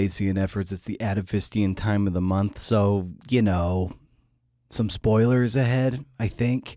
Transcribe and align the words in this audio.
AC 0.00 0.28
and 0.28 0.38
efforts. 0.38 0.72
It's 0.72 0.84
the 0.84 0.98
Atavistian 1.00 1.76
time 1.76 2.06
of 2.06 2.12
the 2.12 2.20
month, 2.20 2.58
so 2.58 3.10
you 3.28 3.42
know, 3.42 3.92
some 4.70 4.90
spoilers 4.90 5.56
ahead. 5.56 6.04
I 6.18 6.28
think 6.28 6.76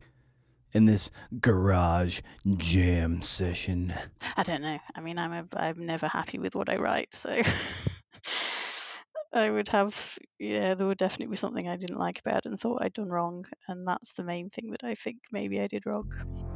in 0.74 0.86
this 0.86 1.10
garage 1.40 2.22
jam 2.58 3.22
session. 3.22 3.94
I 4.36 4.44
don't 4.44 4.62
know. 4.62 4.80
I 4.96 5.02
mean, 5.02 5.20
I'm 5.20 5.32
a, 5.32 5.46
I'm 5.56 5.80
never 5.80 6.08
happy 6.12 6.40
with 6.40 6.56
what 6.56 6.70
I 6.70 6.78
write, 6.78 7.14
so 7.14 7.42
I 9.34 9.50
would 9.50 9.70
have 9.70 10.18
yeah, 10.40 10.74
there 10.74 10.88
would 10.88 10.98
definitely 10.98 11.32
be 11.32 11.38
something 11.38 11.68
I 11.68 11.78
didn't 11.78 12.00
like 12.00 12.20
about 12.20 12.46
it 12.46 12.48
and 12.48 12.60
thought 12.60 12.84
I'd 12.84 12.94
done 12.94 13.10
wrong, 13.10 13.46
and 13.68 13.88
that's 13.88 14.14
the 14.14 14.24
main 14.24 14.50
thing 14.50 14.72
that 14.72 14.84
I 14.84 14.96
think 14.96 15.20
maybe 15.32 15.62
I 15.62 15.68
did 15.68 15.86
wrong. 15.86 16.53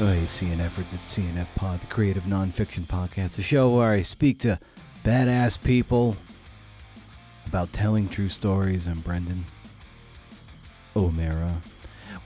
Oh, 0.00 0.02
CNFers 0.02 0.92
at 0.92 1.04
CNF 1.04 1.46
Pod, 1.54 1.80
the 1.80 1.86
creative 1.86 2.24
nonfiction 2.24 2.82
podcast, 2.82 3.38
a 3.38 3.42
show 3.42 3.76
where 3.76 3.92
I 3.92 4.02
speak 4.02 4.40
to 4.40 4.58
badass 5.04 5.62
people 5.62 6.16
about 7.46 7.72
telling 7.72 8.08
true 8.08 8.28
stories. 8.28 8.88
I'm 8.88 8.98
Brendan 9.02 9.44
O'Meara. 10.96 11.62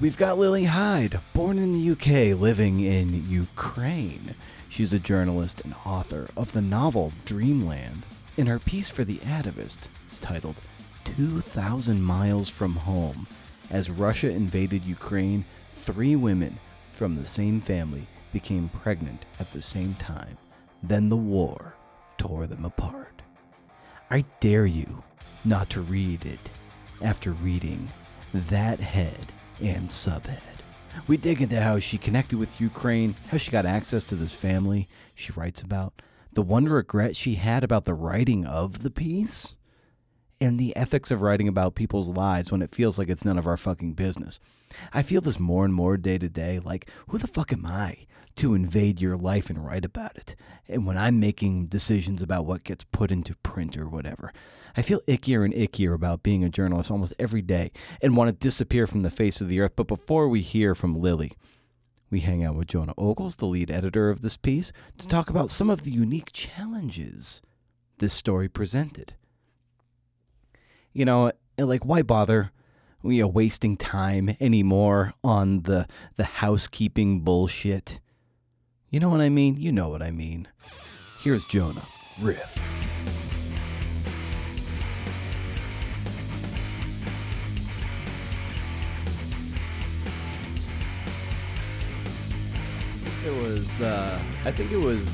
We've 0.01 0.17
got 0.17 0.39
Lily 0.39 0.65
Hyde, 0.65 1.21
born 1.35 1.59
in 1.59 1.75
the 1.75 1.91
UK, 1.91 2.41
living 2.41 2.81
in 2.81 3.29
Ukraine. 3.29 4.35
She's 4.71 4.95
a 4.95 4.99
journalist 4.99 5.61
and 5.61 5.75
author 5.85 6.29
of 6.39 6.53
the 6.53 6.63
novel 6.63 7.13
Dreamland. 7.27 8.05
In 8.39 8.47
her 8.47 8.59
piece 8.59 8.89
for 8.89 9.05
The 9.05 9.19
Atavist, 9.19 9.89
it's 10.07 10.17
titled 10.17 10.57
2,000 11.05 12.03
Miles 12.03 12.49
from 12.49 12.77
Home. 12.77 13.27
As 13.71 13.91
Russia 13.91 14.31
invaded 14.31 14.85
Ukraine, 14.85 15.45
three 15.77 16.17
women 16.17 16.59
from 16.99 17.15
the 17.15 17.25
same 17.25 17.61
family 17.61 18.03
became 18.33 18.69
pregnant 18.69 19.25
at 19.39 19.53
the 19.53 19.63
same 19.63 19.95
time. 19.95 20.37
Then 20.83 21.09
the 21.09 21.17
war 21.17 21.75
tore 22.19 22.49
them 22.49 22.65
apart. 22.65 23.23
I 24.11 24.25
dare 24.41 24.67
you 24.67 25.05
not 25.45 25.71
to 25.71 25.81
read 25.81 26.27
it 26.27 26.41
after 27.01 27.31
reading 27.31 27.89
that 28.33 28.81
head 28.81 29.33
and 29.63 29.89
subhead. 29.89 30.41
We 31.07 31.17
dig 31.17 31.41
into 31.41 31.61
how 31.61 31.79
she 31.79 31.99
connected 31.99 32.37
with 32.37 32.61
Ukraine, 32.61 33.15
how 33.31 33.37
she 33.37 33.53
got 33.53 33.65
access 33.65 34.03
to 34.05 34.17
this 34.17 34.33
family 34.33 34.89
she 35.15 35.31
writes 35.33 35.63
about, 35.63 36.03
the 36.33 36.43
one 36.43 36.65
regret 36.65 37.15
she 37.15 37.37
had 37.37 37.63
about 37.63 37.85
the 37.85 37.95
writing 37.95 38.45
of 38.45 38.83
the 38.83 38.91
piece, 38.91 39.55
and 40.41 40.59
the 40.59 40.75
ethics 40.77 41.11
of 41.11 41.23
writing 41.23 41.49
about 41.49 41.75
people's 41.75 42.09
lives 42.09 42.53
when 42.53 42.63
it 42.63 42.75
feels 42.75 42.99
like 42.99 43.09
it's 43.09 43.25
none 43.25 43.39
of 43.39 43.47
our 43.47 43.57
fucking 43.57 43.95
business. 43.95 44.39
I 44.93 45.03
feel 45.03 45.21
this 45.21 45.41
more 45.41 45.65
and 45.65 45.75
more 45.75 45.97
day 45.97 46.19
to 46.19 46.29
day 46.29 46.61
like, 46.61 46.89
who 47.09 47.19
the 47.19 47.27
fuck 47.27 47.53
am 47.53 47.67
I 47.67 48.07
to 48.37 48.55
invade 48.55 49.01
your 49.01 49.17
life 49.17 49.51
and 49.51 49.65
write 49.65 49.85
about 49.85 50.17
it? 50.17 50.37
And 50.69 50.87
when 50.87 50.97
I'm 50.97 51.19
making 51.19 51.67
decisions 51.67 52.23
about 52.23 52.47
what 52.47 52.65
gets 52.65 52.85
put 52.85 53.11
into 53.11 53.35
print 53.37 53.77
or 53.77 53.89
whatever, 53.89 54.33
I 54.77 54.83
feel 54.83 55.01
ickier 55.09 55.45
and 55.45 55.55
ickier 55.55 55.93
about 55.93 56.23
being 56.23 56.45
a 56.45 56.49
journalist 56.49 56.91
almost 56.91 57.15
every 57.19 57.43
day 57.43 57.73
and 58.01 58.17
want 58.17 58.29
to 58.29 58.33
disappear 58.33 58.87
from 58.87 59.03
the 59.03 59.11
face 59.11 59.41
of 59.41 59.49
the 59.49 59.59
earth. 59.61 59.73
But 59.75 59.89
before 59.89 60.29
we 60.29 60.41
hear 60.41 60.75
from 60.77 61.01
Lily, 61.01 61.33
we 62.11 62.21
hang 62.21 62.45
out 62.45 62.55
with 62.55 62.69
Jonah 62.69 62.95
Ogles, 62.97 63.37
the 63.37 63.47
lead 63.47 63.71
editor 63.71 64.09
of 64.09 64.23
this 64.23 64.37
piece, 64.37 64.73
to 64.99 65.09
talk 65.09 65.29
about 65.29 65.51
some 65.51 65.69
of 65.69 65.83
the 65.83 65.91
unique 65.91 66.33
challenges 66.33 67.43
this 67.99 68.15
story 68.15 68.49
presented. 68.49 69.15
You 70.99 71.05
know, 71.05 71.31
eh, 71.57 71.63
like 71.63 71.85
why 71.85 72.03
bother 72.03 72.51
you 73.05 73.23
know, 73.23 73.29
wasting 73.29 73.77
time 73.77 74.37
anymore 74.41 75.15
on 75.23 75.63
the 75.63 75.87
the 76.17 76.25
housekeeping 76.25 77.21
bullshit? 77.21 78.01
You 78.91 78.99
know 78.99 79.09
what 79.09 79.21
I 79.21 79.29
mean? 79.29 79.57
You 79.59 79.71
know 79.71 79.89
what 79.91 80.03
I 80.03 80.11
mean. 80.11 80.49
Here's 81.23 81.45
Jonah. 81.45 81.85
Riff. 82.21 82.59
It 93.25 93.43
was 93.45 93.77
the 93.77 94.21
I 94.45 94.51
think 94.51 94.73
it 94.73 94.79
was 94.79 95.05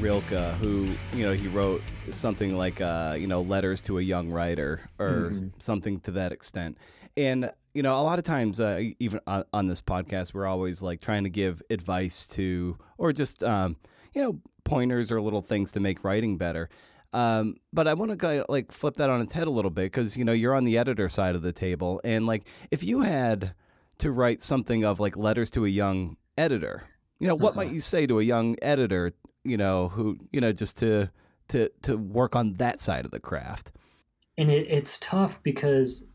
Rilke 0.00 0.54
who 0.60 0.88
you 1.12 1.24
know 1.24 1.32
he 1.32 1.48
wrote 1.48 1.82
something 2.10 2.56
like 2.56 2.80
uh, 2.80 3.16
you 3.18 3.26
know 3.26 3.42
letters 3.42 3.80
to 3.82 3.98
a 3.98 4.02
young 4.02 4.30
writer 4.30 4.80
or 4.98 5.30
mm-hmm. 5.30 5.48
something 5.58 6.00
to 6.00 6.10
that 6.12 6.32
extent. 6.32 6.78
And 7.16 7.50
you 7.74 7.82
know, 7.82 7.96
a 7.96 8.02
lot 8.02 8.18
of 8.18 8.24
times, 8.24 8.60
uh, 8.60 8.80
even 8.98 9.20
on, 9.26 9.44
on, 9.52 9.66
this 9.66 9.82
podcast, 9.82 10.32
we're 10.32 10.46
always 10.46 10.80
like 10.80 11.00
trying 11.00 11.24
to 11.24 11.30
give 11.30 11.60
advice 11.70 12.26
to, 12.28 12.78
or 12.98 13.12
just 13.12 13.42
um, 13.42 13.76
you 14.14 14.22
know, 14.22 14.40
pointers 14.62 15.10
or 15.10 15.20
little 15.20 15.42
things 15.42 15.72
to 15.72 15.80
make 15.80 16.04
writing 16.04 16.38
better. 16.38 16.68
Um, 17.12 17.56
but 17.72 17.86
I 17.86 17.94
want 17.94 18.18
to 18.18 18.44
like 18.48 18.72
flip 18.72 18.96
that 18.96 19.10
on 19.10 19.20
its 19.20 19.32
head 19.32 19.46
a 19.46 19.50
little 19.50 19.70
bit 19.70 19.84
because 19.84 20.16
you 20.16 20.24
know 20.24 20.32
you're 20.32 20.54
on 20.54 20.64
the 20.64 20.78
editor 20.78 21.08
side 21.08 21.34
of 21.34 21.42
the 21.42 21.52
table, 21.52 22.00
and 22.04 22.26
like 22.26 22.46
if 22.70 22.82
you 22.82 23.02
had 23.02 23.54
to 23.98 24.10
write 24.10 24.42
something 24.42 24.84
of 24.84 24.98
like 24.98 25.16
letters 25.16 25.50
to 25.50 25.64
a 25.64 25.68
young 25.68 26.16
editor, 26.36 26.84
you 27.18 27.28
know, 27.28 27.34
what 27.34 27.50
uh-huh. 27.50 27.64
might 27.64 27.72
you 27.72 27.80
say 27.80 28.06
to 28.06 28.18
a 28.18 28.22
young 28.22 28.56
editor, 28.62 29.12
you 29.44 29.56
know, 29.56 29.88
who 29.88 30.18
you 30.32 30.40
know 30.40 30.52
just 30.52 30.78
to 30.78 31.10
to 31.48 31.70
to 31.82 31.96
work 31.96 32.34
on 32.34 32.54
that 32.54 32.80
side 32.80 33.04
of 33.04 33.10
the 33.10 33.20
craft? 33.20 33.72
And 34.36 34.50
it, 34.50 34.66
it's 34.68 34.98
tough 34.98 35.42
because 35.42 36.08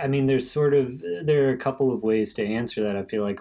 I 0.00 0.08
mean, 0.08 0.26
there's 0.26 0.50
sort 0.50 0.74
of 0.74 1.00
there 1.22 1.48
are 1.48 1.52
a 1.52 1.58
couple 1.58 1.92
of 1.92 2.02
ways 2.02 2.32
to 2.34 2.46
answer 2.46 2.82
that. 2.82 2.96
I 2.96 3.02
feel 3.02 3.22
like 3.22 3.40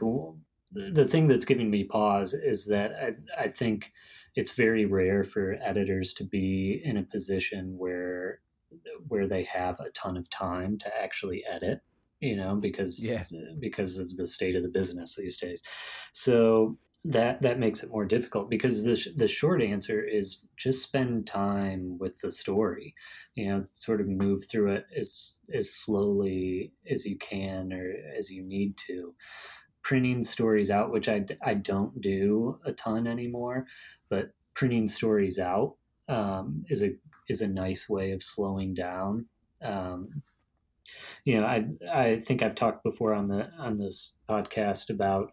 the 0.72 1.08
thing 1.08 1.28
that's 1.28 1.46
giving 1.46 1.70
me 1.70 1.84
pause 1.84 2.34
is 2.34 2.66
that 2.68 2.94
I, 3.02 3.44
I 3.44 3.48
think 3.48 3.94
it's 4.36 4.52
very 4.52 4.86
rare 4.86 5.24
for 5.24 5.58
editors 5.62 6.14
to 6.14 6.24
be 6.24 6.82
in 6.84 6.98
a 6.98 7.04
position 7.04 7.78
where 7.78 8.42
where 9.08 9.28
they 9.28 9.44
have 9.44 9.80
a 9.80 9.90
ton 9.92 10.18
of 10.18 10.30
time 10.30 10.78
to 10.78 11.02
actually 11.02 11.46
edit 11.46 11.82
you 12.20 12.36
know 12.36 12.56
because 12.56 13.10
yeah. 13.10 13.24
because 13.60 14.00
of 14.00 14.16
the 14.18 14.28
state 14.28 14.56
of 14.56 14.64
the 14.64 14.70
business 14.70 15.16
these 15.16 15.38
days 15.38 15.62
so 16.12 16.78
that 17.08 17.40
that 17.44 17.60
makes 17.60 17.84
it 17.84 17.92
more 17.92 18.06
difficult 18.06 18.50
because 18.50 18.84
the 18.84 18.96
sh- 18.96 19.10
the 19.16 19.28
short 19.28 19.62
answer 19.62 20.04
is 20.04 20.44
just 20.58 20.82
spend 20.82 21.28
time 21.28 22.00
with 22.00 22.18
the 22.20 22.32
story 22.32 22.96
you 23.36 23.48
know 23.48 23.64
sort 23.72 24.02
of 24.02 24.08
move 24.08 24.44
through 24.50 24.72
it 24.72 24.86
as 24.98 25.38
as 25.54 25.72
slowly 25.72 26.74
as 26.90 27.06
you 27.06 27.16
can 27.18 27.72
or 27.72 27.94
as 28.18 28.32
you 28.32 28.42
need 28.44 28.76
to. 28.76 29.14
Printing 29.84 30.24
stories 30.24 30.72
out 30.72 30.92
which 30.92 31.08
I, 31.08 31.26
I 31.44 31.54
don't 31.54 32.02
do 32.02 32.60
a 32.66 32.74
ton 32.74 33.06
anymore 33.06 33.68
but 34.10 34.32
printing 34.56 34.88
stories 34.88 35.38
out 35.38 35.76
um, 36.10 36.66
is 36.70 36.84
a 36.84 36.96
is 37.30 37.42
a 37.42 37.48
nice 37.48 37.88
way 37.88 38.12
of 38.12 38.24
slowing 38.24 38.74
down. 38.74 39.28
Um, 39.62 40.24
you 41.24 41.40
know 41.40 41.46
I 41.46 41.68
I 41.94 42.20
think 42.20 42.42
I've 42.42 42.56
talked 42.56 42.84
before 42.84 43.14
on 43.14 43.28
the 43.28 43.52
on 43.60 43.78
this 43.78 44.18
podcast 44.28 44.90
about 44.90 45.32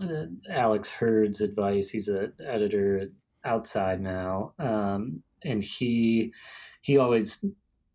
uh, 0.00 0.26
Alex 0.50 0.92
Heard's 0.92 1.40
advice. 1.40 1.90
He's 1.90 2.08
an 2.08 2.32
editor 2.44 3.10
outside 3.44 4.00
now, 4.00 4.52
um, 4.58 5.22
and 5.44 5.62
he 5.62 6.32
he 6.82 6.98
always 6.98 7.44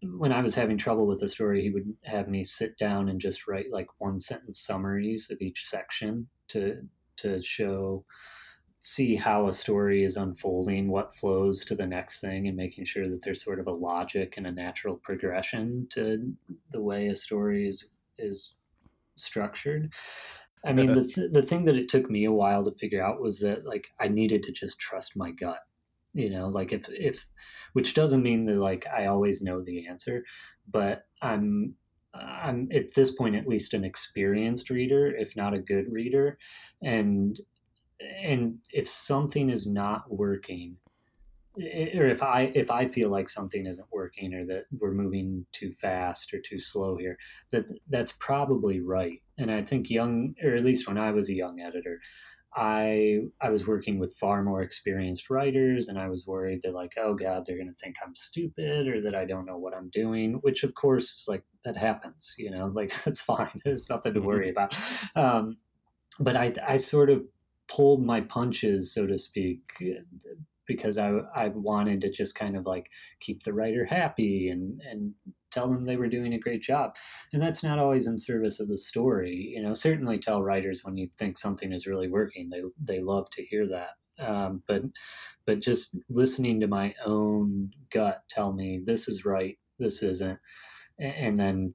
when 0.01 0.31
I 0.31 0.41
was 0.41 0.55
having 0.55 0.77
trouble 0.77 1.07
with 1.07 1.21
a 1.23 1.27
story, 1.27 1.61
he 1.61 1.71
would 1.71 1.93
have 2.05 2.29
me 2.29 2.43
sit 2.43 2.77
down 2.77 3.09
and 3.09 3.19
just 3.19 3.47
write 3.47 3.71
like 3.71 3.87
one 3.97 4.19
sentence 4.19 4.59
summaries 4.59 5.29
of 5.29 5.41
each 5.41 5.65
section 5.65 6.27
to 6.49 6.87
to 7.17 7.41
show 7.41 8.05
see 8.81 9.15
how 9.15 9.47
a 9.47 9.53
story 9.53 10.05
is 10.05 10.15
unfolding, 10.15 10.89
what 10.89 11.13
flows 11.13 11.65
to 11.65 11.75
the 11.75 11.85
next 11.85 12.21
thing, 12.21 12.47
and 12.47 12.55
making 12.55 12.85
sure 12.85 13.09
that 13.09 13.21
there's 13.23 13.43
sort 13.43 13.59
of 13.59 13.67
a 13.67 13.71
logic 13.71 14.35
and 14.37 14.47
a 14.47 14.51
natural 14.51 14.95
progression 14.95 15.85
to 15.89 16.33
the 16.71 16.81
way 16.81 17.07
a 17.07 17.15
story 17.15 17.67
is 17.67 17.91
is 18.17 18.55
structured. 19.15 19.91
I 20.65 20.73
mean, 20.73 20.93
the 20.93 21.05
th- 21.15 21.31
the 21.31 21.41
thing 21.41 21.65
that 21.65 21.77
it 21.77 21.89
took 21.89 22.09
me 22.09 22.25
a 22.25 22.31
while 22.31 22.63
to 22.65 22.71
figure 22.71 23.03
out 23.03 23.21
was 23.21 23.39
that 23.39 23.65
like 23.65 23.91
I 23.99 24.07
needed 24.07 24.43
to 24.43 24.51
just 24.51 24.79
trust 24.79 25.17
my 25.17 25.31
gut. 25.31 25.59
You 26.13 26.29
know, 26.29 26.47
like 26.47 26.73
if 26.73 26.89
if 26.89 27.29
which 27.73 27.93
doesn't 27.93 28.23
mean 28.23 28.45
that 28.45 28.57
like 28.57 28.85
I 28.87 29.05
always 29.05 29.41
know 29.41 29.61
the 29.61 29.87
answer, 29.87 30.23
but 30.69 31.03
I'm 31.21 31.75
I'm 32.13 32.67
at 32.73 32.93
this 32.95 33.11
point 33.11 33.35
at 33.35 33.47
least 33.47 33.73
an 33.73 33.83
experienced 33.83 34.69
reader, 34.69 35.15
if 35.15 35.35
not 35.35 35.53
a 35.53 35.59
good 35.59 35.85
reader, 35.91 36.37
and 36.81 37.39
and 37.99 38.59
if 38.71 38.87
something 38.87 39.49
is 39.49 39.67
not 39.67 40.11
working, 40.11 40.77
or 41.59 42.07
if 42.07 42.23
I 42.23 42.51
if 42.55 42.71
I 42.71 42.87
feel 42.87 43.09
like 43.09 43.29
something 43.29 43.65
isn't 43.65 43.87
working 43.91 44.33
or 44.33 44.43
that 44.45 44.65
we're 44.71 44.91
moving 44.91 45.45
too 45.51 45.71
fast 45.71 46.33
or 46.33 46.39
too 46.39 46.59
slow 46.59 46.97
here, 46.97 47.17
that 47.51 47.71
that's 47.89 48.13
probably 48.13 48.79
right. 48.79 49.21
And 49.37 49.51
I 49.51 49.61
think 49.61 49.89
young, 49.89 50.35
or 50.43 50.55
at 50.55 50.63
least 50.63 50.87
when 50.87 50.97
I 50.97 51.11
was 51.11 51.29
a 51.29 51.35
young 51.35 51.59
editor, 51.59 51.99
I 52.55 53.19
I 53.41 53.49
was 53.49 53.67
working 53.67 53.99
with 53.99 54.15
far 54.15 54.41
more 54.43 54.61
experienced 54.61 55.29
writers, 55.29 55.87
and 55.87 55.99
I 55.99 56.09
was 56.09 56.25
worried 56.25 56.61
that 56.63 56.73
like, 56.73 56.93
oh 56.97 57.13
god, 57.13 57.43
they're 57.45 57.57
going 57.57 57.67
to 57.67 57.73
think 57.73 57.97
I'm 58.03 58.15
stupid 58.15 58.87
or 58.87 59.01
that 59.01 59.15
I 59.15 59.25
don't 59.25 59.45
know 59.45 59.57
what 59.57 59.75
I'm 59.75 59.89
doing. 59.89 60.35
Which 60.41 60.63
of 60.63 60.73
course, 60.75 61.25
like 61.27 61.43
that 61.65 61.77
happens, 61.77 62.35
you 62.37 62.51
know, 62.51 62.67
like 62.73 62.93
that's 63.03 63.21
fine. 63.21 63.61
There's 63.65 63.89
nothing 63.89 64.13
to 64.13 64.21
worry 64.21 64.49
about. 64.49 64.77
Um, 65.15 65.57
but 66.19 66.35
I 66.35 66.53
I 66.65 66.77
sort 66.77 67.09
of 67.09 67.23
pulled 67.69 68.05
my 68.05 68.21
punches, 68.21 68.93
so 68.93 69.07
to 69.07 69.17
speak, 69.17 69.61
because 70.67 70.97
I 70.97 71.19
I 71.35 71.49
wanted 71.49 72.01
to 72.01 72.11
just 72.11 72.35
kind 72.35 72.55
of 72.57 72.65
like 72.65 72.89
keep 73.19 73.43
the 73.43 73.53
writer 73.53 73.85
happy 73.85 74.49
and 74.49 74.81
and 74.89 75.13
tell 75.51 75.67
them 75.67 75.83
they 75.83 75.97
were 75.97 76.07
doing 76.07 76.33
a 76.33 76.39
great 76.39 76.61
job. 76.61 76.95
And 77.33 77.41
that's 77.41 77.63
not 77.63 77.79
always 77.79 78.07
in 78.07 78.17
service 78.19 78.59
of 78.59 78.67
the 78.67 78.77
story. 78.77 79.51
You 79.55 79.61
know, 79.61 79.73
certainly 79.73 80.19
tell 80.19 80.43
writers 80.43 80.83
when 80.83 80.97
you 80.97 81.09
think 81.17 81.37
something 81.37 81.71
is 81.73 81.87
really 81.87 82.09
working. 82.09 82.49
They 82.49 82.61
they 82.81 82.99
love 82.99 83.29
to 83.31 83.43
hear 83.43 83.67
that. 83.67 83.91
Um, 84.19 84.63
but 84.67 84.83
but 85.45 85.61
just 85.61 85.97
listening 86.09 86.59
to 86.59 86.67
my 86.67 86.93
own 87.05 87.71
gut 87.91 88.23
tell 88.29 88.53
me 88.53 88.81
this 88.83 89.07
is 89.07 89.25
right, 89.25 89.57
this 89.79 90.03
isn't, 90.03 90.39
and 90.99 91.37
then 91.37 91.73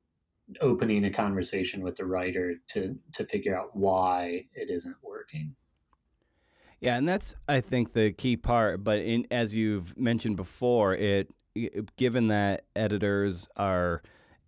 opening 0.60 1.04
a 1.04 1.10
conversation 1.10 1.82
with 1.82 1.96
the 1.96 2.06
writer 2.06 2.54
to 2.68 2.96
to 3.14 3.26
figure 3.26 3.58
out 3.58 3.74
why 3.74 4.46
it 4.54 4.70
isn't 4.70 4.96
working. 5.02 5.54
Yeah, 6.84 6.98
and 6.98 7.08
that's 7.08 7.34
I 7.48 7.62
think 7.62 7.94
the 7.94 8.12
key 8.12 8.36
part. 8.36 8.84
But 8.84 8.98
in 8.98 9.26
as 9.30 9.54
you've 9.54 9.96
mentioned 9.96 10.36
before, 10.36 10.94
it 10.94 11.30
given 11.96 12.28
that 12.28 12.66
editors 12.76 13.48
are 13.56 14.02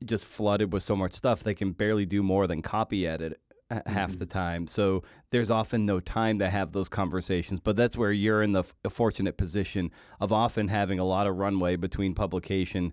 just 0.04 0.26
flooded 0.26 0.70
with 0.70 0.82
so 0.82 0.94
much 0.94 1.14
stuff, 1.14 1.42
they 1.42 1.54
can 1.54 1.72
barely 1.72 2.04
do 2.04 2.22
more 2.22 2.46
than 2.46 2.60
copy 2.60 3.06
edit 3.06 3.40
half 3.70 4.10
mm-hmm. 4.10 4.18
the 4.18 4.26
time. 4.26 4.66
So 4.66 5.02
there's 5.30 5.50
often 5.50 5.86
no 5.86 5.98
time 5.98 6.38
to 6.40 6.50
have 6.50 6.72
those 6.72 6.90
conversations. 6.90 7.60
But 7.60 7.74
that's 7.74 7.96
where 7.96 8.12
you're 8.12 8.42
in 8.42 8.52
the 8.52 8.64
f- 8.64 8.92
fortunate 8.92 9.38
position 9.38 9.90
of 10.20 10.30
often 10.30 10.68
having 10.68 10.98
a 10.98 11.04
lot 11.04 11.26
of 11.26 11.36
runway 11.36 11.76
between 11.76 12.14
publication 12.14 12.92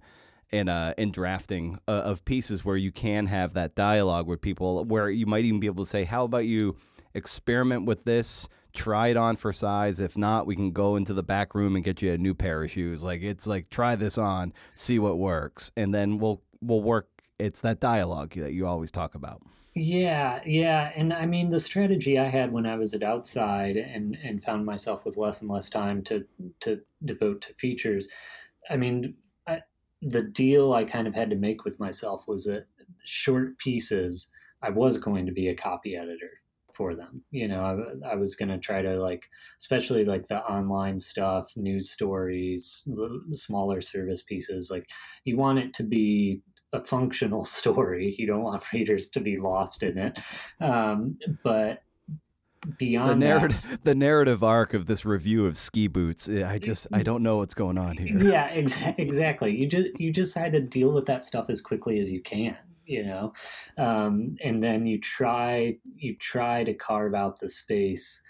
and 0.53 0.69
uh, 0.69 0.93
and 0.97 1.11
drafting 1.11 1.79
uh, 1.85 1.91
of 1.91 2.23
pieces 2.23 2.63
where 2.63 2.77
you 2.77 2.93
can 2.93 3.27
have 3.27 3.53
that 3.55 3.75
dialogue 3.75 4.25
with 4.25 4.39
people, 4.39 4.85
where 4.85 5.09
you 5.09 5.25
might 5.25 5.43
even 5.43 5.59
be 5.59 5.67
able 5.67 5.83
to 5.83 5.89
say, 5.89 6.05
"How 6.05 6.23
about 6.23 6.45
you 6.45 6.77
experiment 7.13 7.85
with 7.85 8.05
this?" 8.05 8.47
Try 8.73 9.09
it 9.09 9.17
on 9.17 9.35
for 9.35 9.53
size. 9.53 9.99
If 9.99 10.17
not, 10.17 10.47
we 10.47 10.55
can 10.55 10.71
go 10.71 10.95
into 10.95 11.13
the 11.13 11.23
back 11.23 11.53
room 11.53 11.75
and 11.75 11.83
get 11.83 12.01
you 12.01 12.11
a 12.11 12.17
new 12.17 12.33
pair 12.33 12.63
of 12.63 12.71
shoes. 12.71 13.03
Like 13.03 13.21
it's 13.21 13.45
like 13.45 13.69
try 13.69 13.95
this 13.95 14.17
on, 14.17 14.51
see 14.73 14.97
what 14.97 15.17
works, 15.17 15.71
and 15.77 15.93
then 15.93 16.17
we'll 16.17 16.41
we'll 16.61 16.81
work. 16.81 17.09
It's 17.37 17.61
that 17.61 17.79
dialogue 17.79 18.33
that 18.35 18.53
you 18.53 18.65
always 18.65 18.89
talk 18.91 19.15
about. 19.15 19.41
Yeah, 19.75 20.39
yeah, 20.45 20.91
and 20.95 21.13
I 21.13 21.25
mean 21.25 21.49
the 21.49 21.59
strategy 21.59 22.19
I 22.19 22.27
had 22.27 22.51
when 22.51 22.67
I 22.67 22.75
was 22.75 22.93
at 22.93 23.03
Outside 23.03 23.75
and 23.75 24.17
and 24.23 24.43
found 24.43 24.65
myself 24.65 25.05
with 25.05 25.17
less 25.17 25.41
and 25.41 25.49
less 25.49 25.69
time 25.69 26.03
to 26.03 26.25
to 26.61 26.81
devote 27.03 27.41
to 27.41 27.53
features. 27.53 28.07
I 28.69 28.77
mean, 28.77 29.15
I, 29.47 29.61
the 30.01 30.21
deal 30.21 30.73
I 30.73 30.83
kind 30.83 31.07
of 31.07 31.15
had 31.15 31.29
to 31.31 31.35
make 31.35 31.63
with 31.65 31.79
myself 31.79 32.27
was 32.27 32.45
that 32.45 32.67
short 33.03 33.57
pieces 33.57 34.31
I 34.61 34.69
was 34.69 34.97
going 34.97 35.25
to 35.25 35.31
be 35.31 35.47
a 35.49 35.55
copy 35.55 35.95
editor 35.95 36.31
for 36.73 36.95
them. 36.95 37.23
You 37.31 37.47
know, 37.47 37.95
I, 38.03 38.11
I 38.11 38.15
was 38.15 38.35
going 38.35 38.49
to 38.49 38.57
try 38.57 38.81
to 38.81 38.99
like, 38.99 39.29
especially 39.59 40.05
like 40.05 40.27
the 40.27 40.43
online 40.43 40.99
stuff, 40.99 41.51
news 41.55 41.89
stories, 41.89 42.83
the 42.87 43.21
smaller 43.31 43.81
service 43.81 44.21
pieces. 44.21 44.69
Like, 44.71 44.87
you 45.25 45.37
want 45.37 45.59
it 45.59 45.73
to 45.75 45.83
be 45.83 46.41
a 46.73 46.83
functional 46.83 47.45
story. 47.59 48.15
You 48.17 48.27
don't 48.27 48.43
want 48.43 48.71
readers 48.73 49.09
to 49.11 49.19
be 49.19 49.37
lost 49.37 49.83
in 49.83 49.97
it. 49.97 50.19
Um, 50.59 51.13
but 51.43 51.83
beyond 52.77 53.21
the 53.21 53.27
narrative, 53.27 53.69
that, 53.69 53.83
the 53.83 53.95
narrative 53.95 54.43
arc 54.43 54.73
of 54.73 54.85
this 54.85 55.05
review 55.05 55.45
of 55.45 55.57
ski 55.57 55.87
boots, 55.87 56.29
eh, 56.29 56.47
I 56.47 56.57
just 56.57 56.87
I 56.93 57.03
don't 57.03 57.23
know 57.23 57.37
what's 57.37 57.53
going 57.53 57.77
on 57.77 57.97
here. 57.97 58.17
Yeah, 58.17 58.53
exa- 58.53 58.95
exactly. 58.97 59.55
You 59.55 59.67
just 59.67 59.99
you 59.99 60.11
just 60.11 60.35
had 60.37 60.51
to 60.53 60.61
deal 60.61 60.91
with 60.91 61.05
that 61.05 61.21
stuff 61.21 61.49
as 61.49 61.61
quickly 61.61 61.99
as 61.99 62.11
you 62.11 62.21
can. 62.21 62.57
You 62.85 63.03
know, 63.05 63.33
um, 63.77 64.35
and 64.43 64.59
then 64.59 64.85
you 64.85 64.99
try 64.99 65.77
you 65.95 66.15
try 66.17 66.63
to 66.63 66.73
carve 66.73 67.13
out 67.13 67.39
the 67.39 67.49
space 67.49 68.21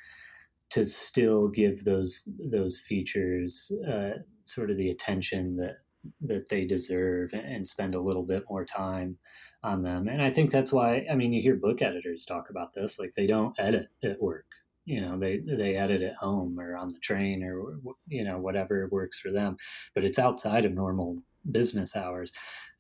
to 0.72 0.86
still 0.86 1.48
give 1.50 1.84
those 1.84 2.24
those 2.28 2.80
features 2.80 3.72
uh, 3.88 4.12
sort 4.44 4.72
of 4.72 4.78
the 4.78 4.90
attention 4.90 5.58
that 5.58 5.78
that 6.22 6.50
they 6.50 6.66
deserve 6.66 7.32
and 7.34 7.68
spend 7.68 7.96
a 7.96 8.02
little 8.02 8.24
bit 8.24 8.44
more 8.50 8.66
time 8.66 9.18
on 9.64 9.84
them. 9.84 10.08
And 10.08 10.22
I 10.22 10.30
think 10.32 10.52
that's 10.52 10.74
why 10.74 11.06
I 11.12 11.16
mean 11.16 11.32
you 11.34 11.42
hear 11.42 11.56
book 11.56 11.82
editors 11.82 12.26
talk 12.26 12.50
about 12.50 12.74
this 12.74 13.00
like 13.00 13.14
they 13.14 13.28
don't 13.28 13.56
edit 13.60 13.88
at 14.04 14.22
work. 14.22 14.46
You 14.86 15.02
know, 15.02 15.18
they 15.18 15.40
they 15.40 15.76
edit 15.76 16.02
at 16.02 16.16
home 16.16 16.60
or 16.60 16.76
on 16.76 16.90
the 16.90 17.00
train 17.00 17.44
or 17.44 17.80
you 18.08 18.24
know 18.24 18.40
whatever 18.40 18.88
works 18.92 19.20
for 19.20 19.32
them, 19.32 19.58
but 19.96 20.04
it's 20.04 20.20
outside 20.20 20.66
of 20.66 20.74
normal 20.74 21.22
business 21.52 21.96
hours. 21.96 22.32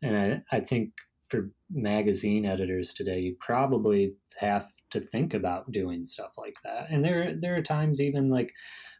And 0.01 0.17
I 0.17 0.43
I 0.51 0.59
think 0.59 0.93
for 1.27 1.49
magazine 1.71 2.45
editors 2.45 2.93
today, 2.93 3.19
you 3.19 3.35
probably 3.39 4.15
have 4.37 4.67
to 4.91 4.99
think 4.99 5.33
about 5.33 5.71
doing 5.71 6.05
stuff 6.05 6.33
like 6.37 6.57
that. 6.63 6.87
And 6.89 7.03
there 7.03 7.33
there 7.33 7.55
are 7.55 7.61
times 7.61 8.01
even 8.01 8.29
like 8.29 8.53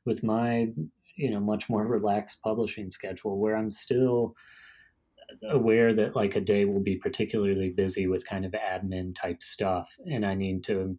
with 0.06 0.24
my 0.24 0.70
you 1.16 1.30
know 1.30 1.40
much 1.40 1.70
more 1.70 1.86
relaxed 1.88 2.42
publishing 2.42 2.90
schedule 2.90 3.40
where 3.40 3.56
I'm 3.56 3.70
still 3.70 4.36
aware 5.50 5.94
that 5.94 6.16
like 6.16 6.36
a 6.36 6.42
day 6.42 6.66
will 6.66 6.82
be 6.82 6.96
particularly 6.96 7.70
busy 7.70 8.08
with 8.08 8.28
kind 8.28 8.46
of 8.46 8.52
admin 8.52 9.16
type 9.16 9.42
stuff 9.42 9.96
and 10.12 10.26
I 10.26 10.36
need 10.36 10.64
to 10.66 10.98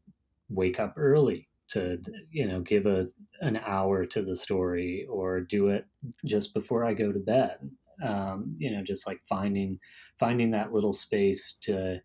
wake 0.49 0.81
up 0.81 0.95
early 0.97 1.49
to 1.69 1.99
you 2.31 2.47
know 2.47 2.61
give 2.61 2.87
a 2.87 3.05
an 3.41 3.61
hour 3.65 4.05
to 4.07 4.23
the 4.23 4.37
story 4.37 5.07
or 5.11 5.41
do 5.41 5.69
it 5.69 5.87
just 6.25 6.55
before 6.55 6.85
I 6.85 6.95
go 6.95 7.13
to 7.13 7.19
bed 7.19 7.71
um, 8.03 8.57
you 8.59 8.71
know 8.71 8.83
just 8.83 9.07
like 9.07 9.21
finding 9.29 9.79
finding 10.19 10.51
that 10.51 10.73
little 10.73 10.93
space 10.93 11.57
to 11.63 12.01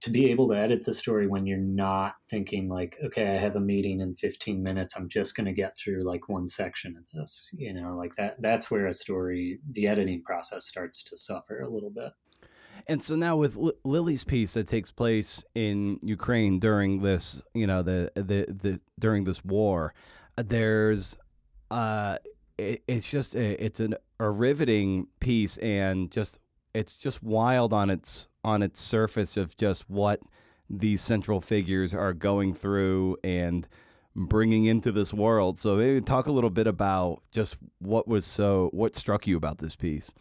to 0.00 0.10
be 0.10 0.30
able 0.30 0.48
to 0.48 0.56
edit 0.56 0.84
the 0.84 0.92
story 0.92 1.26
when 1.26 1.44
you're 1.44 1.58
not 1.58 2.14
thinking 2.30 2.68
like 2.68 2.96
okay 3.04 3.34
i 3.34 3.36
have 3.36 3.56
a 3.56 3.60
meeting 3.60 4.00
in 4.00 4.14
15 4.14 4.62
minutes 4.62 4.94
i'm 4.96 5.08
just 5.08 5.34
going 5.34 5.46
to 5.46 5.52
get 5.52 5.76
through 5.76 6.04
like 6.04 6.28
one 6.28 6.46
section 6.46 6.96
of 6.96 7.04
this 7.12 7.50
you 7.58 7.72
know 7.74 7.96
like 7.96 8.14
that 8.14 8.40
that's 8.40 8.70
where 8.70 8.86
a 8.86 8.92
story 8.92 9.58
the 9.72 9.88
editing 9.88 10.22
process 10.22 10.66
starts 10.66 11.02
to 11.02 11.16
suffer 11.16 11.60
a 11.60 11.68
little 11.68 11.90
bit. 11.90 12.12
And 12.86 13.02
so 13.02 13.16
now 13.16 13.36
with 13.36 13.56
L- 13.56 13.72
Lily's 13.84 14.24
piece 14.24 14.54
that 14.54 14.68
takes 14.68 14.90
place 14.90 15.44
in 15.54 15.98
Ukraine 16.02 16.58
during 16.58 17.02
this, 17.02 17.42
you 17.54 17.66
know, 17.66 17.82
the 17.82 18.12
the, 18.14 18.46
the 18.48 18.80
during 18.98 19.24
this 19.24 19.44
war, 19.44 19.94
there's 20.36 21.16
uh 21.70 22.18
it, 22.58 22.82
it's 22.86 23.10
just 23.10 23.34
a, 23.34 23.64
it's 23.64 23.80
an, 23.80 23.94
a 24.20 24.30
riveting 24.30 25.06
piece 25.20 25.56
and 25.58 26.10
just 26.10 26.38
it's 26.74 26.94
just 26.94 27.22
wild 27.22 27.72
on 27.72 27.88
its 27.88 28.28
on 28.44 28.62
its 28.62 28.80
surface 28.80 29.36
of 29.36 29.56
just 29.56 29.88
what 29.88 30.20
these 30.68 31.00
central 31.00 31.40
figures 31.40 31.94
are 31.94 32.12
going 32.12 32.54
through 32.54 33.16
and 33.24 33.66
bringing 34.14 34.64
into 34.64 34.92
this 34.92 35.14
world. 35.14 35.58
So 35.58 35.76
maybe 35.76 36.00
talk 36.00 36.26
a 36.26 36.32
little 36.32 36.50
bit 36.50 36.66
about 36.66 37.22
just 37.32 37.56
what 37.78 38.06
was 38.06 38.26
so 38.26 38.70
what 38.72 38.96
struck 38.96 39.26
you 39.26 39.36
about 39.36 39.58
this 39.58 39.76
piece. 39.76 40.12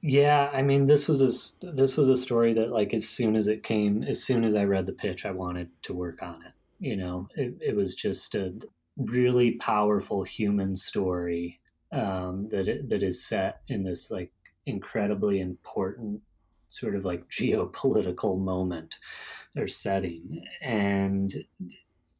Yeah, 0.00 0.50
I 0.52 0.62
mean 0.62 0.86
this 0.86 1.08
was 1.08 1.20
a 1.62 1.66
this 1.74 1.96
was 1.96 2.08
a 2.08 2.16
story 2.16 2.54
that 2.54 2.70
like 2.70 2.94
as 2.94 3.08
soon 3.08 3.36
as 3.36 3.48
it 3.48 3.62
came, 3.62 4.02
as 4.02 4.22
soon 4.22 4.44
as 4.44 4.54
I 4.54 4.64
read 4.64 4.86
the 4.86 4.92
pitch, 4.92 5.26
I 5.26 5.30
wanted 5.30 5.70
to 5.82 5.94
work 5.94 6.22
on 6.22 6.42
it. 6.44 6.52
You 6.78 6.96
know, 6.96 7.28
it, 7.36 7.54
it 7.60 7.76
was 7.76 7.94
just 7.94 8.34
a 8.34 8.54
really 8.96 9.52
powerful 9.52 10.24
human 10.24 10.76
story 10.76 11.60
um, 11.92 12.48
that 12.50 12.68
it, 12.68 12.88
that 12.88 13.02
is 13.02 13.26
set 13.26 13.60
in 13.68 13.84
this 13.84 14.10
like 14.10 14.32
incredibly 14.66 15.40
important 15.40 16.20
sort 16.68 16.96
of 16.96 17.04
like 17.04 17.28
geopolitical 17.28 18.40
moment 18.40 18.96
or 19.56 19.66
setting. 19.66 20.42
And 20.60 21.32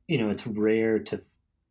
you 0.09 0.19
know 0.19 0.29
it's 0.29 0.47
rare 0.47 0.99
to 1.01 1.21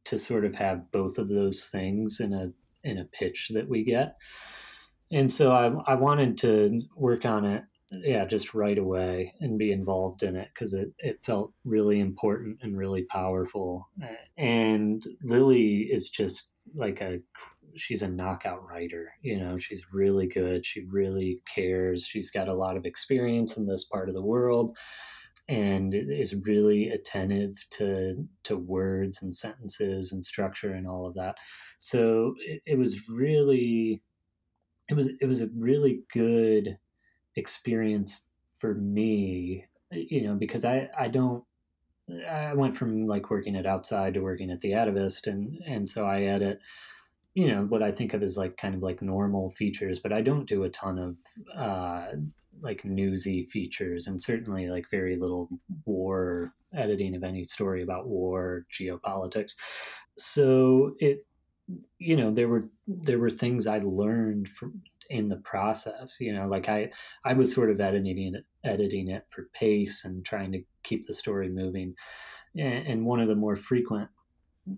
to 0.05 0.17
sort 0.17 0.45
of 0.45 0.55
have 0.55 0.91
both 0.91 1.17
of 1.17 1.29
those 1.29 1.69
things 1.69 2.19
in 2.19 2.33
a 2.33 2.51
in 2.83 2.99
a 2.99 3.05
pitch 3.05 3.51
that 3.53 3.67
we 3.67 3.83
get. 3.83 4.17
And 5.11 5.31
so 5.31 5.51
I, 5.51 5.93
I 5.93 5.95
wanted 5.95 6.37
to 6.39 6.81
work 6.95 7.25
on 7.25 7.45
it 7.45 7.63
yeah 7.91 8.25
just 8.25 8.53
right 8.53 8.77
away 8.77 9.33
and 9.39 9.59
be 9.59 9.71
involved 9.71 10.23
in 10.23 10.35
it 10.35 10.49
because 10.53 10.73
it, 10.73 10.91
it 10.99 11.23
felt 11.23 11.53
really 11.63 11.99
important 11.99 12.57
and 12.61 12.77
really 12.77 13.03
powerful. 13.03 13.89
And 14.37 15.05
lily 15.23 15.87
is 15.91 16.09
just 16.09 16.51
like 16.73 17.01
a 17.01 17.19
she's 17.75 18.01
a 18.01 18.07
knockout 18.07 18.63
writer. 18.67 19.13
You 19.21 19.39
know, 19.39 19.57
she's 19.57 19.85
really 19.91 20.27
good. 20.27 20.65
She 20.65 20.85
really 20.85 21.41
cares. 21.53 22.05
She's 22.05 22.31
got 22.31 22.47
a 22.47 22.53
lot 22.53 22.77
of 22.77 22.85
experience 22.85 23.57
in 23.57 23.65
this 23.65 23.83
part 23.83 24.09
of 24.09 24.15
the 24.15 24.23
world 24.23 24.77
and 25.47 25.93
is 25.93 26.35
really 26.45 26.89
attentive 26.89 27.53
to 27.69 28.27
to 28.43 28.57
words 28.57 29.21
and 29.21 29.35
sentences 29.35 30.11
and 30.11 30.25
structure 30.25 30.73
and 30.73 30.87
all 30.87 31.05
of 31.05 31.13
that. 31.15 31.35
So 31.77 32.35
it, 32.39 32.61
it 32.65 32.77
was 32.77 33.07
really 33.07 34.01
it 34.89 34.95
was 34.95 35.09
it 35.21 35.25
was 35.25 35.41
a 35.41 35.49
really 35.55 36.01
good 36.11 36.77
experience 37.35 38.21
for 38.55 38.73
me, 38.75 39.65
you 39.91 40.23
know, 40.23 40.35
because 40.35 40.65
I 40.65 40.89
I 40.97 41.09
don't 41.09 41.43
I 42.27 42.53
went 42.53 42.75
from 42.75 43.07
like 43.07 43.29
working 43.29 43.55
at 43.55 43.65
outside 43.65 44.13
to 44.15 44.21
working 44.21 44.51
at 44.51 44.61
the 44.61 44.71
Atavist 44.71 45.27
and 45.27 45.59
and 45.65 45.87
so 45.87 46.05
I 46.05 46.23
edit 46.23 46.59
you 47.35 47.47
know 47.47 47.65
what 47.65 47.83
I 47.83 47.91
think 47.91 48.13
of 48.13 48.23
as 48.23 48.37
like 48.37 48.57
kind 48.57 48.73
of 48.73 48.81
like 48.81 49.01
normal 49.01 49.49
features, 49.49 49.99
but 49.99 50.13
I 50.13 50.21
don't 50.21 50.47
do 50.47 50.63
a 50.63 50.69
ton 50.69 50.97
of 50.97 51.17
uh, 51.53 52.13
like 52.61 52.85
newsy 52.85 53.43
features, 53.43 54.07
and 54.07 54.21
certainly 54.21 54.69
like 54.69 54.89
very 54.89 55.15
little 55.15 55.49
war 55.85 56.53
editing 56.73 57.13
of 57.13 57.23
any 57.23 57.43
story 57.43 57.83
about 57.83 58.07
war, 58.07 58.65
geopolitics. 58.71 59.51
So 60.17 60.95
it, 60.99 61.25
you 61.99 62.15
know, 62.15 62.31
there 62.31 62.47
were 62.47 62.69
there 62.87 63.19
were 63.19 63.29
things 63.29 63.67
I 63.67 63.79
learned 63.79 64.47
from 64.47 64.81
in 65.09 65.27
the 65.27 65.37
process. 65.37 66.17
You 66.21 66.33
know, 66.33 66.47
like 66.47 66.69
I 66.69 66.91
I 67.25 67.33
was 67.33 67.53
sort 67.53 67.69
of 67.69 67.81
editing 67.81 68.33
it, 68.33 68.45
editing 68.63 69.09
it 69.09 69.25
for 69.27 69.49
pace 69.53 70.05
and 70.05 70.25
trying 70.25 70.53
to 70.53 70.63
keep 70.83 71.05
the 71.05 71.13
story 71.13 71.49
moving. 71.49 71.95
And, 72.57 72.87
and 72.87 73.05
one 73.05 73.19
of 73.19 73.27
the 73.27 73.35
more 73.35 73.57
frequent 73.57 74.09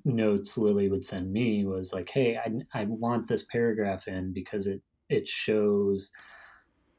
notes 0.05 0.57
Lily 0.57 0.89
would 0.89 1.05
send 1.05 1.31
me 1.31 1.65
was 1.65 1.93
like, 1.93 2.09
"Hey, 2.09 2.37
I 2.37 2.51
I 2.73 2.85
want 2.85 3.27
this 3.27 3.43
paragraph 3.43 4.07
in 4.07 4.33
because 4.33 4.67
it 4.67 4.81
it 5.09 5.27
shows." 5.27 6.11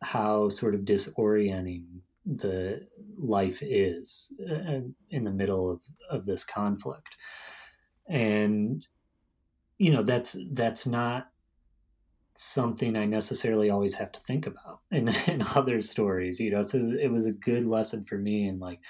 how 0.03 0.49
sort 0.49 0.75
of 0.75 0.83
disorienting 0.83 1.85
the 2.25 2.87
life 3.17 3.63
is 3.63 4.33
uh, 4.49 4.81
in 5.11 5.23
the 5.23 5.33
middle 5.33 5.71
of, 5.71 5.83
of 6.11 6.27
this 6.27 6.45
conflict 6.45 7.17
and 8.09 8.87
you 9.79 9.91
know 9.93 10.03
that's 10.03 10.37
that's 10.53 10.87
not 10.87 11.29
something 12.35 12.97
i 12.97 13.05
necessarily 13.05 13.71
always 13.71 13.95
have 13.95 14.13
to 14.13 14.21
think 14.21 14.47
about 14.47 14.81
in, 14.91 15.09
in 15.27 15.43
other 15.57 15.81
stories 15.81 16.39
you 16.39 16.51
know 16.51 16.63
so 16.63 16.79
it 17.01 17.11
was 17.11 17.27
a 17.27 17.33
good 17.33 17.67
lesson 17.67 18.05
for 18.05 18.19
me 18.19 18.47
and 18.47 18.61
like 18.61 18.81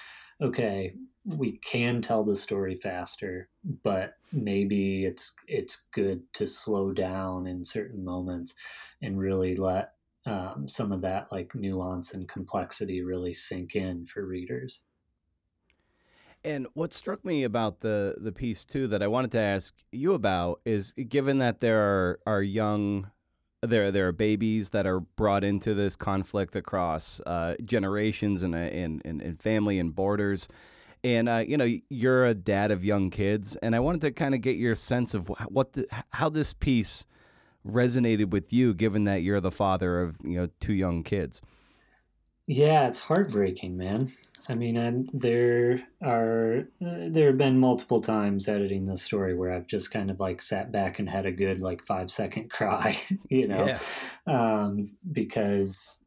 okay 0.43 0.95
we 1.37 1.53
can 1.59 2.01
tell 2.01 2.25
the 2.25 2.35
story 2.35 2.75
faster 2.75 3.49
but 3.83 4.15
maybe 4.33 5.05
it's 5.05 5.35
it's 5.47 5.87
good 5.93 6.23
to 6.33 6.47
slow 6.47 6.93
down 6.93 7.47
in 7.47 7.65
certain 7.65 8.05
moments 8.05 8.55
and 9.03 9.19
really 9.19 9.57
let 9.57 9.93
um, 10.27 10.69
some 10.69 10.93
of 10.93 11.01
that 11.03 11.31
like 11.33 11.55
nuance 11.55 12.15
and 12.15 12.29
complexity 12.29 13.03
really 13.03 13.33
sink 13.33 13.75
in 13.75 14.05
for 14.05 14.27
readers. 14.27 14.83
And 16.45 16.67
what 16.75 16.93
struck 16.93 17.25
me 17.25 17.45
about 17.45 17.81
the 17.81 18.17
the 18.19 18.33
piece 18.33 18.65
too 18.65 18.87
that 18.89 19.03
I 19.03 19.07
wanted 19.07 19.33
to 19.33 19.41
ask 19.41 19.75
you 19.91 20.13
about 20.13 20.61
is 20.65 20.93
given 20.93 21.39
that 21.39 21.61
there 21.61 21.81
are, 21.81 22.21
are 22.27 22.43
young 22.43 23.11
there 23.63 23.91
there 23.91 24.09
are 24.09 24.13
babies 24.13 24.71
that 24.71 24.87
are 24.87 25.01
brought 25.01 25.45
into 25.45 25.75
this 25.75 25.97
conflict 25.97 26.55
across 26.55 27.21
uh, 27.27 27.55
generations 27.65 28.43
and, 28.43 28.55
and, 28.55 29.03
and 29.05 29.21
and 29.21 29.43
family 29.43 29.79
and 29.79 29.95
borders. 29.95 30.49
And 31.05 31.29
uh, 31.29 31.45
you 31.47 31.57
know 31.57 31.79
you're 31.89 32.27
a 32.27 32.35
dad 32.35 32.71
of 32.71 32.85
young 32.85 33.11
kids, 33.11 33.57
and 33.57 33.77
I 33.77 33.81
wanted 33.81 34.01
to 34.03 34.11
kind 34.11 34.35
of 34.35 34.41
get 34.41 34.57
your 34.57 34.75
sense 34.75 35.15
of 35.15 35.29
what 35.49 35.75
the, 35.75 35.87
how 36.11 36.29
this 36.29 36.53
piece 36.53 37.05
resonated 37.67 38.31
with 38.31 38.53
you, 38.53 38.75
given 38.75 39.05
that 39.05 39.23
you're 39.23 39.41
the 39.41 39.51
father 39.51 40.01
of 40.03 40.17
you 40.25 40.41
know 40.41 40.49
two 40.61 40.75
young 40.75 41.03
kids? 41.03 41.41
Yeah, 42.51 42.89
it's 42.89 42.99
heartbreaking, 42.99 43.77
man. 43.77 44.07
I 44.49 44.55
mean, 44.55 44.79
I'm, 44.79 45.07
there 45.13 45.87
are 46.03 46.67
uh, 46.85 47.09
there 47.11 47.27
have 47.27 47.37
been 47.37 47.61
multiple 47.61 48.01
times 48.01 48.49
editing 48.49 48.87
this 48.87 49.03
story 49.03 49.37
where 49.37 49.53
I've 49.53 49.67
just 49.67 49.91
kind 49.91 50.11
of 50.11 50.19
like 50.19 50.41
sat 50.41 50.73
back 50.73 50.99
and 50.99 51.07
had 51.09 51.27
a 51.27 51.33
good 51.33 51.59
like 51.59 51.85
five 51.85 52.11
second 52.11 52.51
cry, 52.51 52.99
you 53.29 53.49
know, 53.49 53.67
yeah. 53.67 53.79
um, 54.27 54.81
because 55.13 56.03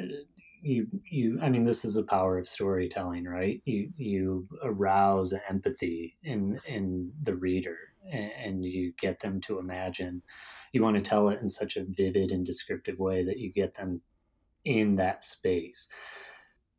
uh, 0.00 0.06
you 0.62 0.86
you 1.10 1.38
I 1.42 1.50
mean, 1.50 1.64
this 1.64 1.84
is 1.84 1.96
the 1.96 2.04
power 2.04 2.38
of 2.38 2.48
storytelling, 2.48 3.24
right? 3.24 3.60
You 3.64 3.90
you 3.96 4.44
arouse 4.62 5.34
empathy 5.48 6.16
in 6.22 6.56
in 6.66 7.02
the 7.22 7.34
reader, 7.34 7.76
and 8.10 8.64
you 8.64 8.92
get 8.98 9.20
them 9.20 9.40
to 9.42 9.58
imagine. 9.58 10.22
You 10.72 10.82
want 10.82 10.96
to 10.96 11.02
tell 11.02 11.28
it 11.28 11.40
in 11.40 11.50
such 11.50 11.76
a 11.76 11.84
vivid 11.84 12.30
and 12.30 12.46
descriptive 12.46 12.98
way 12.98 13.24
that 13.24 13.38
you 13.38 13.52
get 13.52 13.74
them 13.74 14.00
in 14.64 14.94
that 14.96 15.24
space. 15.24 15.88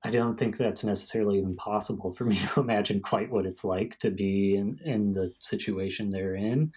I 0.05 0.09
don't 0.09 0.37
think 0.37 0.57
that's 0.57 0.83
necessarily 0.83 1.37
even 1.37 1.55
possible 1.55 2.13
for 2.13 2.25
me 2.25 2.35
to 2.53 2.59
imagine 2.59 3.01
quite 3.01 3.31
what 3.31 3.45
it's 3.45 3.63
like 3.63 3.99
to 3.99 4.11
be 4.11 4.55
in, 4.55 4.79
in 4.83 5.13
the 5.13 5.33
situation 5.39 6.09
they're 6.09 6.35
in. 6.35 6.73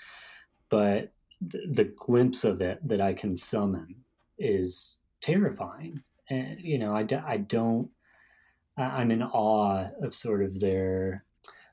But 0.69 1.13
the, 1.41 1.63
the 1.71 1.85
glimpse 1.85 2.45
of 2.45 2.61
it 2.61 2.87
that 2.87 3.01
I 3.01 3.15
can 3.15 3.37
summon 3.37 3.97
is 4.39 4.99
terrifying. 5.21 6.03
And, 6.29 6.61
you 6.61 6.79
know, 6.79 6.95
I, 6.95 7.07
I 7.27 7.37
don't, 7.39 7.89
I'm 8.77 9.11
in 9.11 9.23
awe 9.23 9.89
of 10.03 10.13
sort 10.13 10.43
of 10.43 10.61
their 10.61 11.25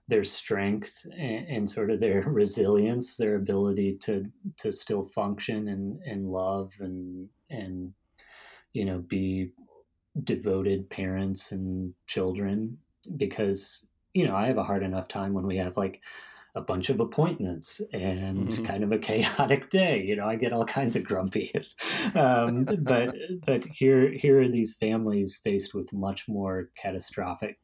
their 0.10 0.24
strength 0.24 1.06
and, 1.18 1.48
and, 1.48 1.70
sort 1.70 1.90
of 1.90 2.00
their 2.00 2.22
resilience, 2.28 3.16
their 3.16 3.36
ability 3.36 3.98
to 4.02 4.26
to 4.58 4.72
still 4.72 5.04
function 5.04 5.70
and, 5.70 6.02
and 6.06 6.30
love 6.30 6.74
and 6.80 7.30
and 7.50 7.94
you 8.74 8.86
know 8.86 9.00
be 9.00 9.52
devoted 10.24 10.90
parents 10.90 11.52
and 11.52 11.94
children 12.06 12.78
because 13.18 13.88
you 14.14 14.28
know 14.28 14.36
I 14.36 14.48
have 14.48 14.58
a 14.58 14.64
hard 14.64 14.84
enough 14.84 15.08
time 15.08 15.34
when 15.34 15.48
we 15.48 15.58
have 15.58 15.78
like 15.78 16.04
a 16.56 16.62
bunch 16.62 16.90
of 16.90 17.00
appointments 17.00 17.82
and 17.94 18.50
mm-hmm. 18.50 18.64
kind 18.64 18.84
of 18.84 18.92
a 18.92 18.98
chaotic 19.10 19.70
day. 19.70 20.04
You 20.04 20.16
know, 20.16 20.28
I 20.28 20.36
get 20.36 20.54
all 20.54 20.66
kinds 20.66 20.96
of 20.96 21.04
grumpy. 21.04 21.52
um, 22.16 22.66
but 22.80 23.16
but 23.46 23.66
here 23.66 24.12
here 24.12 24.42
are 24.42 24.50
these 24.50 24.76
families 24.78 25.40
faced 25.44 25.74
with 25.74 25.94
much 25.94 26.28
more 26.28 26.70
catastrophic 26.78 27.60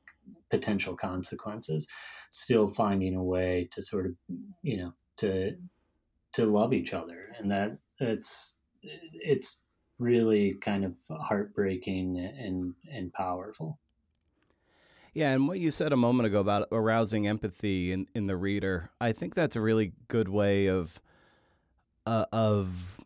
potential 0.49 0.95
consequences 0.95 1.87
still 2.31 2.67
finding 2.67 3.15
a 3.15 3.23
way 3.23 3.67
to 3.71 3.81
sort 3.81 4.05
of 4.05 4.13
you 4.61 4.77
know 4.77 4.93
to 5.17 5.55
to 6.33 6.45
love 6.45 6.73
each 6.73 6.93
other 6.93 7.33
and 7.37 7.49
that 7.49 7.77
it's 7.99 8.59
it's 8.81 9.63
really 9.97 10.53
kind 10.55 10.85
of 10.85 10.95
heartbreaking 11.21 12.17
and 12.17 12.73
and 12.91 13.11
powerful 13.13 13.79
yeah, 15.13 15.31
and 15.31 15.47
what 15.47 15.59
you 15.59 15.71
said 15.71 15.91
a 15.91 15.97
moment 15.97 16.27
ago 16.27 16.39
about 16.39 16.67
arousing 16.71 17.27
empathy 17.27 17.91
in, 17.91 18.07
in 18.13 18.27
the 18.27 18.37
reader, 18.37 18.91
I 19.01 19.11
think 19.11 19.35
that's 19.35 19.55
a 19.55 19.61
really 19.61 19.93
good 20.07 20.29
way 20.29 20.67
of 20.67 21.01
uh, 22.05 22.25
of 22.31 23.01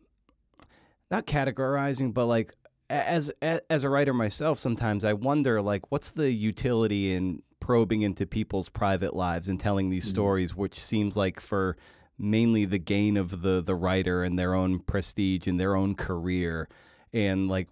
not 1.10 1.26
categorizing, 1.26 2.12
but 2.12 2.26
like 2.26 2.54
as 2.90 3.30
as 3.40 3.84
a 3.84 3.88
writer 3.88 4.12
myself, 4.12 4.58
sometimes 4.58 5.04
I 5.04 5.14
wonder 5.14 5.62
like 5.62 5.90
what's 5.90 6.10
the 6.10 6.30
utility 6.30 7.12
in 7.12 7.42
probing 7.60 8.02
into 8.02 8.26
people's 8.26 8.68
private 8.68 9.16
lives 9.16 9.48
and 9.48 9.58
telling 9.58 9.90
these 9.90 10.04
mm-hmm. 10.04 10.10
stories, 10.10 10.54
which 10.54 10.78
seems 10.78 11.16
like 11.16 11.40
for 11.40 11.76
mainly 12.18 12.64
the 12.64 12.78
gain 12.78 13.16
of 13.16 13.42
the 13.42 13.62
the 13.62 13.74
writer 13.74 14.22
and 14.22 14.38
their 14.38 14.54
own 14.54 14.78
prestige 14.80 15.46
and 15.46 15.58
their 15.58 15.74
own 15.74 15.94
career. 15.94 16.68
And 17.12 17.48
like, 17.48 17.68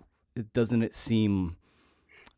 doesn't 0.55 0.83
it 0.83 0.95
seem, 0.95 1.57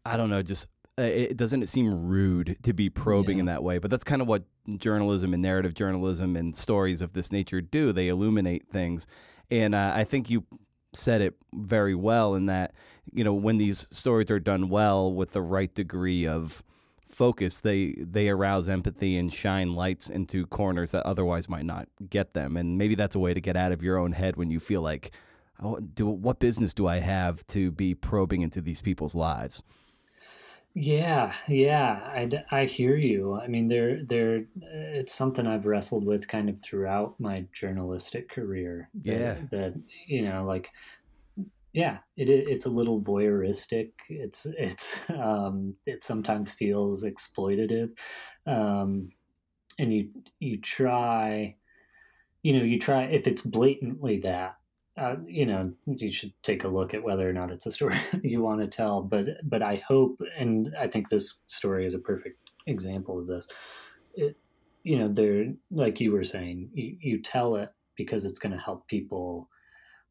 I 0.04 0.16
don't 0.16 0.30
know, 0.30 0.42
just 0.42 0.66
uh, 0.98 1.02
it 1.02 1.36
doesn't 1.36 1.62
it 1.62 1.68
seem 1.68 2.08
rude 2.08 2.56
to 2.62 2.72
be 2.72 2.88
probing 2.88 3.38
yeah. 3.38 3.40
in 3.40 3.46
that 3.46 3.62
way? 3.62 3.78
But 3.78 3.90
that's 3.90 4.04
kind 4.04 4.22
of 4.22 4.28
what 4.28 4.44
journalism 4.76 5.32
and 5.32 5.42
narrative 5.42 5.74
journalism 5.74 6.36
and 6.36 6.56
stories 6.56 7.00
of 7.00 7.12
this 7.12 7.32
nature 7.32 7.60
do. 7.60 7.92
They 7.92 8.08
illuminate 8.08 8.68
things, 8.68 9.06
and 9.50 9.74
uh, 9.74 9.92
I 9.94 10.04
think 10.04 10.30
you 10.30 10.44
said 10.92 11.20
it 11.20 11.34
very 11.52 11.94
well 11.94 12.34
in 12.34 12.46
that 12.46 12.72
you 13.12 13.24
know 13.24 13.34
when 13.34 13.58
these 13.58 13.88
stories 13.90 14.30
are 14.30 14.38
done 14.38 14.68
well 14.68 15.12
with 15.12 15.32
the 15.32 15.42
right 15.42 15.74
degree 15.74 16.26
of 16.26 16.62
focus, 17.14 17.60
they 17.60 17.92
they 17.98 18.28
arouse 18.28 18.68
empathy 18.68 19.16
and 19.16 19.32
shine 19.32 19.74
lights 19.74 20.10
into 20.10 20.46
corners 20.46 20.90
that 20.90 21.06
otherwise 21.06 21.48
might 21.48 21.64
not 21.64 21.88
get 22.10 22.34
them. 22.34 22.56
And 22.56 22.76
maybe 22.76 22.94
that's 22.94 23.14
a 23.14 23.18
way 23.20 23.32
to 23.32 23.40
get 23.40 23.56
out 23.56 23.72
of 23.72 23.82
your 23.82 23.96
own 23.96 24.12
head 24.12 24.36
when 24.36 24.50
you 24.50 24.60
feel 24.60 24.82
like, 24.82 25.12
oh, 25.62 25.78
do 25.78 26.06
what 26.06 26.38
business 26.38 26.74
do 26.74 26.86
I 26.86 26.98
have 26.98 27.46
to 27.48 27.70
be 27.70 27.94
probing 27.94 28.42
into 28.42 28.60
these 28.60 28.82
people's 28.82 29.14
lives? 29.14 29.62
Yeah, 30.76 31.32
yeah, 31.46 32.00
I, 32.04 32.28
I 32.50 32.64
hear 32.64 32.96
you. 32.96 33.34
I 33.34 33.46
mean, 33.46 33.68
there 33.68 34.02
there 34.04 34.44
it's 34.60 35.14
something 35.14 35.46
I've 35.46 35.66
wrestled 35.66 36.04
with 36.04 36.26
kind 36.26 36.48
of 36.50 36.60
throughout 36.60 37.18
my 37.20 37.46
journalistic 37.52 38.28
career. 38.28 38.90
That, 39.04 39.12
yeah, 39.12 39.34
that 39.50 39.74
you 40.08 40.22
know, 40.22 40.44
like 40.44 40.72
yeah, 41.72 41.98
it, 42.16 42.30
it's 42.30 42.66
a 42.66 42.70
little 42.70 43.00
voyeuristic. 43.00 43.92
It's 44.08 44.46
it's 44.46 45.08
um, 45.10 45.74
it 45.86 46.04
sometimes 46.04 46.52
feels 46.54 47.04
exploitative, 47.04 47.98
um, 48.46 49.06
and 49.78 49.92
you 49.94 50.10
you 50.40 50.60
try, 50.60 51.56
you 52.42 52.58
know, 52.58 52.64
you 52.64 52.78
try 52.78 53.04
if 53.04 53.26
it's 53.26 53.42
blatantly 53.42 54.18
that, 54.20 54.56
uh, 54.96 55.16
you 55.26 55.44
know, 55.44 55.72
you 55.86 56.12
should 56.12 56.32
take 56.42 56.64
a 56.64 56.68
look 56.68 56.94
at 56.94 57.02
whether 57.02 57.28
or 57.28 57.32
not 57.32 57.50
it's 57.50 57.66
a 57.66 57.70
story 57.70 57.96
you 58.22 58.40
want 58.40 58.60
to 58.60 58.68
tell. 58.68 59.02
But 59.02 59.26
but 59.42 59.62
I 59.62 59.76
hope, 59.76 60.20
and 60.36 60.74
I 60.78 60.86
think 60.86 61.08
this 61.08 61.42
story 61.46 61.84
is 61.84 61.94
a 61.94 62.00
perfect 62.00 62.38
example 62.66 63.18
of 63.18 63.26
this. 63.26 63.46
It, 64.14 64.36
you 64.82 64.98
know, 64.98 65.08
they're 65.08 65.46
like 65.70 66.00
you 66.00 66.12
were 66.12 66.24
saying, 66.24 66.70
you, 66.74 66.96
you 67.00 67.22
tell 67.22 67.56
it 67.56 67.70
because 67.96 68.24
it's 68.24 68.38
going 68.38 68.52
to 68.52 68.58
help 68.58 68.86
people 68.86 69.48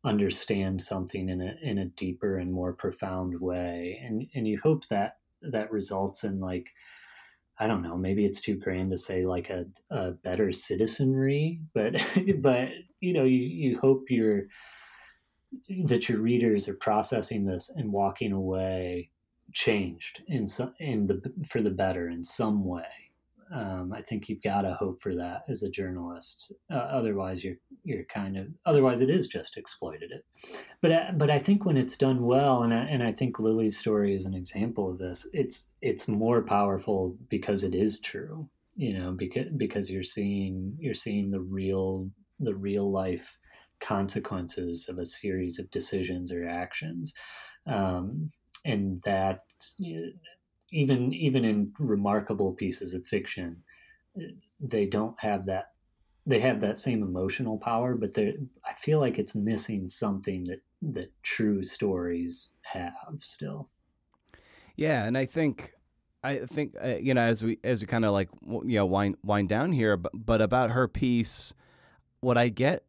understand 0.06 0.82
something 0.82 1.30
in 1.30 1.42
a 1.42 1.56
in 1.62 1.78
a 1.78 1.86
deeper 1.86 2.38
and 2.38 2.52
more 2.52 2.74
profound 2.74 3.40
way 3.40 4.02
and 4.04 4.28
and 4.36 4.46
you 4.46 4.60
hope 4.62 4.86
that 4.88 5.18
that 5.42 5.72
results 5.72 6.26
in 6.26 6.42
like 6.42 6.74
I 7.64 7.68
don't 7.68 7.82
know, 7.82 7.96
maybe 7.96 8.26
it's 8.26 8.42
too 8.42 8.58
grand 8.58 8.92
to 8.92 8.98
say 8.98 9.24
like 9.24 9.50
a, 9.50 9.66
a 9.90 10.12
better 10.12 10.52
citizenry, 10.52 11.62
but 11.74 11.96
but 12.42 12.72
you 13.00 13.14
know, 13.14 13.24
you, 13.24 13.40
you 13.40 13.80
hope 13.80 14.08
you're 14.10 14.48
that 15.86 16.10
your 16.10 16.20
readers 16.20 16.68
are 16.68 16.76
processing 16.76 17.46
this 17.46 17.70
and 17.70 17.94
walking 17.94 18.34
away 18.34 19.12
changed 19.54 20.24
in 20.28 20.46
some 20.46 20.74
in 20.80 21.06
the 21.06 21.22
for 21.48 21.62
the 21.62 21.70
better 21.70 22.10
in 22.10 22.22
some 22.22 22.66
way. 22.66 22.84
Um, 23.54 23.94
I 23.94 24.02
think 24.02 24.28
you've 24.28 24.42
got 24.42 24.62
to 24.62 24.74
hope 24.74 25.00
for 25.00 25.14
that 25.16 25.44
as 25.48 25.62
a 25.62 25.70
journalist. 25.70 26.54
Uh, 26.72 26.78
otherwise, 26.78 27.44
you're 27.44 27.58
you're 27.84 28.06
kind 28.06 28.36
of 28.38 28.48
otherwise 28.66 29.02
it 29.02 29.10
is 29.10 29.28
just 29.28 29.58
exploitative. 29.58 30.22
But 30.82 30.92
uh, 30.92 31.12
but 31.16 31.30
I 31.30 31.38
think 31.38 31.64
when 31.64 31.78
it's 31.78 31.96
done 31.96 32.26
well, 32.26 32.64
and 32.64 32.74
I, 32.74 32.78
and 32.86 33.04
I 33.04 33.12
think 33.12 33.40
Lily's 33.40 33.78
story 33.78 34.16
is 34.16 34.26
an 34.26 34.34
example 34.34 34.90
of 34.90 34.98
this. 34.98 35.28
It's 35.34 35.68
it's 35.82 36.08
more 36.08 36.42
powerful 36.42 37.16
because 37.30 37.64
it 37.64 37.76
is 37.76 38.00
true. 38.00 38.50
You 38.76 38.98
know, 38.98 39.12
because 39.12 39.48
because 39.56 39.92
you're 39.92 40.02
seeing 40.02 40.76
you're 40.80 40.96
seeing 40.96 41.30
the 41.30 41.42
real 41.42 42.10
the 42.40 42.56
real 42.56 42.92
life 42.92 43.38
consequences 43.80 44.88
of 44.90 44.98
a 44.98 45.06
series 45.06 45.60
of 45.60 45.70
decisions 45.70 46.32
or 46.34 46.48
actions, 46.48 47.14
um, 47.68 48.26
and 48.66 49.02
that. 49.04 49.42
Even 50.74 51.14
even 51.14 51.46
in 51.46 51.72
remarkable 51.80 52.54
pieces 52.54 52.94
of 52.94 53.06
fiction, 53.06 53.64
they 54.60 54.86
don't 54.86 55.20
have 55.22 55.46
that. 55.46 55.72
They 56.26 56.40
have 56.40 56.62
that 56.62 56.78
same 56.78 57.04
emotional 57.04 57.58
power, 57.58 57.96
but 57.96 58.18
I 58.18 58.74
feel 58.76 59.00
like 59.00 59.20
it's 59.20 59.36
missing 59.36 59.88
something 59.88 60.46
that 60.46 60.62
that 60.82 61.12
true 61.22 61.64
stories 61.64 62.56
have 62.64 62.94
still. 63.20 63.70
Yeah, 64.76 65.06
and 65.06 65.18
I 65.18 65.26
think 65.26 65.74
I 66.24 66.38
think 66.38 66.76
uh, 66.84 66.96
you 67.00 67.14
know 67.14 67.22
as 67.22 67.44
we 67.44 67.60
as 67.64 67.82
we 67.82 67.88
kind 67.88 68.06
of 68.06 68.14
like 68.14 68.30
you 68.46 68.78
know 68.78 68.86
wind 68.86 69.18
wind 69.24 69.50
down 69.50 69.72
here, 69.74 69.98
but, 69.98 70.12
but 70.14 70.42
about 70.42 70.72
her 70.72 70.88
piece, 70.88 71.54
what 72.22 72.38
I 72.38 72.50
get 72.50 72.84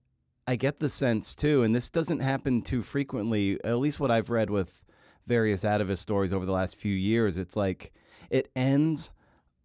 I 0.46 0.56
get 0.56 0.78
the 0.78 0.88
sense 0.88 1.34
too, 1.34 1.62
and 1.62 1.74
this 1.74 1.90
doesn't 1.90 2.20
happen 2.20 2.62
too 2.62 2.82
frequently. 2.82 3.58
At 3.64 3.78
least 3.78 4.00
what 4.00 4.10
I've 4.10 4.30
read 4.30 4.50
with 4.50 4.84
various 5.26 5.64
atavist 5.64 5.98
stories 5.98 6.32
over 6.32 6.46
the 6.46 6.52
last 6.52 6.76
few 6.76 6.94
years, 6.94 7.36
it's 7.36 7.56
like 7.56 7.92
it 8.30 8.50
ends, 8.54 9.10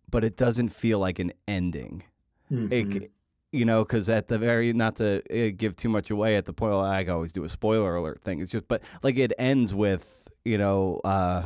but 0.10 0.24
it 0.24 0.38
doesn't 0.38 0.70
feel 0.70 1.00
like 1.00 1.20
an 1.20 1.34
ending. 1.48 2.04
Mm-hmm. 2.52 2.98
It, 2.98 3.12
you 3.52 3.66
know, 3.66 3.84
because 3.84 4.10
at 4.10 4.28
the 4.28 4.38
very 4.38 4.74
not 4.74 4.98
to 4.98 5.22
uh, 5.32 5.52
give 5.56 5.76
too 5.76 5.90
much 5.90 6.12
away 6.12 6.36
at 6.36 6.46
the 6.46 6.54
point, 6.54 6.72
well, 6.72 6.82
I 6.82 7.04
always 7.06 7.32
do 7.32 7.44
a 7.44 7.50
spoiler 7.50 7.96
alert 7.96 8.22
thing. 8.24 8.40
It's 8.40 8.52
just, 8.52 8.68
but 8.68 8.84
like 9.02 9.18
it 9.18 9.34
ends 9.40 9.74
with 9.74 10.30
you 10.46 10.58
know, 10.58 11.02
uh, 11.04 11.46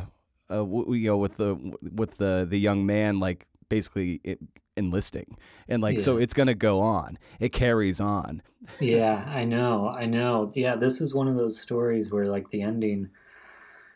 uh 0.50 0.56
w- 0.56 0.94
you 0.94 1.08
know, 1.08 1.16
with 1.16 1.36
the 1.36 1.56
with 1.94 2.18
the 2.18 2.46
the 2.48 2.58
young 2.58 2.84
man 2.84 3.20
like 3.20 3.46
basically 3.68 4.20
it, 4.22 4.38
enlisting 4.76 5.36
and 5.68 5.82
like 5.82 5.98
yeah. 5.98 6.02
so 6.02 6.16
it's 6.16 6.34
going 6.34 6.48
to 6.48 6.54
go 6.54 6.80
on 6.80 7.16
it 7.38 7.50
carries 7.50 8.00
on 8.00 8.42
yeah 8.80 9.24
i 9.28 9.44
know 9.44 9.88
i 9.96 10.04
know 10.04 10.50
yeah 10.54 10.74
this 10.74 11.00
is 11.00 11.14
one 11.14 11.28
of 11.28 11.36
those 11.36 11.58
stories 11.58 12.10
where 12.10 12.26
like 12.26 12.48
the 12.48 12.60
ending 12.60 13.08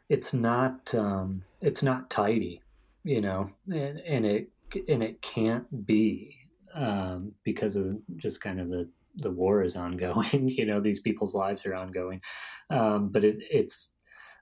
it's 0.08 0.32
not 0.32 0.94
um, 0.94 1.42
it's 1.60 1.82
not 1.82 2.10
tidy, 2.10 2.62
you 3.04 3.20
know, 3.20 3.44
and, 3.66 4.00
and 4.00 4.26
it 4.26 4.50
and 4.88 5.02
it 5.02 5.20
can't 5.22 5.86
be 5.86 6.36
um, 6.74 7.32
because 7.44 7.76
of 7.76 7.98
just 8.16 8.40
kind 8.40 8.60
of 8.60 8.68
the 8.70 8.88
the 9.16 9.30
war 9.30 9.62
is 9.62 9.76
ongoing. 9.76 10.48
you 10.48 10.64
know, 10.64 10.80
these 10.80 11.00
people's 11.00 11.34
lives 11.34 11.66
are 11.66 11.74
ongoing, 11.74 12.20
um, 12.70 13.08
but 13.08 13.24
it, 13.24 13.38
it's 13.50 13.94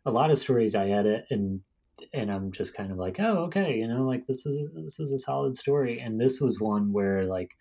a 0.04 0.10
lot 0.10 0.30
of 0.30 0.38
stories 0.38 0.74
I 0.74 0.88
edit 0.88 1.26
and 1.30 1.60
and 2.12 2.30
I'm 2.30 2.52
just 2.52 2.76
kind 2.76 2.92
of 2.92 2.98
like, 2.98 3.18
oh, 3.20 3.44
okay, 3.44 3.78
you 3.78 3.88
know, 3.88 4.02
like 4.04 4.26
this 4.26 4.46
is 4.46 4.68
this 4.74 5.00
is 5.00 5.12
a 5.12 5.18
solid 5.18 5.56
story, 5.56 5.98
and 5.98 6.20
this 6.20 6.40
was 6.40 6.60
one 6.60 6.92
where 6.92 7.24
like 7.24 7.56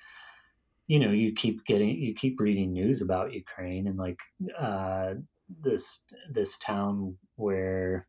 you 0.87 0.99
know 0.99 1.11
you 1.11 1.33
keep 1.33 1.65
getting 1.65 1.97
you 1.97 2.13
keep 2.13 2.39
reading 2.39 2.73
news 2.73 3.01
about 3.01 3.33
Ukraine 3.33 3.87
and 3.87 3.97
like 3.97 4.19
uh, 4.59 5.15
this 5.61 6.03
this 6.29 6.57
town 6.57 7.17
where 7.35 8.03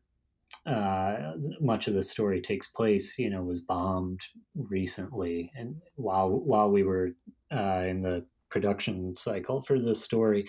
uh, 0.65 1.33
much 1.61 1.87
of 1.87 1.93
the 1.93 2.01
story 2.01 2.41
takes 2.41 2.67
place, 2.67 3.17
you 3.17 3.29
know, 3.29 3.41
was 3.41 3.61
bombed 3.61 4.21
recently, 4.55 5.51
and 5.55 5.81
while 5.95 6.29
while 6.29 6.69
we 6.69 6.83
were 6.83 7.11
uh, 7.51 7.83
in 7.87 8.01
the 8.01 8.25
production 8.49 9.15
cycle 9.15 9.61
for 9.61 9.79
this 9.79 10.01
story, 10.01 10.47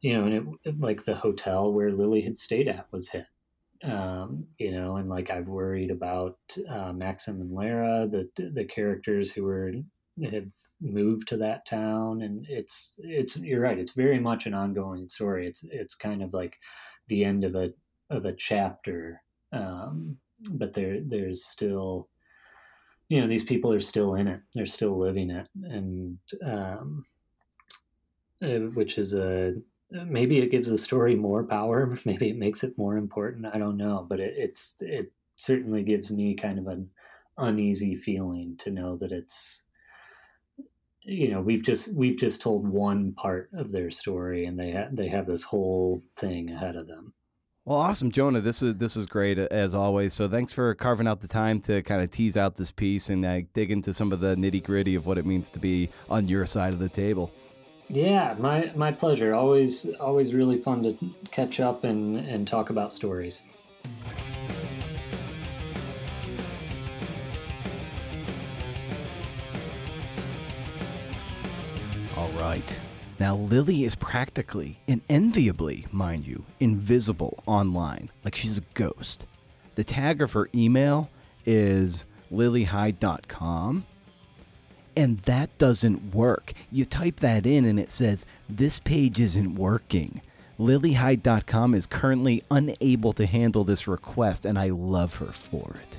you 0.00 0.12
know, 0.12 0.24
and 0.24 0.34
it 0.64 0.80
like 0.80 1.04
the 1.04 1.14
hotel 1.14 1.72
where 1.72 1.90
Lily 1.90 2.20
had 2.22 2.36
stayed 2.36 2.68
at 2.68 2.86
was 2.90 3.08
hit, 3.08 3.26
um, 3.84 4.46
you 4.58 4.72
know, 4.72 4.96
and 4.96 5.08
like 5.08 5.30
I've 5.30 5.48
worried 5.48 5.90
about 5.90 6.38
uh, 6.68 6.92
Maxim 6.92 7.40
and 7.40 7.52
Lara, 7.52 8.08
the 8.08 8.28
the 8.36 8.64
characters 8.64 9.32
who 9.32 9.44
were 9.44 9.72
have 10.24 10.50
moved 10.80 11.28
to 11.28 11.36
that 11.36 11.64
town. 11.64 12.22
And 12.22 12.44
it's 12.48 12.98
it's 13.02 13.36
you're 13.36 13.60
right 13.60 13.78
it's 13.78 13.92
very 13.92 14.18
much 14.18 14.46
an 14.46 14.54
ongoing 14.54 15.08
story. 15.08 15.46
It's 15.46 15.64
it's 15.64 15.94
kind 15.94 16.22
of 16.22 16.34
like 16.34 16.56
the 17.08 17.24
end 17.24 17.44
of 17.44 17.54
a 17.54 17.72
of 18.10 18.24
a 18.24 18.32
chapter, 18.32 19.22
um, 19.52 20.16
but 20.50 20.72
there 20.72 21.00
there's 21.00 21.44
still 21.44 22.08
you 23.08 23.20
know 23.20 23.26
these 23.26 23.44
people 23.44 23.72
are 23.72 23.80
still 23.80 24.14
in 24.14 24.28
it. 24.28 24.40
They're 24.54 24.66
still 24.66 24.98
living 24.98 25.30
it. 25.30 25.48
And 25.64 26.18
um, 26.44 27.02
uh, 28.42 28.70
which 28.74 28.98
is 28.98 29.14
a 29.14 29.54
maybe 29.90 30.38
it 30.38 30.50
gives 30.50 30.68
the 30.68 30.78
story 30.78 31.14
more 31.14 31.42
power. 31.44 31.96
Maybe 32.04 32.28
it 32.28 32.36
makes 32.36 32.62
it 32.62 32.76
more 32.76 32.96
important. 32.96 33.46
I 33.46 33.58
don't 33.58 33.78
know. 33.78 34.06
But 34.08 34.20
it, 34.20 34.34
it's 34.36 34.76
it 34.80 35.12
certainly 35.36 35.82
gives 35.82 36.10
me 36.10 36.34
kind 36.34 36.58
of 36.58 36.66
an 36.66 36.90
uneasy 37.38 37.94
feeling 37.94 38.56
to 38.58 38.70
know 38.70 38.96
that 38.96 39.12
it's 39.12 39.64
you 41.02 41.30
know 41.30 41.40
we've 41.40 41.62
just 41.62 41.96
we've 41.96 42.18
just 42.18 42.42
told 42.42 42.68
one 42.68 43.12
part 43.14 43.48
of 43.54 43.72
their 43.72 43.90
story 43.90 44.44
and 44.44 44.58
they 44.58 44.70
have 44.70 44.94
they 44.94 45.08
have 45.08 45.26
this 45.26 45.44
whole 45.44 46.02
thing 46.16 46.50
ahead 46.50 46.76
of 46.76 46.86
them 46.86 47.14
well, 47.68 47.80
awesome, 47.80 48.10
Jonah. 48.10 48.40
This 48.40 48.62
is 48.62 48.76
this 48.76 48.96
is 48.96 49.06
great 49.06 49.38
as 49.38 49.74
always. 49.74 50.14
So 50.14 50.26
thanks 50.26 50.54
for 50.54 50.74
carving 50.74 51.06
out 51.06 51.20
the 51.20 51.28
time 51.28 51.60
to 51.62 51.82
kind 51.82 52.00
of 52.00 52.10
tease 52.10 52.34
out 52.34 52.56
this 52.56 52.70
piece 52.70 53.10
and 53.10 53.26
uh, 53.26 53.40
dig 53.52 53.70
into 53.70 53.92
some 53.92 54.10
of 54.10 54.20
the 54.20 54.36
nitty 54.36 54.64
gritty 54.64 54.94
of 54.94 55.04
what 55.04 55.18
it 55.18 55.26
means 55.26 55.50
to 55.50 55.58
be 55.58 55.90
on 56.08 56.28
your 56.28 56.46
side 56.46 56.72
of 56.72 56.78
the 56.78 56.88
table. 56.88 57.30
Yeah, 57.90 58.34
my 58.38 58.72
my 58.74 58.90
pleasure. 58.90 59.34
Always 59.34 59.86
always 59.96 60.32
really 60.32 60.56
fun 60.56 60.82
to 60.82 60.96
catch 61.30 61.60
up 61.60 61.84
and 61.84 62.16
and 62.16 62.48
talk 62.48 62.70
about 62.70 62.90
stories. 62.90 63.42
All 72.16 72.30
right. 72.30 72.64
Now, 73.18 73.34
Lily 73.34 73.84
is 73.84 73.96
practically 73.96 74.78
and 74.86 75.00
enviably, 75.08 75.86
mind 75.90 76.26
you, 76.26 76.44
invisible 76.60 77.42
online, 77.46 78.10
like 78.24 78.36
she's 78.36 78.58
a 78.58 78.62
ghost. 78.74 79.26
The 79.74 79.84
tag 79.84 80.22
of 80.22 80.32
her 80.32 80.48
email 80.54 81.10
is 81.44 82.04
lilyhyde.com, 82.32 83.84
and 84.96 85.18
that 85.20 85.56
doesn't 85.58 86.14
work. 86.14 86.52
You 86.70 86.84
type 86.84 87.20
that 87.20 87.44
in, 87.44 87.64
and 87.64 87.80
it 87.80 87.90
says, 87.90 88.24
This 88.48 88.78
page 88.78 89.20
isn't 89.20 89.56
working. 89.56 90.20
Lilyhyde.com 90.58 91.74
is 91.74 91.86
currently 91.86 92.42
unable 92.50 93.12
to 93.12 93.26
handle 93.26 93.64
this 93.64 93.88
request, 93.88 94.44
and 94.44 94.58
I 94.58 94.68
love 94.68 95.16
her 95.16 95.32
for 95.32 95.76
it. 95.82 95.98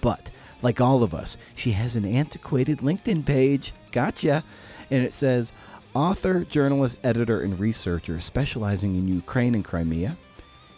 But, 0.00 0.30
like 0.62 0.80
all 0.80 1.02
of 1.02 1.14
us, 1.14 1.36
she 1.54 1.72
has 1.72 1.94
an 1.94 2.04
antiquated 2.04 2.78
LinkedIn 2.78 3.24
page. 3.26 3.72
Gotcha. 3.92 4.42
And 4.90 5.04
it 5.04 5.12
says, 5.12 5.52
author, 5.94 6.44
journalist, 6.44 6.96
editor, 7.04 7.40
and 7.40 7.58
researcher 7.58 8.20
specializing 8.20 8.96
in 8.96 9.08
Ukraine 9.08 9.54
and 9.54 9.64
Crimea. 9.64 10.16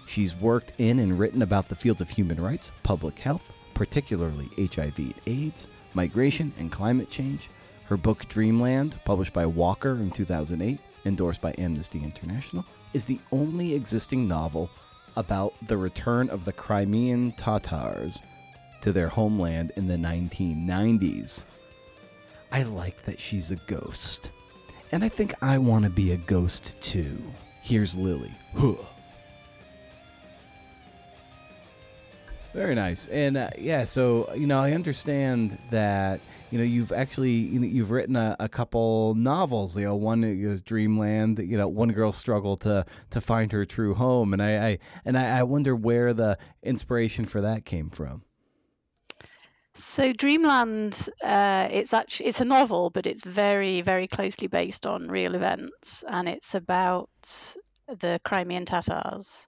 She's 0.07 0.37
worked 0.37 0.72
in 0.79 0.98
and 0.98 1.18
written 1.18 1.42
about 1.42 1.68
the 1.68 1.74
fields 1.74 2.00
of 2.00 2.11
human 2.11 2.40
rights, 2.40 2.70
public 2.83 3.18
health, 3.18 3.42
particularly 3.74 4.48
HIV 4.59 4.98
and 4.98 5.14
AIDS, 5.26 5.66
migration, 5.94 6.52
and 6.59 6.70
climate 6.70 7.11
change. 7.11 7.48
Her 7.87 7.96
book 7.96 8.26
Dreamland, 8.29 8.98
published 9.05 9.33
by 9.33 9.46
Walker 9.46 9.92
in 9.92 10.11
2008, 10.11 10.79
endorsed 11.05 11.40
by 11.40 11.55
Amnesty 11.57 12.02
International, 12.02 12.64
is 12.92 13.05
the 13.05 13.20
only 13.33 13.74
existing 13.74 14.29
novel 14.29 14.70
about 15.16 15.55
the 15.66 15.76
return 15.76 16.29
of 16.31 16.44
the 16.44 16.52
Crimean 16.52 17.33
Tatars 17.33 18.18
to 18.83 18.92
their 18.92 19.09
homeland 19.09 19.72
in 19.76 19.87
the 19.87 19.96
1990s. 19.96 21.42
I 22.52 22.62
like 22.64 23.05
that 23.05 23.20
she's 23.20 23.50
a 23.50 23.57
ghost. 23.57 24.31
And 24.92 25.05
I 25.05 25.09
think 25.09 25.35
I 25.42 25.59
want 25.59 25.85
to 25.85 25.90
be 25.90 26.12
a 26.12 26.16
ghost 26.16 26.81
too. 26.81 27.18
Here's 27.62 27.94
Lily. 27.94 28.33
Huh. 28.57 28.75
Very 32.55 32.75
nice. 32.75 33.09
And 33.09 33.37
uh, 33.37 33.51
yeah, 33.59 33.85
so, 33.85 34.33
you 34.35 34.46
know, 34.46 34.61
I 34.61 34.72
understand 34.72 35.59
that, 35.70 36.20
you 36.51 36.57
know, 36.57 36.64
you've 36.64 36.90
actually, 36.90 37.33
you 37.33 37.61
know, 37.61 37.66
you've 37.66 37.90
written 37.90 38.16
a, 38.16 38.35
a 38.40 38.49
couple 38.49 39.14
novels, 39.14 39.77
you 39.77 39.85
know, 39.85 39.94
one 39.94 40.25
is 40.25 40.62
Dreamland, 40.62 41.38
you 41.38 41.59
know, 41.59 41.68
one 41.68 41.90
girl's 41.90 42.16
struggle 42.16 42.57
to, 42.59 42.87
to 43.11 43.20
find 43.20 43.53
her 43.53 43.66
true 43.66 43.92
home. 43.92 44.33
And 44.33 44.42
I, 44.42 44.68
I 44.68 44.79
and 45.05 45.18
I, 45.18 45.40
I 45.40 45.42
wonder 45.42 45.77
where 45.77 46.14
the 46.14 46.38
inspiration 46.62 47.27
for 47.27 47.42
that 47.42 47.66
came 47.66 47.90
from. 47.90 48.22
So 49.79 50.15
Dreamland, 50.15 51.11
uh, 51.23 51.69
it's 51.71 51.93
actually 51.93 52.29
it's 52.29 52.41
a 52.41 52.47
novel, 52.47 52.89
but 52.89 53.07
it's 53.07 53.23
very 53.23 53.83
very 53.83 54.09
closely 54.09 54.49
based 54.49 54.87
on 54.87 55.09
real 55.09 55.35
events, 55.35 56.03
and 56.09 56.27
it's 56.31 56.55
about 56.55 57.11
the 57.87 58.19
Crimean 58.25 58.65
Tatars, 58.65 59.47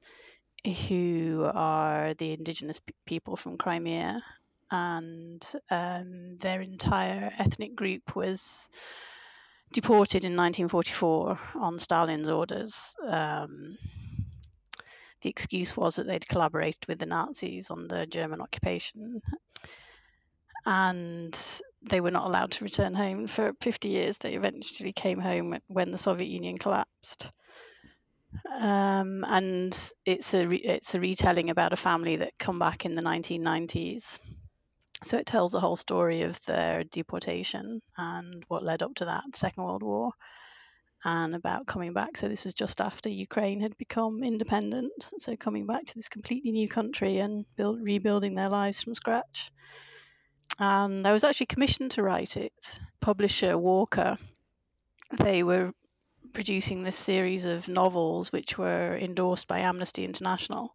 who 0.87 1.51
are 1.51 2.13
the 2.13 2.33
indigenous 2.33 2.79
p- 2.79 2.93
people 3.07 3.37
from 3.37 3.57
Crimea, 3.57 4.23
and 4.71 5.43
um, 5.71 6.37
their 6.37 6.61
entire 6.61 7.33
ethnic 7.39 7.75
group 7.75 8.15
was 8.15 8.69
deported 9.73 10.27
in 10.27 10.37
1944 10.37 11.39
on 11.55 11.79
Stalin's 11.79 12.29
orders. 12.29 12.95
Um, 13.03 13.79
the 15.23 15.31
excuse 15.31 15.75
was 15.75 15.97
that 15.97 16.07
they'd 16.07 16.29
collaborated 16.29 16.87
with 16.87 16.99
the 16.99 17.07
Nazis 17.07 17.71
on 17.71 17.89
the 17.89 18.05
German 18.05 18.43
occupation. 18.43 19.23
And 20.71 21.35
they 21.89 22.03
were 22.03 22.11
not 22.11 22.27
allowed 22.27 22.51
to 22.51 22.65
return 22.65 22.93
home 22.93 23.27
for 23.27 23.55
50 23.63 23.89
years. 23.89 24.19
They 24.19 24.35
eventually 24.35 24.93
came 24.93 25.19
home 25.19 25.57
when 25.67 25.93
the 25.93 25.97
Soviet 25.97 26.29
Union 26.29 26.59
collapsed. 26.59 27.31
Um, 28.55 29.25
and 29.27 29.73
it's 30.05 30.35
a 30.35 30.47
re- 30.47 30.59
it's 30.59 30.95
a 30.95 31.01
retelling 31.01 31.49
about 31.49 31.73
a 31.73 31.77
family 31.77 32.17
that 32.17 32.39
come 32.39 32.59
back 32.59 32.85
in 32.85 32.95
the 32.95 33.01
1990s. 33.01 34.19
So 35.05 35.17
it 35.17 35.25
tells 35.25 35.53
the 35.53 35.61
whole 35.61 35.77
story 35.77 36.23
of 36.23 36.39
their 36.45 36.85
deportation 36.85 37.81
and 37.97 38.45
what 38.49 38.63
led 38.63 38.83
up 38.83 38.97
to 38.97 39.07
that 39.07 39.25
Second 39.35 39.65
World 39.65 39.83
War, 39.83 40.11
and 41.03 41.35
about 41.35 41.67
coming 41.67 41.95
back. 41.95 42.19
So 42.19 42.29
this 42.29 42.45
was 42.45 42.53
just 42.53 42.83
after 42.83 43.09
Ukraine 43.09 43.61
had 43.61 43.79
become 43.79 44.23
independent. 44.23 45.09
So 45.17 45.35
coming 45.35 45.65
back 45.65 45.87
to 45.87 45.95
this 45.95 46.11
completely 46.11 46.51
new 46.53 46.69
country 46.69 47.21
and 47.21 47.47
build, 47.57 47.81
rebuilding 47.81 48.35
their 48.35 48.51
lives 48.51 48.83
from 48.83 48.95
scratch. 48.95 49.51
And 50.59 51.07
I 51.07 51.13
was 51.13 51.25
actually 51.25 51.47
commissioned 51.47 51.93
to 51.93 52.03
write 52.03 52.37
it. 52.37 52.81
Publisher 53.01 53.57
Walker, 53.57 54.19
they 55.17 55.43
were 55.43 55.73
producing 56.33 56.83
this 56.83 56.97
series 56.97 57.47
of 57.47 57.69
novels 57.69 58.33
which 58.33 58.59
were 58.59 58.97
endorsed 58.97 59.49
by 59.49 59.61
Amnesty 59.61 60.05
International. 60.05 60.75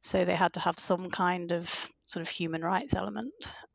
So 0.00 0.24
they 0.24 0.34
had 0.34 0.54
to 0.54 0.60
have 0.60 0.78
some 0.78 1.10
kind 1.10 1.52
of 1.52 1.88
sort 2.06 2.22
of 2.22 2.28
human 2.28 2.62
rights 2.62 2.94
element. 2.94 3.32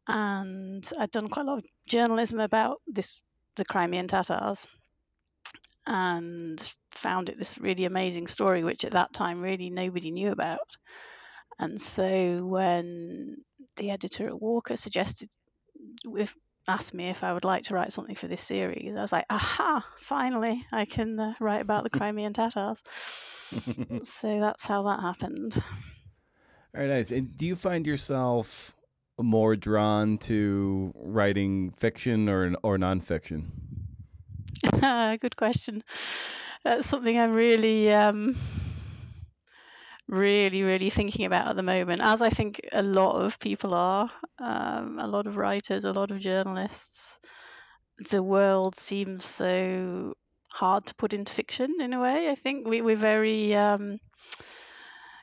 And 0.08 0.84
I'd 1.00 1.12
done 1.12 1.30
quite 1.30 1.46
a 1.46 1.50
lot 1.50 1.60
of 1.60 1.66
journalism 1.88 2.40
about 2.40 2.82
this, 2.86 3.22
the 3.56 3.66
Crimean 3.66 4.08
Tatars, 4.08 4.68
and 5.88 6.60
found 6.92 7.30
it 7.30 7.38
this 7.38 7.58
really 7.58 7.86
amazing 7.86 8.28
story, 8.28 8.64
which 8.64 8.86
at 8.86 8.92
that 8.92 9.14
time 9.14 9.40
really 9.40 9.70
nobody 9.70 10.12
knew 10.12 10.32
about. 10.32 10.78
And 11.58 11.80
so 11.80 12.38
when 12.44 13.38
the 13.78 13.92
editor 13.92 14.28
at 14.28 14.42
Walker 14.42 14.76
suggested 14.76 15.30
if 16.18 16.36
asked 16.68 16.94
me 16.94 17.10
if 17.10 17.24
I 17.24 17.34
would 17.34 17.46
like 17.46 17.66
to 17.66 17.76
write 17.76 17.92
something 17.92 18.16
for 18.16 18.28
this 18.28 18.42
series, 18.42 18.96
I 18.96 19.02
was 19.02 19.12
like, 19.12 19.26
aha, 19.30 19.86
finally, 19.98 20.66
I 20.72 20.86
can 20.86 21.20
uh, 21.20 21.34
write 21.40 21.62
about 21.62 21.84
the 21.84 21.90
Crimean 21.98 22.34
Tatars. 22.34 22.84
so 24.02 24.40
that's 24.40 24.66
how 24.66 24.84
that 24.84 25.00
happened. 25.00 25.62
Very 26.74 26.88
nice. 26.88 27.12
And 27.12 27.38
do 27.38 27.46
you 27.46 27.56
find 27.56 27.86
yourself 27.86 28.76
more 29.18 29.56
drawn 29.56 30.18
to 30.18 30.92
writing 30.96 31.72
fiction 31.78 32.28
or 32.28 32.54
or 32.64 32.78
nonfiction? 32.78 33.46
Good 35.22 35.38
question. 35.38 35.84
That's 36.64 36.88
something 36.88 37.18
I'm 37.18 37.34
really 37.34 37.94
um, 37.94 38.36
really, 40.08 40.64
really 40.64 40.90
thinking 40.90 41.26
about 41.26 41.48
at 41.48 41.56
the 41.56 41.64
moment, 41.64 42.02
as 42.02 42.22
I 42.22 42.30
think 42.30 42.62
a 42.72 42.84
lot 42.84 43.22
of 43.22 43.40
people 43.40 43.74
are, 43.74 44.10
um, 44.40 45.00
a 45.00 45.08
lot 45.08 45.28
of 45.28 45.38
writers, 45.38 45.86
a 45.86 45.92
lot 45.92 46.12
of 46.12 46.20
journalists. 46.20 47.20
The 48.10 48.22
world 48.22 48.76
seems 48.76 49.26
so 49.26 50.14
hard 50.52 50.86
to 50.88 50.96
put 50.96 51.14
into 51.14 51.34
fiction 51.34 51.76
in 51.80 51.94
a 51.94 52.02
way. 52.02 52.30
I 52.30 52.36
think 52.36 52.68
we, 52.68 52.82
we're 52.82 52.96
very 52.96 53.56
um, 53.56 54.00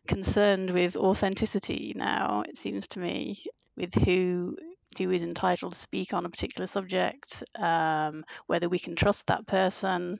concerned 0.07 0.71
with 0.71 0.97
authenticity 0.97 1.95
now, 1.97 2.43
it 2.49 2.57
seems 2.57 2.89
to 2.89 2.99
me, 2.99 3.43
with 3.77 3.95
who 3.95 4.57
who 4.99 5.11
is 5.11 5.23
entitled 5.23 5.73
to 5.73 5.79
speak 5.79 6.13
on 6.13 6.27
a 6.27 6.29
particular 6.29 6.67
subject, 6.67 7.43
um, 7.59 8.27
whether 8.47 8.69
we 8.69 8.79
can 8.79 8.95
trust 8.95 9.29
that 9.29 9.47
person, 9.47 10.19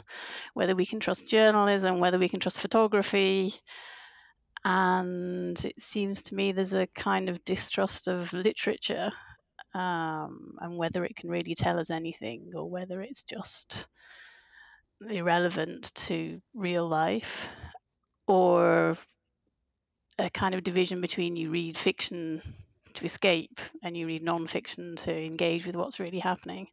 whether 0.55 0.75
we 0.75 0.87
can 0.87 0.99
trust 0.99 1.29
journalism, 1.29 2.01
whether 2.01 2.19
we 2.19 2.29
can 2.29 2.41
trust 2.41 2.59
photography 2.59 3.53
and 4.65 5.65
it 5.65 5.81
seems 5.81 6.25
to 6.25 6.35
me 6.35 6.53
there's 6.53 6.75
a 6.75 6.87
kind 6.87 7.29
of 7.29 7.45
distrust 7.45 8.09
of 8.09 8.33
literature 8.33 9.11
um, 9.75 10.57
and 10.61 10.77
whether 10.77 11.05
it 11.05 11.17
can 11.17 11.31
really 11.31 11.55
tell 11.55 11.79
us 11.79 11.91
anything 11.91 12.53
or 12.55 12.69
whether 12.69 13.01
it's 13.01 13.25
just 13.25 13.89
irrelevant 15.09 15.93
to 15.95 16.41
real 16.55 16.87
life 16.87 17.49
or 18.29 18.97
a 20.19 20.31
kind 20.31 20.55
of 20.55 20.63
division 20.63 21.01
between 21.01 21.37
you 21.37 21.51
read 21.51 21.77
fiction 21.77 22.41
to 22.95 23.05
escape 23.05 23.59
and 23.83 23.97
you 23.97 24.07
read 24.07 24.23
non-fiction 24.23 24.95
to 24.97 25.13
engage 25.13 25.67
with 25.67 25.75
what's 25.75 25.99
really 25.99 26.19
happening. 26.19 26.69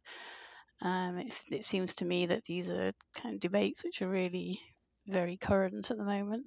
Um, 0.82 1.18
it, 1.18 1.34
it 1.50 1.64
seems 1.64 1.96
to 1.96 2.04
me 2.04 2.26
that 2.26 2.44
these 2.44 2.70
are 2.70 2.92
kind 3.16 3.34
of 3.34 3.40
debates 3.40 3.82
which 3.82 4.02
are 4.02 4.08
really 4.08 4.60
very 5.06 5.36
current 5.36 5.90
at 5.90 5.96
the 5.96 6.04
moment 6.04 6.46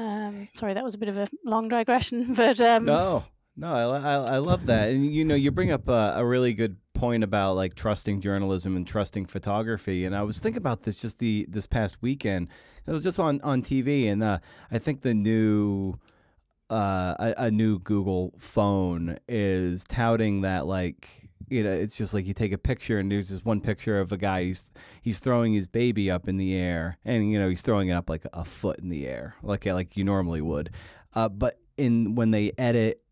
um, 0.00 0.48
sorry, 0.54 0.74
that 0.74 0.82
was 0.82 0.94
a 0.94 0.98
bit 0.98 1.10
of 1.10 1.18
a 1.18 1.28
long 1.44 1.68
digression, 1.68 2.32
but 2.34 2.58
um, 2.60 2.86
no, 2.86 3.22
no, 3.56 3.72
I, 3.74 3.96
I, 3.96 4.14
I, 4.34 4.38
love 4.38 4.66
that, 4.66 4.88
and 4.88 5.04
you 5.04 5.24
know, 5.26 5.34
you 5.34 5.50
bring 5.50 5.70
up 5.70 5.88
a, 5.88 6.14
a, 6.16 6.24
really 6.24 6.54
good 6.54 6.76
point 6.94 7.22
about 7.22 7.54
like 7.54 7.74
trusting 7.74 8.22
journalism 8.22 8.76
and 8.76 8.86
trusting 8.86 9.26
photography, 9.26 10.06
and 10.06 10.16
I 10.16 10.22
was 10.22 10.40
thinking 10.40 10.56
about 10.56 10.84
this 10.84 10.96
just 10.96 11.18
the 11.18 11.44
this 11.50 11.66
past 11.66 12.00
weekend. 12.00 12.48
It 12.86 12.90
was 12.90 13.04
just 13.04 13.20
on 13.20 13.40
on 13.42 13.60
TV, 13.62 14.10
and 14.10 14.22
uh, 14.22 14.38
I 14.70 14.78
think 14.78 15.02
the 15.02 15.14
new. 15.14 15.96
Uh, 16.70 17.16
a, 17.18 17.46
a 17.46 17.50
new 17.50 17.80
Google 17.80 18.32
phone 18.38 19.18
is 19.26 19.82
touting 19.82 20.42
that 20.42 20.68
like 20.68 21.28
you 21.50 21.64
know, 21.64 21.70
it's 21.70 21.96
just 21.96 22.14
like 22.14 22.26
you 22.26 22.34
take 22.34 22.52
a 22.52 22.58
picture 22.58 22.98
and 22.98 23.10
there's 23.10 23.28
this 23.28 23.44
one 23.44 23.60
picture 23.60 23.98
of 23.98 24.12
a 24.12 24.16
guy 24.16 24.44
he's 24.44 24.70
he's 25.02 25.18
throwing 25.18 25.52
his 25.52 25.68
baby 25.68 26.10
up 26.10 26.28
in 26.28 26.36
the 26.36 26.54
air 26.54 26.98
and 27.04 27.30
you 27.30 27.38
know 27.38 27.48
he's 27.48 27.62
throwing 27.62 27.88
it 27.88 27.92
up 27.92 28.08
like 28.08 28.24
a 28.32 28.44
foot 28.44 28.78
in 28.78 28.88
the 28.88 29.06
air 29.06 29.34
like 29.42 29.66
like 29.66 29.96
you 29.96 30.04
normally 30.04 30.40
would, 30.40 30.70
uh, 31.14 31.28
but 31.28 31.58
in 31.76 32.14
when 32.14 32.30
they 32.30 32.52
edit 32.56 33.02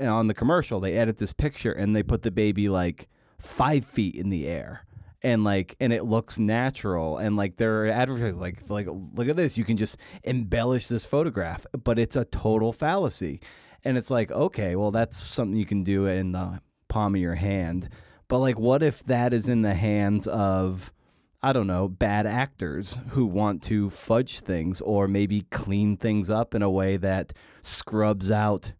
on 0.00 0.26
the 0.26 0.34
commercial 0.34 0.80
they 0.80 0.94
edit 0.94 1.18
this 1.18 1.32
picture 1.32 1.72
and 1.72 1.94
they 1.94 2.02
put 2.02 2.22
the 2.22 2.30
baby 2.30 2.68
like 2.68 3.08
five 3.38 3.84
feet 3.84 4.14
in 4.14 4.28
the 4.28 4.46
air 4.46 4.84
and 5.22 5.44
like 5.44 5.76
and 5.80 5.92
it 5.92 6.04
looks 6.04 6.38
natural 6.38 7.18
and 7.18 7.36
like 7.36 7.56
they're 7.56 7.88
advertising 7.90 8.40
like 8.40 8.68
like 8.68 8.86
look 9.14 9.28
at 9.28 9.36
this 9.36 9.56
you 9.56 9.64
can 9.64 9.76
just 9.76 9.96
embellish 10.24 10.88
this 10.88 11.04
photograph 11.04 11.66
but 11.84 11.98
it's 11.98 12.16
a 12.16 12.24
total 12.24 12.72
fallacy. 12.72 13.40
And 13.84 13.96
it's 13.96 14.10
like 14.10 14.32
okay 14.32 14.74
well 14.74 14.90
that's 14.90 15.16
something 15.16 15.56
you 15.56 15.66
can 15.66 15.84
do 15.84 16.06
in 16.06 16.32
the 16.32 16.60
palm 16.96 17.14
of 17.14 17.20
your 17.20 17.34
hand. 17.34 17.90
But 18.26 18.38
like, 18.38 18.58
what 18.58 18.82
if 18.82 19.04
that 19.04 19.34
is 19.34 19.48
in 19.50 19.60
the 19.60 19.74
hands 19.74 20.26
of, 20.26 20.94
I 21.42 21.52
don't 21.52 21.66
know, 21.66 21.88
bad 21.88 22.26
actors 22.26 22.98
who 23.10 23.26
want 23.26 23.62
to 23.64 23.90
fudge 23.90 24.40
things 24.40 24.80
or 24.80 25.06
maybe 25.06 25.42
clean 25.50 25.98
things 25.98 26.30
up 26.30 26.54
in 26.54 26.62
a 26.62 26.70
way 26.70 26.96
that 26.96 27.34
scrubs 27.60 28.30
out 28.30 28.72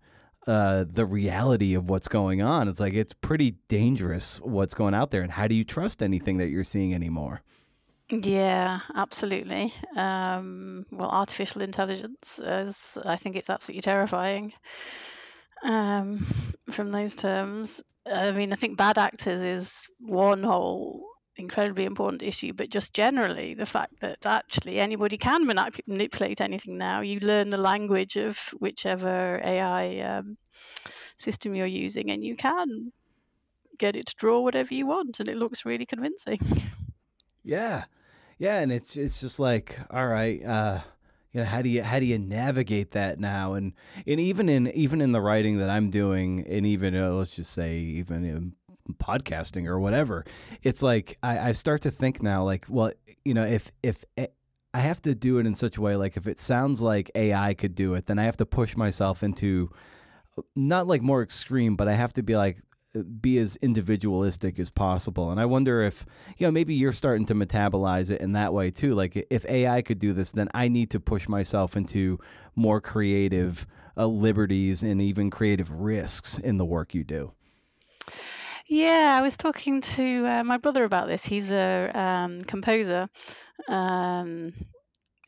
uh, 0.47 0.85
the 0.89 1.05
reality 1.05 1.75
of 1.75 1.91
what's 1.91 2.09
going 2.09 2.41
on? 2.41 2.69
It's 2.69 2.81
like 2.81 2.95
it's 2.95 3.13
pretty 3.13 3.57
dangerous 3.69 4.41
what's 4.41 4.75
going 4.75 4.95
out 4.95 5.11
there. 5.11 5.23
And 5.23 5.33
how 5.33 5.47
do 5.47 5.55
you 5.55 5.65
trust 5.65 6.03
anything 6.03 6.39
that 6.39 6.49
you're 6.49 6.65
seeing 6.65 6.95
anymore? 6.95 7.43
Yeah, 8.09 8.81
absolutely. 8.95 9.75
Um, 9.95 10.87
well, 10.91 11.11
artificial 11.11 11.63
intelligence 11.63 12.41
is, 12.43 12.97
I 13.05 13.17
think 13.17 13.37
it's 13.37 13.51
absolutely 13.51 13.83
terrifying 13.83 14.55
um, 15.63 16.19
from 16.71 16.93
those 16.93 17.15
terms. 17.17 17.83
I 18.11 18.33
mean, 18.33 18.53
I 18.53 18.57
think 18.57 18.77
bad 18.77 18.99
actors 18.99 19.43
is 19.43 19.89
one 19.99 20.43
whole 20.43 21.07
incredibly 21.37 21.85
important 21.85 22.23
issue, 22.23 22.53
but 22.53 22.71
just 22.71 22.95
generally 22.95 23.55
the 23.55 23.67
fact 23.67 24.01
that 24.01 24.25
actually 24.27 24.79
anybody 24.79 25.19
can 25.19 25.47
manip- 25.47 25.87
manipulate 25.87 26.41
anything 26.41 26.79
now. 26.79 27.01
You 27.01 27.21
learn 27.21 27.49
the 27.49 27.61
language 27.61 28.17
of 28.17 28.39
whichever 28.59 29.41
AI 29.43 30.01
um, 30.01 30.39
system 31.17 31.55
you're 31.55 31.67
using, 31.67 32.11
and 32.11 32.25
you 32.25 32.37
can 32.37 32.93
get 33.79 33.97
it 33.97 34.07
to 34.07 34.15
draw 34.17 34.41
whatever 34.41 34.73
you 34.73 34.87
want, 34.87 35.21
and 35.21 35.29
it 35.29 35.37
looks 35.37 35.65
really 35.65 35.87
convincing. 35.87 36.39
Yeah, 37.43 37.85
yeah, 38.39 38.59
and 38.59 38.73
it's 38.73 38.97
it's 38.97 39.21
just 39.21 39.39
like 39.39 39.79
all 39.91 40.09
right. 40.09 40.45
Uh, 40.45 40.81
you 41.37 41.43
know 41.43 41.49
how 41.49 41.61
do 41.61 41.69
you 41.69 41.83
how 41.83 42.01
do 42.01 42.07
you 42.07 42.19
navigate 42.19 42.93
that 42.93 43.21
now? 43.21 43.53
And 43.53 43.75
and 44.07 44.19
even 44.19 44.49
in 44.49 44.69
even 44.69 45.03
in 45.03 45.13
the 45.13 45.21
writing 45.21 45.59
that 45.59 45.69
I'm 45.69 45.91
doing 45.91 46.47
and 46.49 46.65
even 46.65 46.97
uh, 46.97 47.11
let's 47.11 47.37
just 47.37 47.53
say 47.53 47.77
even 47.77 48.25
in 48.25 48.55
podcasting 48.95 49.67
or 49.67 49.79
whatever 49.79 50.25
it's 50.63 50.81
like 50.81 51.19
I, 51.23 51.49
I 51.49 51.53
start 51.53 51.83
to 51.83 51.91
think 51.91 52.23
now 52.23 52.43
like 52.45 52.65
well 52.71 52.93
you 53.25 53.35
know 53.35 53.45
if 53.45 53.71
if 53.83 54.03
I 54.17 54.79
have 54.79 55.03
to 55.03 55.15
do 55.15 55.39
it 55.39 55.47
in 55.47 55.55
such 55.55 55.77
a 55.77 55.83
way 55.83 55.97
like 55.97 56.17
if 56.17 56.27
it 56.27 56.41
sounds 56.41 56.81
like 56.81 57.11
AI 57.15 57.53
could 57.53 57.75
do 57.75 57.93
it 57.95 58.07
then 58.07 58.19
I 58.19 58.25
have 58.25 58.39
to 58.39 58.47
push 58.47 58.75
myself 58.75 59.23
into 59.23 59.71
not 60.55 60.87
like 60.87 61.03
more 61.03 61.23
extreme 61.23 61.77
but 61.77 61.87
I 61.87 61.95
have 61.95 62.15
to 62.15 62.23
be 62.23 62.35
like 62.35 62.61
be 63.03 63.39
as 63.39 63.57
individualistic 63.57 64.59
as 64.59 64.71
possible. 64.71 65.31
And 65.31 65.41
I 65.41 65.45
wonder 65.45 65.83
if, 65.83 66.07
you 66.37 66.47
know, 66.47 66.51
maybe 66.51 66.75
you're 66.75 66.93
starting 66.93 67.27
to 67.27 67.35
metabolize 67.35 68.11
it 68.11 68.21
in 68.21 68.33
that 68.33 68.53
way 68.53 68.71
too. 68.71 68.95
Like 68.95 69.27
if 69.31 69.45
AI 69.47 69.83
could 69.83 69.99
do 69.99 70.13
this, 70.13 70.33
then 70.33 70.49
I 70.55 70.69
need 70.69 70.91
to 70.91 71.01
push 71.01 71.29
myself 71.29 71.77
into 71.77 72.19
more 72.55 72.81
creative 72.81 73.67
uh, 73.97 74.07
liberties 74.07 74.83
and 74.83 75.01
even 75.01 75.31
creative 75.31 75.71
risks 75.71 76.39
in 76.39 76.57
the 76.57 76.65
work 76.65 76.95
you 76.95 77.05
do. 77.05 77.33
Yeah, 78.69 79.17
I 79.19 79.23
was 79.23 79.37
talking 79.37 79.81
to 79.81 80.27
uh, 80.27 80.45
my 80.45 80.57
brother 80.57 80.85
about 80.85 81.07
this. 81.07 81.25
He's 81.25 81.53
a 81.53 81.91
um, 81.95 82.41
composer. 82.43 83.09
Um, 83.69 84.53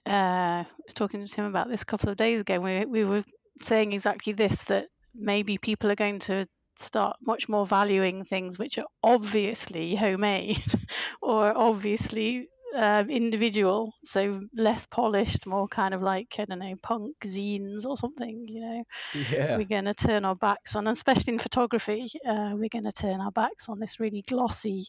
uh, 0.04 0.64
I 0.64 0.66
was 0.84 0.94
talking 0.94 1.24
to 1.24 1.34
him 1.34 1.46
about 1.46 1.68
this 1.68 1.82
a 1.82 1.86
couple 1.86 2.08
of 2.08 2.16
days 2.16 2.40
ago. 2.40 2.58
We 2.58 2.84
we 2.84 3.04
were 3.04 3.24
saying 3.62 3.92
exactly 3.92 4.32
this 4.32 4.64
that 4.64 4.88
maybe 5.14 5.58
people 5.58 5.90
are 5.90 5.96
going 5.96 6.18
to 6.20 6.46
start 6.78 7.16
much 7.20 7.48
more 7.48 7.66
valuing 7.66 8.24
things 8.24 8.58
which 8.58 8.78
are 8.78 8.86
obviously 9.02 9.94
homemade 9.94 10.72
or 11.22 11.56
obviously 11.56 12.48
um, 12.74 13.08
individual, 13.10 13.94
so 14.04 14.40
less 14.54 14.86
polished, 14.86 15.46
more 15.46 15.66
kind 15.68 15.94
of 15.94 16.02
like 16.02 16.36
I 16.38 16.44
don't 16.44 16.58
know, 16.58 16.74
punk 16.82 17.16
zines 17.24 17.86
or 17.86 17.96
something. 17.96 18.46
You 18.46 18.60
know, 18.60 18.84
Yeah. 19.14 19.56
we're 19.56 19.64
going 19.64 19.86
to 19.86 19.94
turn 19.94 20.24
our 20.24 20.36
backs 20.36 20.76
on, 20.76 20.86
especially 20.86 21.32
in 21.32 21.38
photography, 21.38 22.06
uh, 22.26 22.52
we're 22.54 22.68
going 22.68 22.84
to 22.84 22.92
turn 22.92 23.20
our 23.20 23.32
backs 23.32 23.68
on 23.68 23.78
this 23.80 23.98
really 24.00 24.22
glossy, 24.22 24.84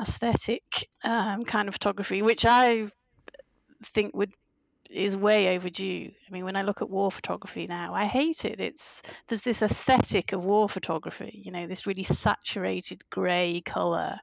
aesthetic 0.00 0.62
um, 1.04 1.42
kind 1.42 1.68
of 1.68 1.74
photography, 1.74 2.22
which 2.22 2.44
I 2.46 2.88
think 3.84 4.16
would 4.16 4.32
is 4.90 5.16
way 5.16 5.54
overdue. 5.54 6.10
I 6.28 6.32
mean, 6.32 6.44
when 6.44 6.56
I 6.56 6.62
look 6.62 6.82
at 6.82 6.90
war 6.90 7.10
photography 7.10 7.66
now, 7.66 7.94
I 7.94 8.06
hate 8.06 8.44
it. 8.44 8.60
It's 8.60 9.02
there's 9.28 9.42
this 9.42 9.62
aesthetic 9.62 10.32
of 10.32 10.44
war 10.44 10.68
photography, 10.68 11.42
you 11.44 11.52
know, 11.52 11.66
this 11.66 11.86
really 11.86 12.02
saturated 12.02 13.08
grey 13.10 13.60
color, 13.60 14.18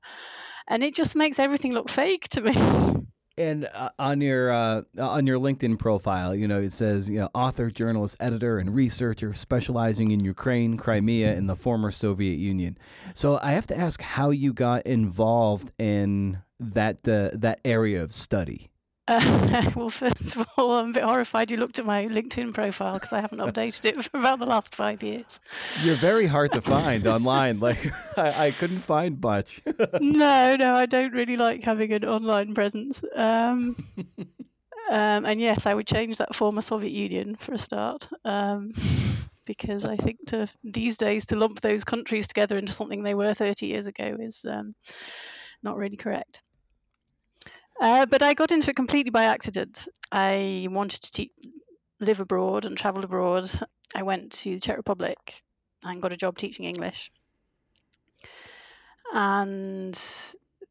and 0.67 0.83
it 0.83 0.95
just 0.95 1.15
makes 1.15 1.39
everything 1.39 1.73
look 1.73 1.89
fake 1.89 2.27
to 2.29 2.41
me. 2.41 3.07
And 3.37 3.69
uh, 3.73 3.89
on 3.97 4.19
your 4.19 4.51
uh, 4.51 4.81
on 4.99 5.25
your 5.25 5.39
LinkedIn 5.39 5.79
profile, 5.79 6.35
you 6.35 6.47
know 6.47 6.61
it 6.61 6.73
says 6.73 7.09
you 7.09 7.19
know 7.21 7.29
author, 7.33 7.71
journalist, 7.71 8.17
editor, 8.19 8.59
and 8.59 8.75
researcher 8.75 9.33
specializing 9.33 10.11
in 10.11 10.19
Ukraine, 10.19 10.75
Crimea, 10.75 11.33
and 11.33 11.49
the 11.49 11.55
former 11.55 11.91
Soviet 11.91 12.37
Union. 12.37 12.77
So 13.13 13.39
I 13.41 13.53
have 13.53 13.67
to 13.67 13.77
ask 13.77 14.01
how 14.01 14.31
you 14.31 14.51
got 14.51 14.85
involved 14.85 15.71
in 15.79 16.39
that 16.59 17.07
uh, 17.07 17.29
that 17.33 17.61
area 17.63 18.03
of 18.03 18.11
study. 18.11 18.69
Uh, 19.11 19.71
well, 19.75 19.89
first 19.89 20.37
of 20.37 20.47
all, 20.57 20.77
I'm 20.77 20.91
a 20.91 20.93
bit 20.93 21.03
horrified 21.03 21.51
you 21.51 21.57
looked 21.57 21.79
at 21.79 21.85
my 21.85 22.05
LinkedIn 22.05 22.53
profile 22.53 22.93
because 22.93 23.11
I 23.11 23.19
haven't 23.19 23.39
updated 23.39 23.85
it 23.85 24.03
for 24.05 24.17
about 24.17 24.39
the 24.39 24.45
last 24.45 24.73
five 24.73 25.03
years. 25.03 25.41
You're 25.83 25.95
very 25.95 26.27
hard 26.27 26.53
to 26.53 26.61
find 26.61 27.05
online. 27.05 27.59
Like 27.59 27.91
I, 28.17 28.47
I 28.47 28.51
couldn't 28.51 28.77
find 28.77 29.21
much. 29.21 29.61
no, 29.99 30.55
no, 30.55 30.73
I 30.73 30.85
don't 30.85 31.13
really 31.13 31.35
like 31.35 31.61
having 31.61 31.91
an 31.91 32.05
online 32.05 32.53
presence. 32.53 33.03
Um, 33.13 33.75
um, 34.89 35.25
and 35.25 35.41
yes, 35.41 35.65
I 35.65 35.73
would 35.73 35.87
change 35.87 36.19
that 36.19 36.33
former 36.33 36.61
Soviet 36.61 36.93
Union 36.93 37.35
for 37.35 37.53
a 37.53 37.57
start, 37.57 38.07
um, 38.23 38.71
because 39.45 39.83
I 39.83 39.97
think 39.97 40.27
to 40.27 40.47
these 40.63 40.95
days 40.95 41.25
to 41.27 41.35
lump 41.35 41.59
those 41.59 41.83
countries 41.83 42.29
together 42.29 42.57
into 42.57 42.71
something 42.71 43.03
they 43.03 43.15
were 43.15 43.33
30 43.33 43.65
years 43.65 43.87
ago 43.87 44.15
is 44.21 44.45
um, 44.49 44.73
not 45.61 45.75
really 45.75 45.97
correct. 45.97 46.39
Uh, 47.81 48.05
but 48.05 48.21
I 48.21 48.35
got 48.35 48.51
into 48.51 48.69
it 48.69 48.75
completely 48.75 49.09
by 49.09 49.23
accident. 49.23 49.87
I 50.11 50.67
wanted 50.69 51.01
to 51.01 51.11
te- 51.11 51.31
live 51.99 52.21
abroad 52.21 52.65
and 52.65 52.77
travel 52.77 53.03
abroad. 53.03 53.49
I 53.95 54.03
went 54.03 54.33
to 54.33 54.53
the 54.53 54.59
Czech 54.59 54.77
Republic 54.77 55.41
and 55.83 55.99
got 55.99 56.13
a 56.13 56.17
job 56.17 56.37
teaching 56.37 56.65
English. 56.65 57.09
And 59.11 59.99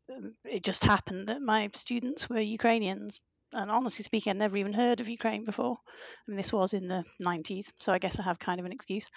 um, 0.08 0.34
it 0.44 0.62
just 0.62 0.84
happened 0.84 1.28
that 1.28 1.42
my 1.42 1.68
students 1.74 2.30
were 2.30 2.40
Ukrainians. 2.40 3.20
And 3.52 3.72
honestly 3.72 4.04
speaking, 4.04 4.30
I'd 4.30 4.36
never 4.36 4.56
even 4.56 4.72
heard 4.72 5.00
of 5.00 5.08
Ukraine 5.08 5.42
before. 5.44 5.78
I 5.78 6.30
mean, 6.30 6.36
this 6.36 6.52
was 6.52 6.74
in 6.74 6.86
the 6.86 7.04
90s, 7.20 7.72
so 7.78 7.92
I 7.92 7.98
guess 7.98 8.20
I 8.20 8.22
have 8.22 8.38
kind 8.38 8.60
of 8.60 8.66
an 8.66 8.72
excuse. 8.72 9.10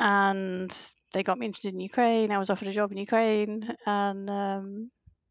And 0.00 0.68
they 1.12 1.22
got 1.22 1.38
me 1.38 1.46
interested 1.46 1.74
in 1.74 1.80
Ukraine. 1.80 2.32
I 2.32 2.38
was 2.38 2.50
offered 2.50 2.66
a 2.66 2.72
job 2.72 2.90
in 2.90 2.98
Ukraine, 2.98 3.76
and 3.86 4.28
um, 4.28 4.90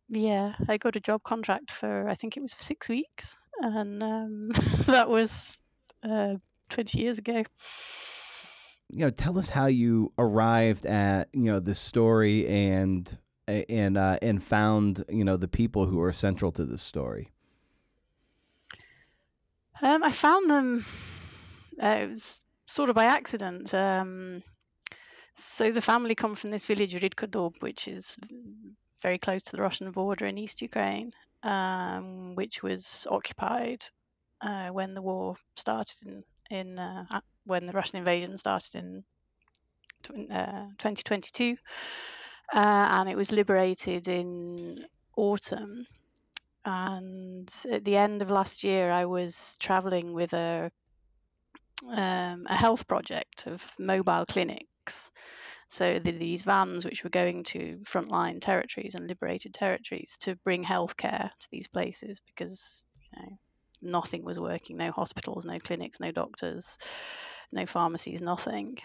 yeah, 0.10 0.54
I 0.68 0.78
got 0.78 0.96
a 0.96 1.00
job 1.00 1.24
contract 1.24 1.72
for 1.72 2.08
I 2.08 2.16
think 2.16 2.38
it 2.38 2.42
was 2.42 2.54
for 2.54 2.64
six 2.64 2.90
weeks, 2.90 3.36
and 3.60 4.04
um, 4.04 4.50
that 4.86 5.10
was 5.10 5.58
uh, 6.04 6.36
20 6.70 7.00
years 7.00 7.18
ago. 7.18 7.44
You 8.90 9.06
know, 9.06 9.10
tell 9.10 9.40
us 9.40 9.50
how 9.50 9.68
you 9.68 10.12
arrived 10.18 10.86
at 10.86 11.30
you 11.34 11.52
know 11.52 11.60
the 11.60 11.76
story 11.76 12.48
and 12.48 13.18
and 13.48 13.98
uh, 13.98 14.20
and 14.22 14.44
found 14.44 15.04
you 15.10 15.24
know 15.24 15.38
the 15.38 15.48
people 15.48 15.86
who 15.86 16.02
are 16.02 16.12
central 16.12 16.52
to 16.54 16.66
this 16.66 16.82
story. 16.82 17.32
Um, 19.82 20.04
I 20.04 20.12
found 20.12 20.50
them. 20.50 20.86
Uh, 21.82 21.88
it 21.88 22.10
was 22.12 22.42
sort 22.68 22.90
of 22.90 22.96
by 22.96 23.06
accident. 23.06 23.74
Um, 23.74 24.44
so 25.34 25.72
the 25.72 25.82
family 25.82 26.16
come 26.16 26.36
from 26.36 26.52
this 26.52 26.66
village 26.66 26.94
Ridkodub, 26.94 27.62
which 27.62 27.88
is 27.88 28.18
very 29.04 29.20
close 29.20 29.44
to 29.44 29.52
the 29.52 29.62
Russian 29.62 29.92
border 29.92 30.26
in 30.26 30.38
East 30.40 30.62
Ukraine, 30.62 31.12
um, 31.44 32.34
which 32.36 32.64
was 32.64 33.06
occupied 33.12 33.84
uh, 34.42 34.70
when 34.70 34.94
the 34.94 35.02
war 35.02 35.36
started 35.56 35.98
in, 36.08 36.24
in 36.50 36.80
uh, 36.80 37.06
when 37.46 37.68
the 37.68 37.74
Russian 37.74 38.00
invasion 38.00 38.38
started 38.38 38.76
in 38.76 39.04
uh, 40.32 40.66
2022, 40.80 41.58
uh, 42.54 42.88
and 42.98 43.10
it 43.10 43.18
was 43.18 43.32
liberated 43.32 44.08
in 44.08 44.86
autumn. 45.16 45.86
And 46.66 47.54
at 47.70 47.84
the 47.84 47.98
end 47.98 48.22
of 48.22 48.32
last 48.32 48.64
year, 48.64 48.90
I 48.90 49.06
was 49.06 49.58
traveling 49.60 50.14
with 50.14 50.34
a 50.34 50.72
um, 51.90 52.48
a 52.50 52.56
health 52.56 52.88
project 52.88 53.48
of 53.48 53.74
mobile 53.78 54.26
clinics. 54.26 55.12
So 55.74 55.98
the, 55.98 56.12
these 56.12 56.44
vans, 56.44 56.86
which 56.86 57.04
were 57.04 57.10
going 57.10 57.44
to 57.46 57.80
frontline 57.84 58.40
territories 58.40 58.94
and 58.94 59.10
liberated 59.10 59.56
territories, 59.56 60.18
to 60.22 60.36
bring 60.44 60.64
healthcare 60.64 61.32
to 61.32 61.48
these 61.52 61.68
places 61.68 62.22
because 62.28 62.84
you 63.02 63.22
know 63.22 63.38
nothing 63.82 64.24
was 64.24 64.40
working, 64.40 64.78
no 64.78 64.92
hospitals, 64.92 65.46
no 65.46 65.58
clinics, 65.58 66.00
no 66.00 66.12
doctors, 66.12 66.78
no 67.52 67.66
pharmacies, 67.66 68.22
nothing. 68.22 68.78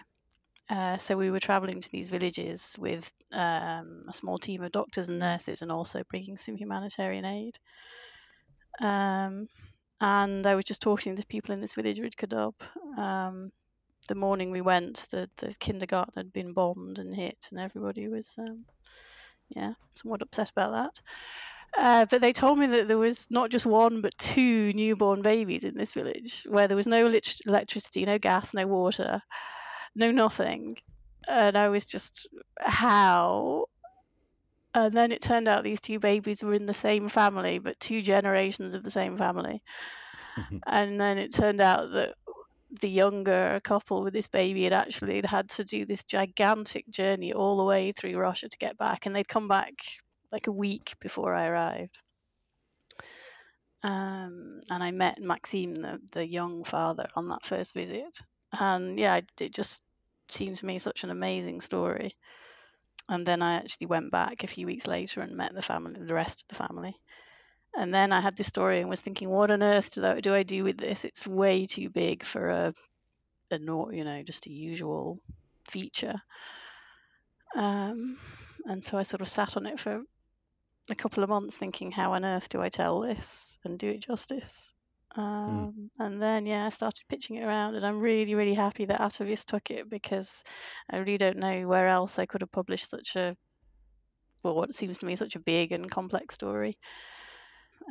Uh, 0.67 0.97
so 0.97 1.15
we 1.15 1.29
were 1.29 1.39
traveling 1.39 1.79
to 1.79 1.91
these 1.91 2.09
villages 2.09 2.75
with 2.79 3.13
um, 3.33 4.05
a 4.09 4.13
small 4.13 4.39
team 4.39 4.63
of 4.63 4.71
doctors 4.71 5.09
and 5.09 5.19
nurses, 5.19 5.61
and 5.61 5.71
also 5.71 6.01
bringing 6.09 6.37
some 6.37 6.57
humanitarian 6.57 7.25
aid. 7.25 7.59
Um, 8.81 9.47
and 10.01 10.47
I 10.47 10.55
was 10.55 10.65
just 10.65 10.81
talking 10.81 11.15
to 11.15 11.25
people 11.27 11.53
in 11.53 11.61
this 11.61 11.75
village, 11.75 11.99
Ridkodub. 11.99 12.53
Um, 12.97 13.51
the 14.09 14.15
morning 14.15 14.51
we 14.51 14.59
went, 14.59 15.07
the, 15.11 15.29
the 15.37 15.55
kindergarten 15.59 16.13
had 16.17 16.33
been 16.33 16.51
bombed 16.51 16.99
and 16.99 17.15
hit, 17.15 17.37
and 17.51 17.59
everybody 17.59 18.09
was, 18.09 18.35
um, 18.37 18.65
yeah, 19.55 19.73
somewhat 19.93 20.21
upset 20.21 20.49
about 20.49 20.73
that. 20.73 21.01
Uh, 21.77 22.05
but 22.09 22.19
they 22.19 22.33
told 22.33 22.57
me 22.57 22.67
that 22.67 22.87
there 22.87 22.97
was 22.97 23.27
not 23.29 23.51
just 23.51 23.65
one, 23.65 24.01
but 24.01 24.17
two 24.17 24.73
newborn 24.73 25.21
babies 25.21 25.63
in 25.63 25.77
this 25.77 25.93
village 25.93 26.45
where 26.49 26.67
there 26.67 26.75
was 26.75 26.87
no 26.87 27.07
electricity, 27.45 28.05
no 28.05 28.17
gas, 28.17 28.53
no 28.53 28.65
water, 28.65 29.21
no 29.95 30.11
nothing. 30.11 30.75
And 31.27 31.55
I 31.55 31.69
was 31.69 31.85
just, 31.85 32.27
how? 32.59 33.65
And 34.73 34.97
then 34.97 35.11
it 35.11 35.21
turned 35.21 35.47
out 35.47 35.63
these 35.63 35.81
two 35.81 35.99
babies 35.99 36.43
were 36.43 36.55
in 36.55 36.65
the 36.65 36.73
same 36.73 37.07
family, 37.07 37.59
but 37.59 37.79
two 37.79 38.01
generations 38.01 38.73
of 38.73 38.83
the 38.83 38.89
same 38.89 39.15
family. 39.15 39.61
and 40.67 40.99
then 40.99 41.19
it 41.19 41.31
turned 41.31 41.61
out 41.61 41.91
that 41.91 42.15
the 42.81 42.89
younger 42.89 43.59
couple 43.63 44.03
with 44.03 44.13
this 44.13 44.27
baby 44.27 44.63
had 44.63 44.73
actually 44.73 45.21
had 45.25 45.49
to 45.49 45.63
do 45.63 45.85
this 45.85 46.03
gigantic 46.03 46.89
journey 46.89 47.33
all 47.33 47.57
the 47.57 47.63
way 47.63 47.91
through 47.91 48.17
Russia 48.17 48.47
to 48.49 48.57
get 48.57 48.77
back, 48.77 49.05
and 49.05 49.15
they'd 49.15 49.27
come 49.27 49.47
back 49.47 49.73
like 50.31 50.47
a 50.47 50.51
week 50.51 50.93
before 50.99 51.33
I 51.33 51.47
arrived. 51.47 51.97
Um, 53.81 54.61
and 54.69 54.83
I 54.83 54.91
met 54.91 55.19
Maxime, 55.19 55.73
the, 55.73 55.99
the 56.11 56.27
young 56.27 56.63
father, 56.63 57.07
on 57.15 57.29
that 57.29 57.45
first 57.45 57.73
visit. 57.73 58.21
And 58.57 58.99
yeah, 58.99 59.21
it 59.39 59.53
just 59.53 59.81
seemed 60.27 60.57
to 60.57 60.65
me 60.65 60.79
such 60.79 61.03
an 61.03 61.09
amazing 61.09 61.61
story. 61.61 62.11
And 63.07 63.25
then 63.25 63.41
I 63.41 63.55
actually 63.55 63.87
went 63.87 64.11
back 64.11 64.43
a 64.43 64.47
few 64.47 64.67
weeks 64.67 64.85
later 64.85 65.21
and 65.21 65.35
met 65.35 65.53
the 65.53 65.61
family, 65.61 65.99
the 65.99 66.13
rest 66.13 66.43
of 66.43 66.47
the 66.49 66.63
family. 66.63 66.95
And 67.75 67.93
then 67.93 68.11
I 68.11 68.19
had 68.21 68.35
this 68.35 68.47
story 68.47 68.79
and 68.79 68.89
was 68.89 69.01
thinking, 69.01 69.29
what 69.29 69.51
on 69.51 69.63
earth 69.63 69.93
do, 69.93 70.05
I, 70.05 70.19
do 70.19 70.33
I 70.33 70.43
do 70.43 70.63
with 70.63 70.77
this? 70.77 71.05
It's 71.05 71.27
way 71.27 71.65
too 71.65 71.89
big 71.89 72.23
for 72.23 72.49
a, 72.49 72.73
a 73.51 73.59
you 73.59 74.03
know, 74.03 74.23
just 74.23 74.47
a 74.47 74.51
usual 74.51 75.19
feature. 75.65 76.21
Um, 77.55 78.17
and 78.65 78.83
so 78.83 78.97
I 78.97 79.03
sort 79.03 79.21
of 79.21 79.27
sat 79.27 79.55
on 79.57 79.65
it 79.65 79.79
for 79.79 80.01
a 80.89 80.95
couple 80.95 81.23
of 81.23 81.29
months 81.29 81.57
thinking, 81.57 81.91
how 81.91 82.13
on 82.13 82.25
earth 82.25 82.49
do 82.49 82.61
I 82.61 82.69
tell 82.69 83.01
this 83.01 83.57
and 83.63 83.77
do 83.77 83.89
it 83.89 84.01
justice? 84.01 84.73
Um, 85.15 85.73
hmm. 85.97 86.03
And 86.03 86.21
then, 86.21 86.45
yeah, 86.45 86.65
I 86.65 86.69
started 86.69 87.03
pitching 87.07 87.37
it 87.37 87.43
around, 87.43 87.75
and 87.75 87.85
I'm 87.85 87.99
really, 87.99 88.35
really 88.35 88.53
happy 88.53 88.85
that 88.85 89.01
Atavist 89.01 89.45
took 89.45 89.71
it 89.71 89.89
because 89.89 90.43
I 90.89 90.97
really 90.97 91.17
don't 91.17 91.37
know 91.37 91.67
where 91.67 91.87
else 91.87 92.19
I 92.19 92.25
could 92.25 92.41
have 92.41 92.51
published 92.51 92.89
such 92.89 93.15
a, 93.15 93.35
well, 94.43 94.55
what 94.55 94.73
seems 94.73 94.99
to 94.99 95.05
me 95.05 95.15
such 95.15 95.35
a 95.35 95.39
big 95.39 95.71
and 95.71 95.89
complex 95.89 96.35
story. 96.35 96.77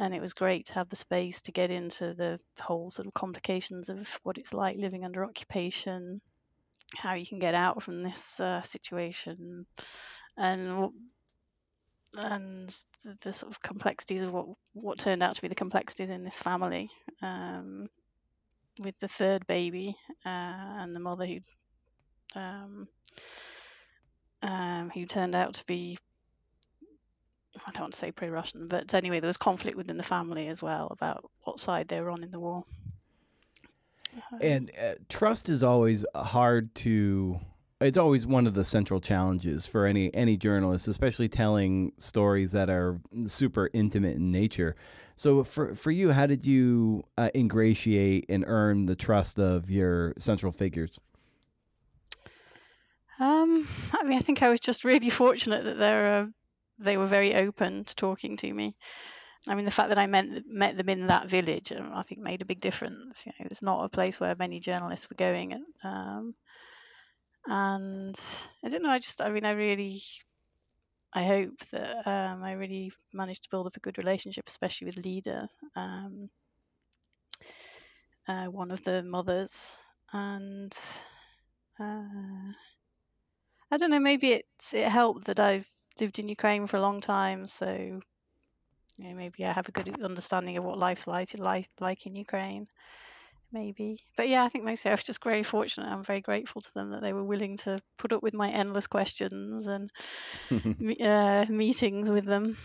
And 0.00 0.14
it 0.14 0.20
was 0.20 0.34
great 0.34 0.66
to 0.66 0.74
have 0.74 0.88
the 0.88 0.96
space 0.96 1.42
to 1.42 1.52
get 1.52 1.70
into 1.70 2.14
the 2.14 2.38
whole 2.60 2.90
sort 2.90 3.06
of 3.06 3.14
complications 3.14 3.88
of 3.88 4.20
what 4.22 4.38
it's 4.38 4.54
like 4.54 4.76
living 4.76 5.04
under 5.04 5.24
occupation, 5.24 6.20
how 6.96 7.14
you 7.14 7.26
can 7.26 7.38
get 7.38 7.54
out 7.54 7.82
from 7.82 8.02
this 8.02 8.40
uh, 8.40 8.62
situation, 8.62 9.66
and 10.36 10.90
and 12.14 12.68
the, 13.04 13.16
the, 13.22 13.32
sort 13.32 13.52
of 13.52 13.60
complexities 13.60 14.22
of 14.22 14.32
what 14.32 14.46
what 14.72 14.98
turned 14.98 15.22
out 15.22 15.34
to 15.34 15.42
be 15.42 15.48
the 15.48 15.54
complexities 15.54 16.10
in 16.10 16.24
this 16.24 16.38
family 16.38 16.90
um, 17.22 17.88
with 18.82 18.98
the 19.00 19.08
third 19.08 19.46
baby 19.46 19.96
uh, 20.24 20.28
and 20.28 20.94
the 20.94 21.00
mother 21.00 21.26
who 21.26 21.40
um, 22.34 22.88
um, 24.42 24.90
who 24.94 25.04
turned 25.04 25.34
out 25.34 25.54
to 25.54 25.66
be 25.66 25.98
I 27.66 27.70
don't 27.72 27.82
want 27.82 27.92
to 27.94 27.98
say 27.98 28.12
pro-Russian, 28.12 28.68
but 28.68 28.92
anyway, 28.94 29.20
there 29.20 29.28
was 29.28 29.36
conflict 29.36 29.76
within 29.76 29.96
the 29.96 30.02
family 30.02 30.48
as 30.48 30.62
well 30.62 30.88
about 30.90 31.28
what 31.42 31.58
side 31.58 31.88
they 31.88 32.00
were 32.00 32.10
on 32.10 32.22
in 32.22 32.30
the 32.30 32.40
war. 32.40 32.64
And 34.40 34.70
uh, 34.80 34.94
trust 35.08 35.48
is 35.48 35.62
always 35.62 36.04
hard 36.14 36.74
to. 36.76 37.40
It's 37.80 37.98
always 37.98 38.26
one 38.26 38.48
of 38.48 38.54
the 38.54 38.64
central 38.64 39.00
challenges 39.00 39.66
for 39.66 39.86
any 39.86 40.12
any 40.14 40.36
journalist, 40.36 40.88
especially 40.88 41.28
telling 41.28 41.92
stories 41.98 42.52
that 42.52 42.68
are 42.68 43.00
super 43.26 43.70
intimate 43.72 44.16
in 44.16 44.32
nature. 44.32 44.74
So, 45.14 45.44
for 45.44 45.74
for 45.74 45.90
you, 45.90 46.12
how 46.12 46.26
did 46.26 46.44
you 46.44 47.04
uh, 47.16 47.30
ingratiate 47.34 48.26
and 48.28 48.44
earn 48.46 48.86
the 48.86 48.96
trust 48.96 49.38
of 49.38 49.70
your 49.70 50.14
central 50.18 50.52
figures? 50.52 50.98
Um, 53.20 53.66
I 53.94 54.04
mean, 54.04 54.16
I 54.16 54.20
think 54.20 54.42
I 54.42 54.48
was 54.48 54.60
just 54.60 54.84
really 54.84 55.10
fortunate 55.24 55.64
that 55.64 55.78
they're 55.78 56.22
uh, 56.22 56.26
they 56.78 56.96
were 56.96 57.06
very 57.06 57.34
open 57.34 57.84
to 57.84 57.96
talking 57.96 58.36
to 58.38 58.52
me. 58.52 58.76
I 59.48 59.54
mean, 59.54 59.64
the 59.64 59.70
fact 59.70 59.90
that 59.90 59.98
I 59.98 60.06
met 60.06 60.26
met 60.46 60.76
them 60.76 60.88
in 60.88 61.06
that 61.08 61.28
village, 61.28 61.72
um, 61.72 61.92
I 61.94 62.02
think, 62.02 62.20
made 62.20 62.42
a 62.42 62.46
big 62.46 62.60
difference. 62.60 63.26
You 63.26 63.32
know, 63.38 63.46
it's 63.50 63.62
not 63.62 63.84
a 63.84 63.88
place 63.88 64.20
where 64.20 64.34
many 64.36 64.60
journalists 64.60 65.08
were 65.10 65.16
going, 65.16 65.64
um, 65.84 66.34
and 67.46 68.14
I 68.64 68.68
don't 68.68 68.82
know. 68.82 68.90
I 68.90 68.98
just, 68.98 69.20
I 69.20 69.30
mean, 69.30 69.44
I 69.44 69.52
really, 69.52 70.00
I 71.12 71.24
hope 71.24 71.58
that 71.70 72.06
um, 72.06 72.42
I 72.42 72.52
really 72.52 72.92
managed 73.12 73.42
to 73.42 73.48
build 73.50 73.66
up 73.66 73.76
a 73.76 73.80
good 73.80 73.98
relationship, 73.98 74.46
especially 74.46 74.86
with 74.86 75.04
Lida, 75.04 75.48
um, 75.76 76.30
uh, 78.28 78.46
one 78.46 78.70
of 78.70 78.82
the 78.84 79.02
mothers, 79.02 79.78
and 80.12 80.72
uh, 81.80 82.52
I 83.70 83.76
don't 83.78 83.90
know. 83.90 83.98
Maybe 84.00 84.32
it's 84.32 84.74
it 84.74 84.88
helped 84.88 85.26
that 85.26 85.40
I've 85.40 85.66
lived 86.00 86.18
in 86.18 86.28
Ukraine 86.28 86.66
for 86.66 86.76
a 86.76 86.80
long 86.80 87.00
time, 87.00 87.46
so 87.46 88.00
you 88.98 89.08
know, 89.08 89.14
maybe 89.14 89.44
I 89.44 89.52
have 89.52 89.68
a 89.68 89.72
good 89.72 90.02
understanding 90.02 90.56
of 90.56 90.64
what 90.64 90.78
life's 90.78 91.06
like, 91.06 91.38
life 91.38 91.68
like 91.80 92.06
in 92.06 92.16
Ukraine, 92.16 92.66
maybe. 93.52 94.00
But 94.16 94.28
yeah, 94.28 94.44
I 94.44 94.48
think 94.48 94.64
mostly 94.64 94.90
I 94.90 94.94
was 94.94 95.04
just 95.04 95.22
very 95.22 95.44
fortunate. 95.44 95.86
I'm 95.86 96.02
very 96.02 96.20
grateful 96.20 96.60
to 96.60 96.74
them 96.74 96.90
that 96.90 97.00
they 97.00 97.12
were 97.12 97.24
willing 97.24 97.56
to 97.58 97.78
put 97.96 98.12
up 98.12 98.22
with 98.22 98.34
my 98.34 98.50
endless 98.50 98.88
questions 98.88 99.68
and 99.68 99.90
uh, 101.00 101.46
meetings 101.48 102.10
with 102.10 102.24
them. 102.24 102.56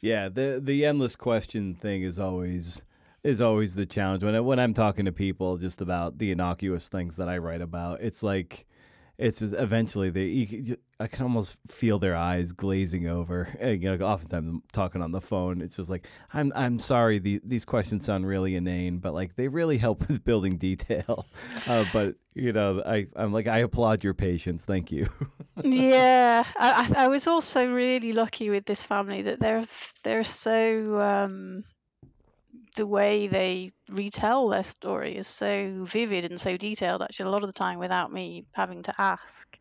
Yeah, 0.00 0.28
the 0.28 0.60
the 0.62 0.84
endless 0.84 1.16
question 1.16 1.74
thing 1.74 2.02
is 2.02 2.18
always 2.18 2.82
is 3.22 3.40
always 3.40 3.74
the 3.74 3.86
challenge 3.86 4.22
when 4.22 4.34
I, 4.34 4.40
when 4.40 4.58
I'm 4.58 4.74
talking 4.74 5.06
to 5.06 5.12
people 5.12 5.56
just 5.56 5.80
about 5.80 6.18
the 6.18 6.30
innocuous 6.30 6.88
things 6.88 7.16
that 7.16 7.28
I 7.28 7.38
write 7.38 7.62
about. 7.62 8.02
It's 8.02 8.22
like 8.22 8.66
it's 9.16 9.38
just 9.38 9.54
eventually 9.54 10.10
they 10.10 10.24
you, 10.24 10.76
I 10.98 11.06
can 11.06 11.22
almost 11.24 11.58
feel 11.68 11.98
their 11.98 12.16
eyes 12.16 12.52
glazing 12.52 13.08
over. 13.08 13.48
And, 13.64 13.82
you 13.82 13.96
know, 13.96 14.04
oftentimes 14.04 14.48
I'm 14.48 14.62
talking 14.72 15.02
on 15.02 15.12
the 15.12 15.20
phone. 15.20 15.60
It's 15.60 15.76
just 15.76 15.88
like 15.90 16.06
I'm 16.32 16.52
I'm 16.54 16.78
sorry. 16.78 17.18
The, 17.18 17.40
these 17.44 17.64
questions 17.64 18.04
sound 18.04 18.26
really 18.26 18.56
inane, 18.56 18.98
but 18.98 19.14
like 19.14 19.36
they 19.36 19.48
really 19.48 19.78
help 19.78 20.00
with 20.08 20.24
building 20.24 20.56
detail. 20.56 21.26
Uh, 21.66 21.84
but 21.94 22.16
you 22.34 22.52
know, 22.52 22.82
I 22.84 23.06
I'm 23.16 23.32
like 23.32 23.46
I 23.46 23.58
applaud 23.60 24.04
your 24.04 24.12
patience. 24.12 24.66
Thank 24.66 24.92
you. 24.92 25.08
yeah, 25.62 26.42
I 26.56 26.92
I 26.96 27.08
was 27.08 27.26
also 27.26 27.72
really 27.72 28.12
lucky 28.12 28.50
with 28.50 28.66
this 28.66 28.82
family 28.82 29.22
that 29.22 29.40
they're 29.40 29.64
they're 30.02 30.24
so. 30.24 31.00
Um, 31.00 31.64
the 32.74 32.86
way 32.86 33.26
they 33.28 33.72
retell 33.90 34.48
their 34.48 34.62
story 34.62 35.16
is 35.16 35.26
so 35.26 35.84
vivid 35.84 36.24
and 36.24 36.38
so 36.40 36.56
detailed 36.56 37.02
actually 37.02 37.26
a 37.26 37.30
lot 37.30 37.42
of 37.42 37.48
the 37.48 37.58
time 37.58 37.78
without 37.78 38.12
me 38.12 38.46
having 38.54 38.82
to 38.82 38.94
ask. 38.98 39.58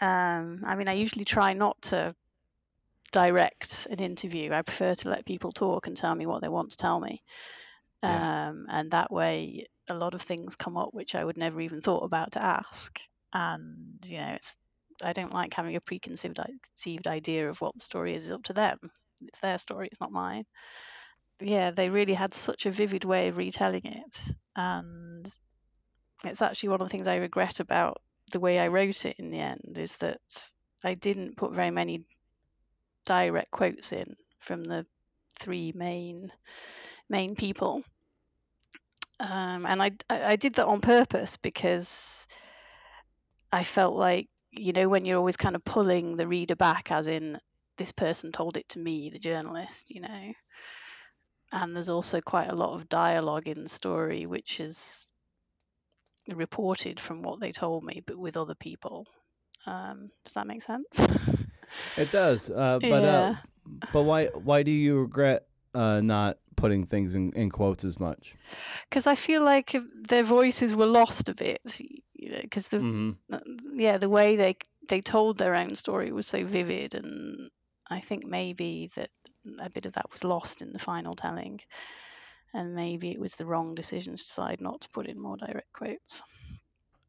Um, 0.00 0.62
i 0.66 0.74
mean 0.74 0.88
i 0.88 0.94
usually 0.94 1.24
try 1.26 1.52
not 1.52 1.80
to 1.82 2.14
direct 3.12 3.86
an 3.90 3.98
interview. 4.00 4.52
I 4.52 4.62
prefer 4.62 4.94
to 4.94 5.10
let 5.10 5.26
people 5.26 5.52
talk 5.52 5.86
and 5.86 5.96
tell 5.96 6.14
me 6.14 6.26
what 6.26 6.40
they 6.42 6.48
want 6.48 6.70
to 6.70 6.76
tell 6.78 6.98
me. 6.98 7.22
Yeah. 8.02 8.48
um, 8.48 8.62
and 8.68 8.90
that 8.92 9.12
way 9.12 9.66
a 9.90 9.94
lot 9.94 10.14
of 10.14 10.22
things 10.22 10.56
come 10.56 10.76
up 10.76 10.90
which 10.92 11.14
i 11.14 11.24
would 11.24 11.36
never 11.36 11.60
even 11.60 11.80
thought 11.80 12.04
about 12.04 12.32
to 12.32 12.44
ask. 12.44 12.98
And 13.34 13.98
you 14.04 14.18
know 14.18 14.32
it's 14.34 14.56
i 15.04 15.12
don't 15.12 15.34
like 15.34 15.54
having 15.54 15.76
a 15.76 15.80
preconceived 15.80 16.38
conceived 16.64 17.06
idea 17.06 17.48
of 17.48 17.60
what 17.60 17.74
the 17.74 17.80
story 17.80 18.14
is 18.14 18.24
it's 18.24 18.32
up 18.32 18.42
to 18.44 18.52
them. 18.52 18.78
It's 19.22 19.40
their 19.40 19.58
story 19.58 19.88
it's 19.90 20.00
not 20.00 20.12
mine 20.12 20.44
yeah, 21.40 21.70
they 21.70 21.88
really 21.88 22.14
had 22.14 22.34
such 22.34 22.66
a 22.66 22.70
vivid 22.70 23.04
way 23.04 23.28
of 23.28 23.36
retelling 23.36 23.84
it. 23.84 24.34
And 24.56 25.26
it's 26.24 26.42
actually 26.42 26.70
one 26.70 26.80
of 26.80 26.86
the 26.86 26.90
things 26.90 27.08
I 27.08 27.16
regret 27.16 27.60
about 27.60 28.00
the 28.32 28.40
way 28.40 28.58
I 28.58 28.68
wrote 28.68 29.06
it 29.06 29.16
in 29.18 29.30
the 29.30 29.40
end 29.40 29.76
is 29.78 29.96
that 29.98 30.20
I 30.84 30.94
didn't 30.94 31.36
put 31.36 31.54
very 31.54 31.70
many 31.70 32.04
direct 33.04 33.50
quotes 33.50 33.92
in 33.92 34.16
from 34.38 34.64
the 34.64 34.86
three 35.38 35.72
main 35.74 36.30
main 37.08 37.34
people. 37.34 37.82
Um, 39.20 39.66
and 39.66 39.82
I, 39.82 39.92
I 40.08 40.36
did 40.36 40.54
that 40.54 40.66
on 40.66 40.80
purpose 40.80 41.36
because 41.36 42.26
I 43.52 43.62
felt 43.62 43.94
like, 43.94 44.28
you 44.50 44.72
know, 44.72 44.88
when 44.88 45.04
you're 45.04 45.18
always 45.18 45.36
kind 45.36 45.54
of 45.54 45.64
pulling 45.64 46.16
the 46.16 46.26
reader 46.26 46.56
back, 46.56 46.90
as 46.90 47.06
in, 47.06 47.38
this 47.78 47.92
person 47.92 48.32
told 48.32 48.56
it 48.56 48.68
to 48.70 48.78
me, 48.78 49.10
the 49.10 49.18
journalist, 49.18 49.90
you 49.90 50.00
know, 50.00 50.32
and 51.52 51.76
there's 51.76 51.90
also 51.90 52.20
quite 52.20 52.48
a 52.48 52.54
lot 52.54 52.72
of 52.72 52.88
dialogue 52.88 53.46
in 53.46 53.62
the 53.62 53.68
story 53.68 54.26
which 54.26 54.58
is 54.58 55.06
reported 56.32 56.98
from 56.98 57.22
what 57.22 57.40
they 57.40 57.52
told 57.52 57.84
me 57.84 58.02
but 58.06 58.16
with 58.16 58.36
other 58.36 58.54
people 58.54 59.06
um, 59.66 60.10
does 60.24 60.34
that 60.34 60.46
make 60.46 60.62
sense 60.62 61.00
it 61.96 62.10
does 62.10 62.50
uh, 62.50 62.78
but 62.80 62.92
uh, 62.92 63.00
yeah. 63.00 63.34
uh, 63.82 63.86
but 63.92 64.02
why 64.02 64.26
why 64.26 64.62
do 64.62 64.70
you 64.70 64.98
regret 65.00 65.46
uh, 65.74 66.00
not 66.00 66.38
putting 66.56 66.84
things 66.84 67.14
in, 67.14 67.32
in 67.32 67.50
quotes 67.50 67.84
as 67.84 67.98
much 67.98 68.34
because 68.88 69.06
i 69.06 69.14
feel 69.14 69.42
like 69.42 69.74
their 70.08 70.22
voices 70.22 70.76
were 70.76 70.86
lost 70.86 71.28
a 71.28 71.34
bit 71.34 71.60
you 72.14 72.30
know 72.30 72.40
because 72.42 72.68
the 72.68 72.78
mm-hmm. 72.78 73.78
yeah 73.78 73.98
the 73.98 74.08
way 74.08 74.36
they 74.36 74.56
they 74.88 75.00
told 75.00 75.38
their 75.38 75.54
own 75.54 75.74
story 75.74 76.12
was 76.12 76.26
so 76.26 76.44
vivid 76.44 76.94
and 76.94 77.50
i 77.88 78.00
think 78.00 78.24
maybe 78.24 78.90
that 78.94 79.10
a 79.60 79.70
bit 79.70 79.86
of 79.86 79.94
that 79.94 80.10
was 80.10 80.24
lost 80.24 80.62
in 80.62 80.72
the 80.72 80.78
final 80.78 81.14
telling, 81.14 81.60
and 82.54 82.74
maybe 82.74 83.10
it 83.10 83.20
was 83.20 83.36
the 83.36 83.46
wrong 83.46 83.74
decision 83.74 84.16
to 84.16 84.22
decide 84.22 84.60
not 84.60 84.82
to 84.82 84.88
put 84.90 85.06
in 85.06 85.20
more 85.20 85.36
direct 85.36 85.72
quotes. 85.72 86.22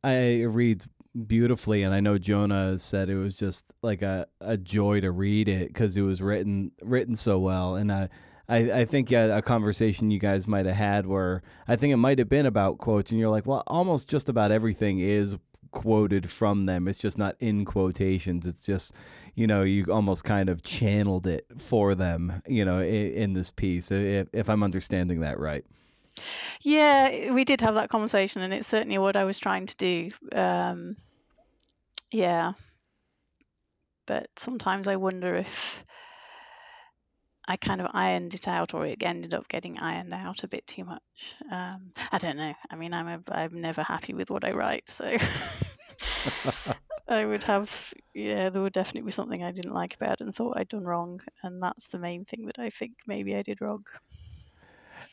I 0.03 0.43
read 0.43 0.83
beautifully, 1.27 1.83
and 1.83 1.93
I 1.93 1.99
know 1.99 2.17
Jonah 2.17 2.77
said 2.79 3.09
it 3.09 3.17
was 3.17 3.35
just 3.35 3.65
like 3.81 4.01
a, 4.01 4.27
a 4.41 4.57
joy 4.57 5.01
to 5.01 5.11
read 5.11 5.47
it 5.47 5.67
because 5.67 5.95
it 5.95 6.01
was 6.01 6.21
written 6.21 6.71
written 6.81 7.15
so 7.15 7.39
well, 7.39 7.75
and 7.75 7.91
I. 7.91 8.09
I, 8.49 8.57
I 8.81 8.85
think 8.85 9.09
yeah, 9.09 9.37
a 9.37 9.41
conversation 9.41 10.11
you 10.11 10.19
guys 10.19 10.49
might 10.49 10.65
have 10.65 10.75
had 10.75 11.07
where 11.07 11.41
I 11.65 11.77
think 11.77 11.93
it 11.93 11.97
might 11.97 12.19
have 12.19 12.27
been 12.27 12.45
about 12.45 12.77
quotes, 12.77 13.09
and 13.09 13.17
you're 13.17 13.29
like, 13.29 13.45
well, 13.45 13.63
almost 13.67 14.09
just 14.09 14.27
about 14.27 14.51
everything 14.51 14.99
is 14.99 15.37
quoted 15.73 16.29
from 16.29 16.65
them. 16.65 16.87
It's 16.87 16.99
just 16.99 17.17
not 17.17 17.35
in 17.39 17.65
quotations. 17.65 18.45
It's 18.45 18.63
just, 18.63 18.93
you 19.35 19.47
know, 19.47 19.63
you 19.63 19.85
almost 19.91 20.23
kind 20.23 20.47
of 20.47 20.61
channeled 20.63 21.27
it 21.27 21.45
for 21.57 21.95
them, 21.95 22.41
you 22.47 22.63
know, 22.63 22.79
in, 22.79 23.13
in 23.13 23.33
this 23.33 23.51
piece, 23.51 23.91
if, 23.91 24.27
if 24.31 24.49
I'm 24.49 24.63
understanding 24.63 25.19
that 25.21 25.37
right. 25.39 25.65
Yeah, 26.61 27.33
we 27.33 27.43
did 27.43 27.61
have 27.61 27.73
that 27.73 27.89
conversation, 27.89 28.43
and 28.43 28.53
it's 28.53 28.67
certainly 28.67 28.99
what 28.99 29.15
I 29.15 29.25
was 29.25 29.39
trying 29.39 29.65
to 29.65 29.75
do. 29.75 30.09
Um, 30.31 30.95
yeah. 32.11 32.53
But 34.05 34.27
sometimes 34.37 34.87
I 34.87 34.97
wonder 34.97 35.35
if 35.35 35.83
I 37.47 37.57
kind 37.57 37.81
of 37.81 37.91
ironed 37.93 38.33
it 38.33 38.47
out, 38.47 38.73
or 38.73 38.85
it 38.85 39.03
ended 39.03 39.33
up 39.33 39.47
getting 39.47 39.77
ironed 39.79 40.13
out 40.13 40.43
a 40.43 40.47
bit 40.47 40.65
too 40.65 40.85
much. 40.85 41.35
Um, 41.51 41.91
I 42.11 42.17
don't 42.17 42.37
know. 42.37 42.53
I 42.69 42.75
mean, 42.75 42.93
I'm 42.93 43.07
a, 43.07 43.19
I'm 43.31 43.55
never 43.55 43.83
happy 43.83 44.13
with 44.13 44.29
what 44.29 44.45
I 44.45 44.51
write, 44.51 44.89
so 44.89 45.05
I 47.07 47.25
would 47.25 47.43
have 47.43 47.93
yeah, 48.13 48.49
there 48.49 48.61
would 48.61 48.73
definitely 48.73 49.07
be 49.07 49.11
something 49.11 49.43
I 49.43 49.51
didn't 49.51 49.73
like 49.73 49.95
about 49.95 50.21
it 50.21 50.21
and 50.21 50.33
thought 50.33 50.57
I'd 50.57 50.69
done 50.69 50.85
wrong, 50.85 51.21
and 51.41 51.61
that's 51.61 51.87
the 51.87 51.99
main 51.99 52.23
thing 52.23 52.45
that 52.45 52.59
I 52.59 52.69
think 52.69 52.93
maybe 53.07 53.35
I 53.35 53.41
did 53.41 53.59
wrong. 53.61 53.85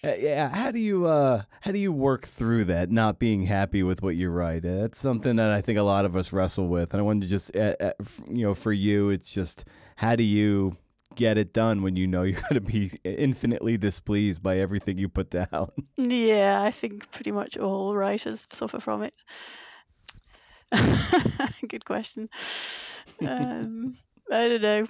Uh, 0.02 0.14
yeah, 0.18 0.48
how 0.48 0.70
do 0.70 0.78
you 0.78 1.06
uh, 1.06 1.42
how 1.60 1.72
do 1.72 1.78
you 1.78 1.92
work 1.92 2.26
through 2.26 2.64
that 2.64 2.90
not 2.90 3.18
being 3.18 3.42
happy 3.42 3.82
with 3.82 4.02
what 4.02 4.16
you 4.16 4.30
write? 4.30 4.64
Uh, 4.64 4.82
that's 4.82 4.98
something 4.98 5.36
that 5.36 5.50
I 5.50 5.60
think 5.60 5.78
a 5.78 5.82
lot 5.82 6.04
of 6.04 6.16
us 6.16 6.32
wrestle 6.32 6.68
with, 6.68 6.94
and 6.94 7.00
I 7.00 7.02
wanted 7.02 7.22
to 7.22 7.26
just 7.28 7.54
uh, 7.54 7.74
uh 7.80 7.92
you 8.28 8.46
know 8.46 8.54
for 8.54 8.72
you, 8.72 9.10
it's 9.10 9.30
just 9.30 9.64
how 9.96 10.16
do 10.16 10.22
you 10.22 10.76
get 11.14 11.38
it 11.38 11.52
done 11.52 11.82
when 11.82 11.96
you 11.96 12.06
know 12.06 12.22
you're 12.24 12.40
going 12.40 12.54
to 12.54 12.60
be 12.60 12.90
infinitely 13.04 13.76
displeased 13.76 14.42
by 14.42 14.58
everything 14.58 14.98
you 14.98 15.08
put 15.08 15.30
down. 15.30 15.70
Yeah, 15.96 16.62
I 16.62 16.70
think 16.70 17.10
pretty 17.10 17.32
much 17.32 17.56
all 17.56 17.94
writers 17.94 18.46
suffer 18.52 18.80
from 18.80 19.02
it. 19.02 19.14
Good 21.68 21.84
question. 21.84 22.28
Um, 23.20 23.94
I 24.30 24.48
don't 24.48 24.62
know. 24.62 24.86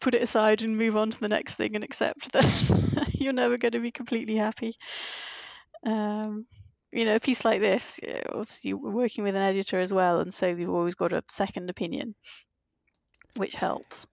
Put 0.00 0.14
it 0.14 0.22
aside 0.22 0.62
and 0.62 0.76
move 0.76 0.96
on 0.96 1.10
to 1.10 1.20
the 1.20 1.28
next 1.28 1.54
thing 1.54 1.74
and 1.74 1.82
accept 1.82 2.32
that 2.32 3.10
you're 3.14 3.32
never 3.32 3.56
going 3.56 3.72
to 3.72 3.80
be 3.80 3.90
completely 3.90 4.36
happy. 4.36 4.76
Um, 5.84 6.46
you 6.92 7.04
know, 7.04 7.16
a 7.16 7.20
piece 7.20 7.44
like 7.44 7.60
this, 7.60 8.00
you're 8.62 8.76
working 8.76 9.24
with 9.24 9.34
an 9.34 9.42
editor 9.42 9.78
as 9.78 9.92
well, 9.92 10.20
and 10.20 10.32
so 10.32 10.46
you've 10.46 10.70
always 10.70 10.94
got 10.94 11.12
a 11.12 11.22
second 11.28 11.70
opinion, 11.70 12.14
which 13.36 13.54
helps. 13.54 14.06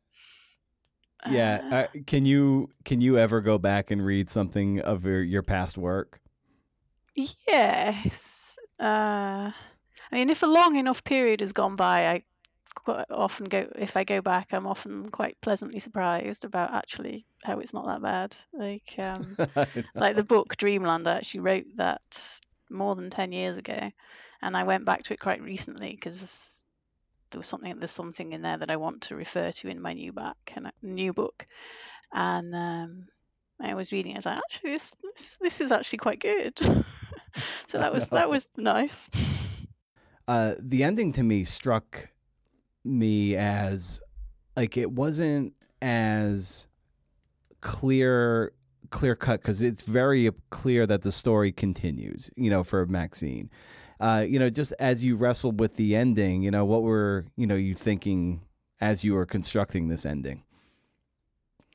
Yeah, 1.30 1.62
uh, 1.72 1.76
uh, 1.76 1.88
can 2.06 2.26
you 2.26 2.70
can 2.86 3.02
you 3.02 3.18
ever 3.18 3.42
go 3.42 3.58
back 3.58 3.92
and 3.92 4.04
read 4.06 4.30
something 4.30 4.82
of 4.82 5.06
your, 5.06 5.22
your 5.24 5.42
past 5.42 5.78
work? 5.78 6.20
Yes. 7.16 8.58
Uh, 8.80 9.52
I 9.52 10.16
mean, 10.16 10.30
if 10.30 10.44
a 10.44 10.48
long 10.48 10.76
enough 10.76 11.04
period 11.04 11.42
has 11.42 11.54
gone 11.54 11.76
by, 11.76 12.10
I 12.10 12.24
quite 12.76 13.06
often 13.12 13.48
go. 13.48 13.68
If 13.76 13.96
I 13.96 14.04
go 14.04 14.22
back, 14.22 14.54
I'm 14.54 14.68
often 14.68 15.10
quite 15.10 15.40
pleasantly 15.42 15.80
surprised 15.80 16.46
about 16.46 16.74
actually 16.74 17.26
how 17.44 17.60
it's 17.60 17.74
not 17.74 17.86
that 17.86 18.02
bad. 18.02 18.36
Like, 18.52 19.00
um, 19.00 19.38
like 19.96 20.16
the 20.16 20.24
book 20.24 20.58
Dreamland. 20.58 21.08
I 21.08 21.18
actually 21.18 21.42
wrote 21.42 21.66
that 21.76 22.02
more 22.70 22.96
than 22.96 23.10
10 23.10 23.32
years 23.32 23.58
ago 23.58 23.92
and 24.44 24.58
I 24.58 24.64
went 24.64 24.86
back 24.86 25.04
to 25.04 25.14
it 25.14 25.20
quite 25.20 25.42
recently 25.42 25.92
because 25.92 26.62
there 27.34 27.40
was 27.40 27.48
something 27.48 27.78
there's 27.78 27.92
something 27.92 28.32
in 28.32 28.42
there 28.42 28.58
that 28.58 28.72
I 28.72 28.78
want 28.78 29.04
to 29.04 29.16
refer 29.16 29.52
to 29.52 29.68
in 29.68 29.82
my 29.82 29.94
new 29.94 30.14
back 30.14 30.54
and 30.56 30.72
new 30.82 31.14
book 31.14 31.46
and 32.14 32.56
um, 32.56 33.08
I 33.62 33.74
was 33.74 33.92
reading 33.92 34.14
it 34.14 34.16
I 34.16 34.18
was 34.20 34.26
like 34.26 34.38
actually 34.40 34.72
this 34.72 34.94
this, 35.04 35.38
this 35.42 35.62
is 35.62 35.72
actually 35.72 36.00
quite 36.00 36.20
good 36.20 36.58
so 37.68 37.80
that 37.80 37.94
was 37.94 38.10
that 38.10 38.30
was 38.30 38.48
nice 38.58 39.10
uh, 40.28 40.54
the 40.58 40.84
ending 40.84 41.12
to 41.14 41.24
me 41.24 41.44
struck 41.44 42.10
me 42.86 43.36
as 43.36 44.00
like 44.56 44.78
it 44.78 44.92
wasn't 44.92 45.54
as 45.82 46.68
clear 47.60 48.54
clear 48.94 49.16
cut 49.16 49.42
because 49.42 49.62
it's 49.62 49.86
very 49.86 50.30
clear 50.52 50.86
that 50.86 51.02
the 51.02 51.12
story 51.12 51.52
continues. 51.52 52.30
You 52.38 52.50
know, 52.50 52.64
for 52.64 52.86
Maxime. 52.86 53.50
Uh, 54.00 54.26
you 54.28 54.39
know, 54.39 54.50
just 54.50 54.74
as 54.80 55.04
you 55.04 55.16
wrestled 55.16 55.60
with 55.60 55.76
the 55.76 55.96
ending, 55.96 56.41
you 56.44 56.52
know, 56.52 56.66
what 56.66 56.84
were 56.84 57.26
you 57.36 57.48
know 57.48 57.56
you 57.56 57.76
thinking 57.76 58.41
as 58.82 59.04
you 59.04 59.14
were 59.14 59.26
constructing 59.26 59.88
this 59.88 60.06
ending? 60.06 60.44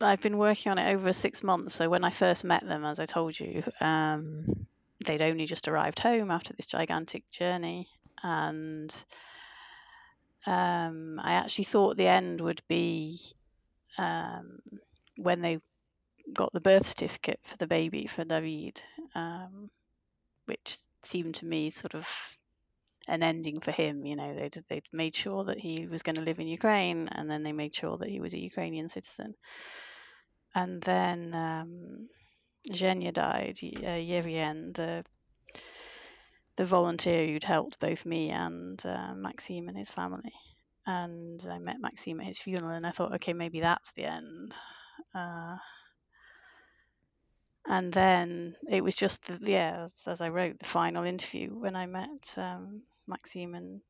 I've 0.00 0.20
been 0.20 0.38
working 0.38 0.70
on 0.70 0.78
it 0.78 0.92
over 0.92 1.12
six 1.12 1.42
months. 1.42 1.74
So 1.74 1.88
when 1.88 2.04
I 2.04 2.10
first 2.10 2.44
met 2.44 2.64
them, 2.64 2.84
as 2.84 3.00
I 3.00 3.06
told 3.06 3.38
you, 3.38 3.64
um, 3.80 4.66
they'd 5.04 5.22
only 5.22 5.46
just 5.46 5.66
arrived 5.66 5.98
home 5.98 6.30
after 6.30 6.54
this 6.54 6.66
gigantic 6.66 7.28
journey, 7.30 7.88
and 8.22 8.92
um, 10.46 11.20
I 11.22 11.34
actually 11.34 11.64
thought 11.64 11.96
the 11.96 12.06
end 12.06 12.40
would 12.40 12.62
be 12.68 13.18
um, 13.96 14.60
when 15.16 15.40
they 15.40 15.58
got 16.32 16.52
the 16.52 16.60
birth 16.60 16.86
certificate 16.86 17.40
for 17.42 17.56
the 17.56 17.66
baby 17.66 18.06
for 18.06 18.24
David, 18.24 18.80
um, 19.14 19.70
which 20.48 20.78
seemed 21.02 21.36
to 21.36 21.46
me 21.46 21.70
sort 21.70 21.94
of 21.94 22.08
an 23.06 23.22
ending 23.22 23.60
for 23.60 23.70
him. 23.70 24.04
You 24.06 24.16
know, 24.16 24.34
they'd, 24.34 24.56
they'd 24.68 24.88
made 24.92 25.14
sure 25.14 25.44
that 25.44 25.58
he 25.58 25.86
was 25.90 26.02
going 26.02 26.16
to 26.16 26.22
live 26.22 26.40
in 26.40 26.48
Ukraine, 26.48 27.08
and 27.08 27.30
then 27.30 27.42
they 27.42 27.52
made 27.52 27.74
sure 27.74 27.98
that 27.98 28.08
he 28.08 28.20
was 28.20 28.34
a 28.34 28.40
Ukrainian 28.40 28.88
citizen. 28.88 29.34
And 30.54 30.82
then 30.82 31.34
um, 31.34 32.08
Zhenya 32.70 33.12
died, 33.12 33.58
uh, 33.62 34.00
Yevgen, 34.10 34.74
the 34.74 35.04
the 36.56 36.64
volunteer 36.64 37.24
who'd 37.24 37.44
helped 37.44 37.78
both 37.78 38.04
me 38.04 38.30
and 38.30 38.84
uh, 38.84 39.14
Maxime 39.14 39.68
and 39.68 39.78
his 39.78 39.92
family. 39.92 40.32
And 40.84 41.40
I 41.48 41.58
met 41.58 41.80
Maxime 41.80 42.20
at 42.20 42.26
his 42.26 42.40
funeral, 42.40 42.74
and 42.74 42.86
I 42.86 42.90
thought, 42.90 43.14
okay, 43.14 43.32
maybe 43.32 43.60
that's 43.60 43.92
the 43.92 44.06
end. 44.06 44.54
Uh, 45.14 45.56
and 47.68 47.92
then 47.92 48.56
it 48.70 48.82
was 48.82 48.96
just 48.96 49.26
the, 49.26 49.38
yeah 49.50 49.82
as, 49.82 50.06
as, 50.08 50.20
i 50.20 50.28
wrote 50.28 50.58
the 50.58 50.64
final 50.64 51.04
interview 51.04 51.48
when 51.50 51.76
i 51.76 51.86
met 51.86 52.34
um, 52.36 52.82
maxime 53.06 53.54
and 53.54 53.80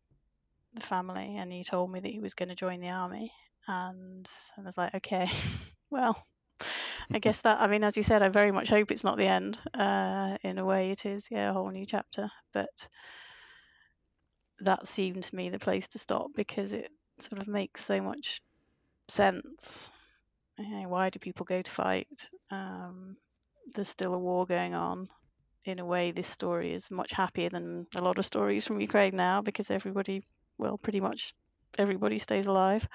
the 0.74 0.80
family 0.80 1.36
and 1.38 1.52
he 1.52 1.64
told 1.64 1.90
me 1.90 2.00
that 2.00 2.12
he 2.12 2.20
was 2.20 2.34
going 2.34 2.50
to 2.50 2.54
join 2.54 2.80
the 2.80 2.90
army. 2.90 3.32
And 3.66 4.26
i 4.58 4.62
was 4.62 4.76
like 4.76 4.94
okay 4.96 5.28
well 5.90 6.22
i 7.10 7.18
guess 7.20 7.42
that 7.42 7.60
i 7.60 7.66
mean 7.66 7.84
as 7.84 7.96
you 7.96 8.02
said 8.02 8.22
i 8.22 8.28
very 8.28 8.52
much 8.52 8.68
hope 8.68 8.90
it's 8.90 9.04
not 9.04 9.16
the 9.16 9.26
end 9.26 9.58
uh, 9.74 10.36
in 10.42 10.58
a 10.58 10.66
way 10.66 10.90
it 10.90 11.06
is 11.06 11.28
yeah 11.30 11.50
a 11.50 11.52
whole 11.52 11.70
new 11.70 11.86
chapter. 11.86 12.30
But 12.52 12.88
that 14.60 14.86
seemed 14.86 15.22
to 15.24 15.36
me 15.36 15.50
the 15.50 15.58
place 15.58 15.88
to 15.88 15.98
stop 15.98 16.30
because 16.34 16.72
it 16.72 16.90
sort 17.18 17.40
of 17.40 17.48
makes 17.48 17.84
so 17.84 18.00
much 18.00 18.40
sense. 19.08 19.90
You 20.58 20.82
know, 20.82 20.88
why 20.88 21.10
do 21.10 21.18
people 21.18 21.46
go 21.46 21.62
to 21.62 21.70
fight? 21.70 22.30
Um, 22.50 23.16
there's 23.74 23.88
still 23.88 24.14
a 24.14 24.18
war 24.18 24.46
going 24.46 24.74
on. 24.74 25.08
In 25.64 25.78
a 25.78 25.84
way, 25.84 26.12
this 26.12 26.28
story 26.28 26.72
is 26.72 26.90
much 26.90 27.12
happier 27.12 27.48
than 27.50 27.86
a 27.96 28.02
lot 28.02 28.18
of 28.18 28.24
stories 28.24 28.66
from 28.66 28.80
Ukraine 28.80 29.16
now 29.16 29.42
because 29.42 29.70
everybody, 29.70 30.22
well, 30.56 30.78
pretty 30.78 31.00
much 31.00 31.34
everybody 31.76 32.18
stays 32.18 32.46
alive. 32.46 32.88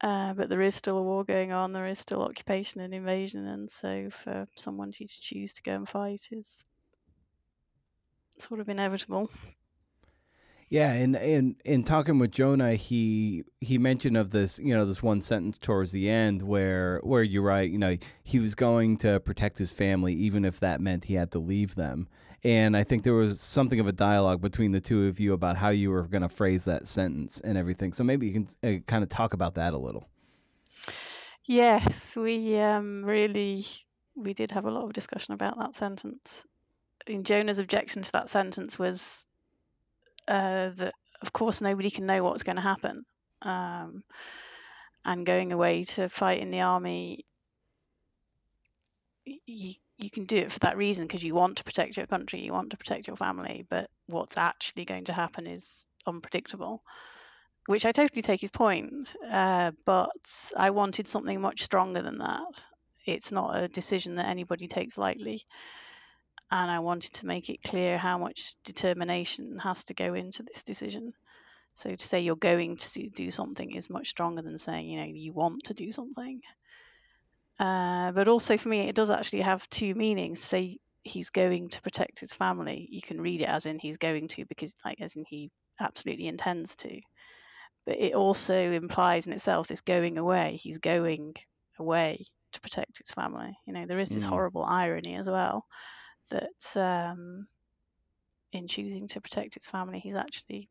Uh, 0.00 0.32
but 0.32 0.48
there 0.48 0.62
is 0.62 0.74
still 0.74 0.96
a 0.96 1.02
war 1.02 1.24
going 1.24 1.52
on. 1.52 1.72
There 1.72 1.86
is 1.86 1.98
still 1.98 2.22
occupation 2.22 2.80
and 2.80 2.94
invasion, 2.94 3.46
and 3.46 3.70
so 3.70 4.08
for 4.10 4.46
someone 4.54 4.92
to 4.92 5.06
choose 5.06 5.54
to 5.54 5.62
go 5.62 5.74
and 5.74 5.88
fight 5.88 6.28
is 6.30 6.64
sort 8.38 8.60
of 8.60 8.68
inevitable. 8.70 9.30
Yeah, 10.70 10.92
and 10.92 11.16
and 11.16 11.56
in 11.64 11.82
talking 11.82 12.20
with 12.20 12.30
Jonah, 12.30 12.76
he 12.76 13.42
he 13.60 13.76
mentioned 13.76 14.16
of 14.16 14.30
this, 14.30 14.60
you 14.60 14.72
know, 14.72 14.86
this 14.86 15.02
one 15.02 15.20
sentence 15.20 15.58
towards 15.58 15.90
the 15.90 16.08
end 16.08 16.42
where 16.42 17.00
where 17.02 17.24
you're 17.24 17.42
right, 17.42 17.68
you 17.68 17.76
know, 17.76 17.96
he 18.22 18.38
was 18.38 18.54
going 18.54 18.96
to 18.98 19.18
protect 19.18 19.58
his 19.58 19.72
family 19.72 20.14
even 20.14 20.44
if 20.44 20.60
that 20.60 20.80
meant 20.80 21.06
he 21.06 21.14
had 21.14 21.32
to 21.32 21.40
leave 21.40 21.74
them. 21.74 22.08
And 22.44 22.76
I 22.76 22.84
think 22.84 23.02
there 23.02 23.14
was 23.14 23.40
something 23.40 23.80
of 23.80 23.88
a 23.88 23.92
dialogue 23.92 24.40
between 24.40 24.70
the 24.70 24.80
two 24.80 25.08
of 25.08 25.18
you 25.18 25.32
about 25.32 25.56
how 25.56 25.70
you 25.70 25.90
were 25.90 26.04
going 26.04 26.22
to 26.22 26.28
phrase 26.28 26.64
that 26.66 26.86
sentence 26.86 27.40
and 27.40 27.58
everything. 27.58 27.92
So 27.92 28.04
maybe 28.04 28.28
you 28.28 28.32
can 28.32 28.48
uh, 28.62 28.80
kind 28.86 29.02
of 29.02 29.08
talk 29.10 29.34
about 29.34 29.56
that 29.56 29.74
a 29.74 29.78
little. 29.78 30.08
Yes, 31.46 32.14
we 32.14 32.56
um, 32.60 33.04
really 33.04 33.66
we 34.14 34.34
did 34.34 34.52
have 34.52 34.66
a 34.66 34.70
lot 34.70 34.84
of 34.84 34.92
discussion 34.92 35.34
about 35.34 35.58
that 35.58 35.74
sentence. 35.74 36.46
In 37.08 37.24
Jonah's 37.24 37.58
objection 37.58 38.02
to 38.02 38.12
that 38.12 38.28
sentence 38.28 38.78
was 38.78 39.26
uh, 40.30 40.70
that 40.76 40.94
of 41.20 41.32
course 41.32 41.60
nobody 41.60 41.90
can 41.90 42.06
know 42.06 42.22
what's 42.22 42.44
going 42.44 42.56
to 42.56 42.62
happen. 42.62 43.04
Um, 43.42 44.04
and 45.04 45.26
going 45.26 45.52
away 45.52 45.84
to 45.84 46.08
fight 46.08 46.40
in 46.40 46.50
the 46.50 46.60
army, 46.60 47.24
you, 49.24 49.74
you 49.98 50.10
can 50.10 50.24
do 50.24 50.36
it 50.36 50.52
for 50.52 50.60
that 50.60 50.76
reason 50.76 51.06
because 51.06 51.24
you 51.24 51.34
want 51.34 51.56
to 51.56 51.64
protect 51.64 51.96
your 51.96 52.06
country, 52.06 52.40
you 52.40 52.52
want 52.52 52.70
to 52.70 52.76
protect 52.76 53.06
your 53.06 53.16
family, 53.16 53.66
but 53.68 53.90
what's 54.06 54.36
actually 54.36 54.84
going 54.84 55.04
to 55.04 55.12
happen 55.12 55.46
is 55.46 55.86
unpredictable. 56.06 56.82
Which 57.66 57.84
I 57.84 57.92
totally 57.92 58.22
take 58.22 58.40
his 58.40 58.50
point, 58.50 59.14
uh, 59.30 59.72
but 59.84 60.10
I 60.56 60.70
wanted 60.70 61.06
something 61.06 61.40
much 61.40 61.62
stronger 61.62 62.02
than 62.02 62.18
that. 62.18 62.66
It's 63.04 63.32
not 63.32 63.56
a 63.56 63.68
decision 63.68 64.16
that 64.16 64.28
anybody 64.28 64.66
takes 64.66 64.98
lightly 64.98 65.44
and 66.50 66.70
I 66.70 66.80
wanted 66.80 67.12
to 67.14 67.26
make 67.26 67.48
it 67.48 67.62
clear 67.62 67.96
how 67.96 68.18
much 68.18 68.54
determination 68.64 69.58
has 69.58 69.84
to 69.84 69.94
go 69.94 70.14
into 70.14 70.42
this 70.42 70.64
decision. 70.64 71.12
So 71.74 71.88
to 71.90 71.98
say 71.98 72.20
you're 72.20 72.36
going 72.36 72.76
to 72.76 73.08
do 73.08 73.30
something 73.30 73.72
is 73.72 73.88
much 73.88 74.08
stronger 74.08 74.42
than 74.42 74.58
saying 74.58 74.88
you 74.88 75.00
know 75.00 75.06
you 75.06 75.32
want 75.32 75.64
to 75.64 75.74
do 75.74 75.92
something. 75.92 76.40
Uh, 77.58 78.10
but 78.12 78.26
also 78.26 78.56
for 78.56 78.68
me, 78.68 78.88
it 78.88 78.94
does 78.94 79.10
actually 79.10 79.42
have 79.42 79.68
two 79.68 79.94
meanings. 79.94 80.40
Say 80.40 80.78
he's 81.02 81.30
going 81.30 81.68
to 81.68 81.82
protect 81.82 82.18
his 82.18 82.32
family. 82.32 82.88
You 82.90 83.00
can 83.00 83.20
read 83.20 83.40
it 83.40 83.48
as 83.48 83.66
in 83.66 83.78
he's 83.78 83.98
going 83.98 84.28
to 84.28 84.44
because 84.46 84.74
like 84.84 85.00
as 85.00 85.14
in 85.14 85.24
he 85.28 85.50
absolutely 85.78 86.26
intends 86.26 86.76
to. 86.76 87.00
But 87.86 87.98
it 87.98 88.14
also 88.14 88.56
implies 88.56 89.26
in 89.26 89.32
itself 89.32 89.68
this 89.68 89.82
going 89.82 90.18
away. 90.18 90.58
He's 90.60 90.78
going 90.78 91.34
away 91.78 92.24
to 92.52 92.60
protect 92.60 92.98
his 92.98 93.12
family. 93.12 93.56
You 93.66 93.74
know 93.74 93.86
there 93.86 94.00
is 94.00 94.10
this 94.10 94.26
mm. 94.26 94.30
horrible 94.30 94.64
irony 94.64 95.14
as 95.14 95.30
well 95.30 95.64
that 96.30 96.80
um, 96.80 97.46
in 98.52 98.66
choosing 98.66 99.08
to 99.08 99.20
protect 99.20 99.56
its 99.56 99.68
family, 99.68 99.98
he's 99.98 100.16
actually 100.16 100.68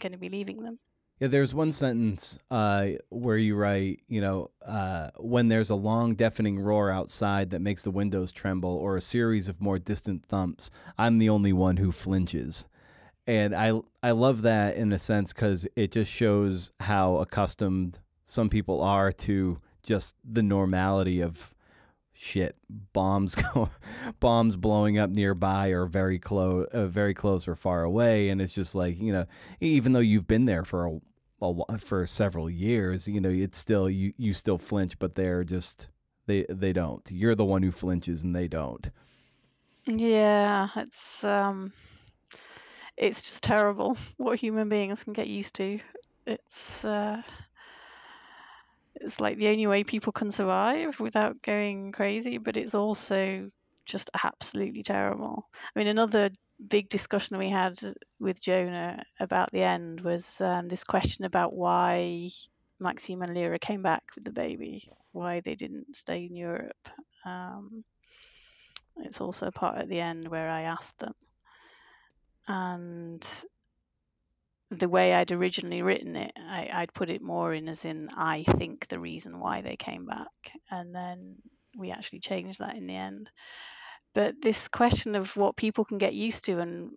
going 0.00 0.12
to 0.12 0.18
be 0.18 0.28
leaving 0.28 0.62
them. 0.62 0.78
Yeah, 1.18 1.28
there's 1.28 1.54
one 1.54 1.72
sentence 1.72 2.38
uh, 2.50 2.88
where 3.08 3.38
you 3.38 3.56
write, 3.56 4.00
you 4.06 4.20
know, 4.20 4.50
uh, 4.64 5.10
when 5.16 5.48
there's 5.48 5.70
a 5.70 5.74
long, 5.74 6.14
deafening 6.14 6.58
roar 6.58 6.90
outside 6.90 7.50
that 7.50 7.62
makes 7.62 7.82
the 7.82 7.90
windows 7.90 8.30
tremble, 8.30 8.76
or 8.76 8.96
a 8.96 9.00
series 9.00 9.48
of 9.48 9.60
more 9.60 9.78
distant 9.78 10.26
thumps, 10.26 10.70
I'm 10.98 11.16
the 11.16 11.30
only 11.30 11.54
one 11.54 11.78
who 11.78 11.90
flinches. 11.90 12.66
And 13.26 13.54
I, 13.54 13.80
I 14.02 14.10
love 14.10 14.42
that 14.42 14.76
in 14.76 14.92
a 14.92 14.98
sense 14.98 15.32
because 15.32 15.66
it 15.74 15.90
just 15.90 16.12
shows 16.12 16.70
how 16.80 17.16
accustomed 17.16 17.98
some 18.24 18.50
people 18.50 18.82
are 18.82 19.10
to 19.10 19.58
just 19.82 20.16
the 20.22 20.42
normality 20.42 21.22
of 21.22 21.54
shit 22.18 22.56
bombs 22.92 23.34
go 23.54 23.68
bombs 24.20 24.56
blowing 24.56 24.98
up 24.98 25.10
nearby 25.10 25.68
or 25.68 25.86
very 25.86 26.18
close 26.18 26.66
uh, 26.72 26.86
very 26.86 27.14
close 27.14 27.46
or 27.46 27.54
far 27.54 27.82
away. 27.82 28.28
And 28.28 28.40
it's 28.40 28.54
just 28.54 28.74
like 28.74 28.98
you 28.98 29.12
know 29.12 29.26
even 29.60 29.92
though 29.92 30.00
you've 30.00 30.26
been 30.26 30.46
there 30.46 30.64
for 30.64 30.86
a, 30.86 31.00
a 31.42 31.78
for 31.78 32.06
several 32.06 32.48
years 32.48 33.06
you 33.06 33.20
know 33.20 33.28
it's 33.28 33.58
still 33.58 33.90
you 33.90 34.12
you 34.16 34.32
still 34.32 34.58
flinch 34.58 34.98
but 34.98 35.14
they're 35.14 35.44
just 35.44 35.88
they 36.26 36.44
they 36.48 36.72
don't. 36.72 37.08
You're 37.10 37.34
the 37.34 37.44
one 37.44 37.62
who 37.62 37.70
flinches 37.70 38.22
and 38.22 38.34
they 38.34 38.48
don't. 38.48 38.90
Yeah, 39.86 40.68
it's 40.76 41.24
um, 41.24 41.72
it's 42.96 43.22
just 43.22 43.44
terrible 43.44 43.96
what 44.16 44.38
human 44.38 44.68
beings 44.68 45.04
can 45.04 45.12
get 45.12 45.28
used 45.28 45.54
to. 45.54 45.78
It's 46.26 46.84
uh, 46.84 47.22
it's 49.00 49.20
like 49.20 49.38
the 49.38 49.48
only 49.48 49.66
way 49.66 49.84
people 49.84 50.12
can 50.12 50.30
survive 50.30 50.98
without 51.00 51.42
going 51.42 51.92
crazy, 51.92 52.38
but 52.38 52.56
it's 52.56 52.74
also 52.74 53.48
just 53.84 54.10
absolutely 54.24 54.82
terrible. 54.82 55.48
I 55.54 55.78
mean, 55.78 55.88
another 55.88 56.30
big 56.66 56.88
discussion 56.88 57.38
we 57.38 57.50
had 57.50 57.74
with 58.18 58.42
Jonah 58.42 59.04
about 59.20 59.52
the 59.52 59.62
end 59.62 60.00
was 60.00 60.40
um, 60.40 60.68
this 60.68 60.84
question 60.84 61.24
about 61.24 61.52
why 61.52 62.28
Maxime 62.80 63.22
and 63.22 63.34
Lyra 63.34 63.58
came 63.58 63.82
back 63.82 64.02
with 64.14 64.24
the 64.24 64.32
baby, 64.32 64.90
why 65.12 65.40
they 65.40 65.54
didn't 65.54 65.96
stay 65.96 66.24
in 66.24 66.34
Europe. 66.34 66.88
Um, 67.24 67.84
it's 68.98 69.20
also 69.20 69.46
a 69.46 69.52
part 69.52 69.78
at 69.78 69.88
the 69.88 70.00
end 70.00 70.28
where 70.28 70.48
I 70.50 70.62
asked 70.62 70.98
them. 70.98 71.14
And 72.48 73.26
the 74.70 74.88
way 74.88 75.12
I'd 75.12 75.32
originally 75.32 75.82
written 75.82 76.16
it, 76.16 76.32
I, 76.36 76.68
I'd 76.72 76.94
put 76.94 77.10
it 77.10 77.22
more 77.22 77.52
in 77.52 77.68
as 77.68 77.84
in 77.84 78.08
I 78.16 78.42
think 78.42 78.88
the 78.88 78.98
reason 78.98 79.38
why 79.38 79.62
they 79.62 79.76
came 79.76 80.06
back. 80.06 80.28
And 80.70 80.94
then 80.94 81.36
we 81.76 81.90
actually 81.90 82.20
changed 82.20 82.58
that 82.58 82.76
in 82.76 82.86
the 82.86 82.96
end. 82.96 83.30
But 84.14 84.34
this 84.40 84.68
question 84.68 85.14
of 85.14 85.36
what 85.36 85.56
people 85.56 85.84
can 85.84 85.98
get 85.98 86.14
used 86.14 86.46
to 86.46 86.58
and 86.58 86.90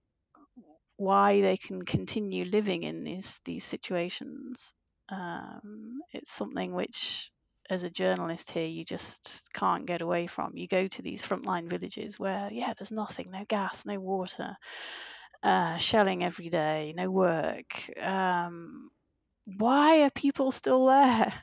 why 0.98 1.42
they 1.42 1.58
can 1.58 1.84
continue 1.84 2.46
living 2.46 2.84
in 2.84 3.04
these 3.04 3.40
these 3.46 3.64
situations, 3.64 4.74
um, 5.10 6.00
it's 6.14 6.32
something 6.32 6.74
which 6.74 7.30
as 7.70 7.84
a 7.84 7.90
journalist 7.90 8.52
here, 8.52 8.66
you 8.66 8.84
just 8.84 9.48
can't 9.54 9.86
get 9.86 10.02
away 10.02 10.26
from. 10.26 10.58
You 10.58 10.68
go 10.68 10.88
to 10.88 11.02
these 11.02 11.22
frontline 11.22 11.70
villages 11.70 12.20
where, 12.20 12.50
yeah, 12.52 12.74
there's 12.78 12.92
nothing, 12.92 13.28
no 13.32 13.46
gas, 13.48 13.86
no 13.86 14.00
water, 14.00 14.58
uh, 15.44 15.78
shelling 15.78 16.24
every 16.24 16.50
day, 16.50 16.94
no 16.96 17.10
work. 17.10 17.90
Um, 18.02 18.90
why 19.46 20.04
are 20.04 20.10
people 20.10 20.52
still 20.52 20.88
there? 20.88 21.34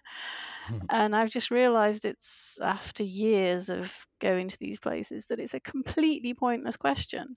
and 0.90 1.14
I've 1.14 1.30
just 1.30 1.50
realized 1.50 2.04
it's 2.04 2.58
after 2.62 3.04
years 3.04 3.70
of 3.70 4.06
going 4.20 4.48
to 4.48 4.58
these 4.58 4.78
places 4.78 5.26
that 5.26 5.40
it's 5.40 5.54
a 5.54 5.60
completely 5.60 6.34
pointless 6.34 6.76
question. 6.76 7.36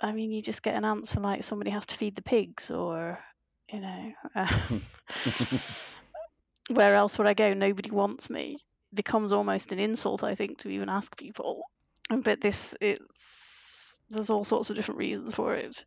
I 0.00 0.12
mean, 0.12 0.30
you 0.30 0.40
just 0.42 0.62
get 0.62 0.76
an 0.76 0.84
answer 0.84 1.20
like 1.20 1.42
somebody 1.42 1.70
has 1.70 1.86
to 1.86 1.94
feed 1.94 2.16
the 2.16 2.22
pigs, 2.22 2.70
or, 2.70 3.18
you 3.72 3.80
know. 3.80 4.12
Uh, 4.34 4.58
where 6.70 6.94
else 6.94 7.18
would 7.18 7.26
I 7.26 7.34
go? 7.34 7.54
Nobody 7.54 7.90
wants 7.90 8.30
me. 8.30 8.58
Becomes 8.94 9.32
almost 9.32 9.72
an 9.72 9.78
insult, 9.78 10.22
I 10.22 10.34
think, 10.34 10.58
to 10.58 10.68
even 10.68 10.88
ask 10.88 11.16
people. 11.16 11.62
But 12.10 12.40
this 12.40 12.76
it's 12.80 13.35
there's 14.10 14.30
all 14.30 14.44
sorts 14.44 14.70
of 14.70 14.76
different 14.76 14.98
reasons 14.98 15.34
for 15.34 15.54
it. 15.54 15.84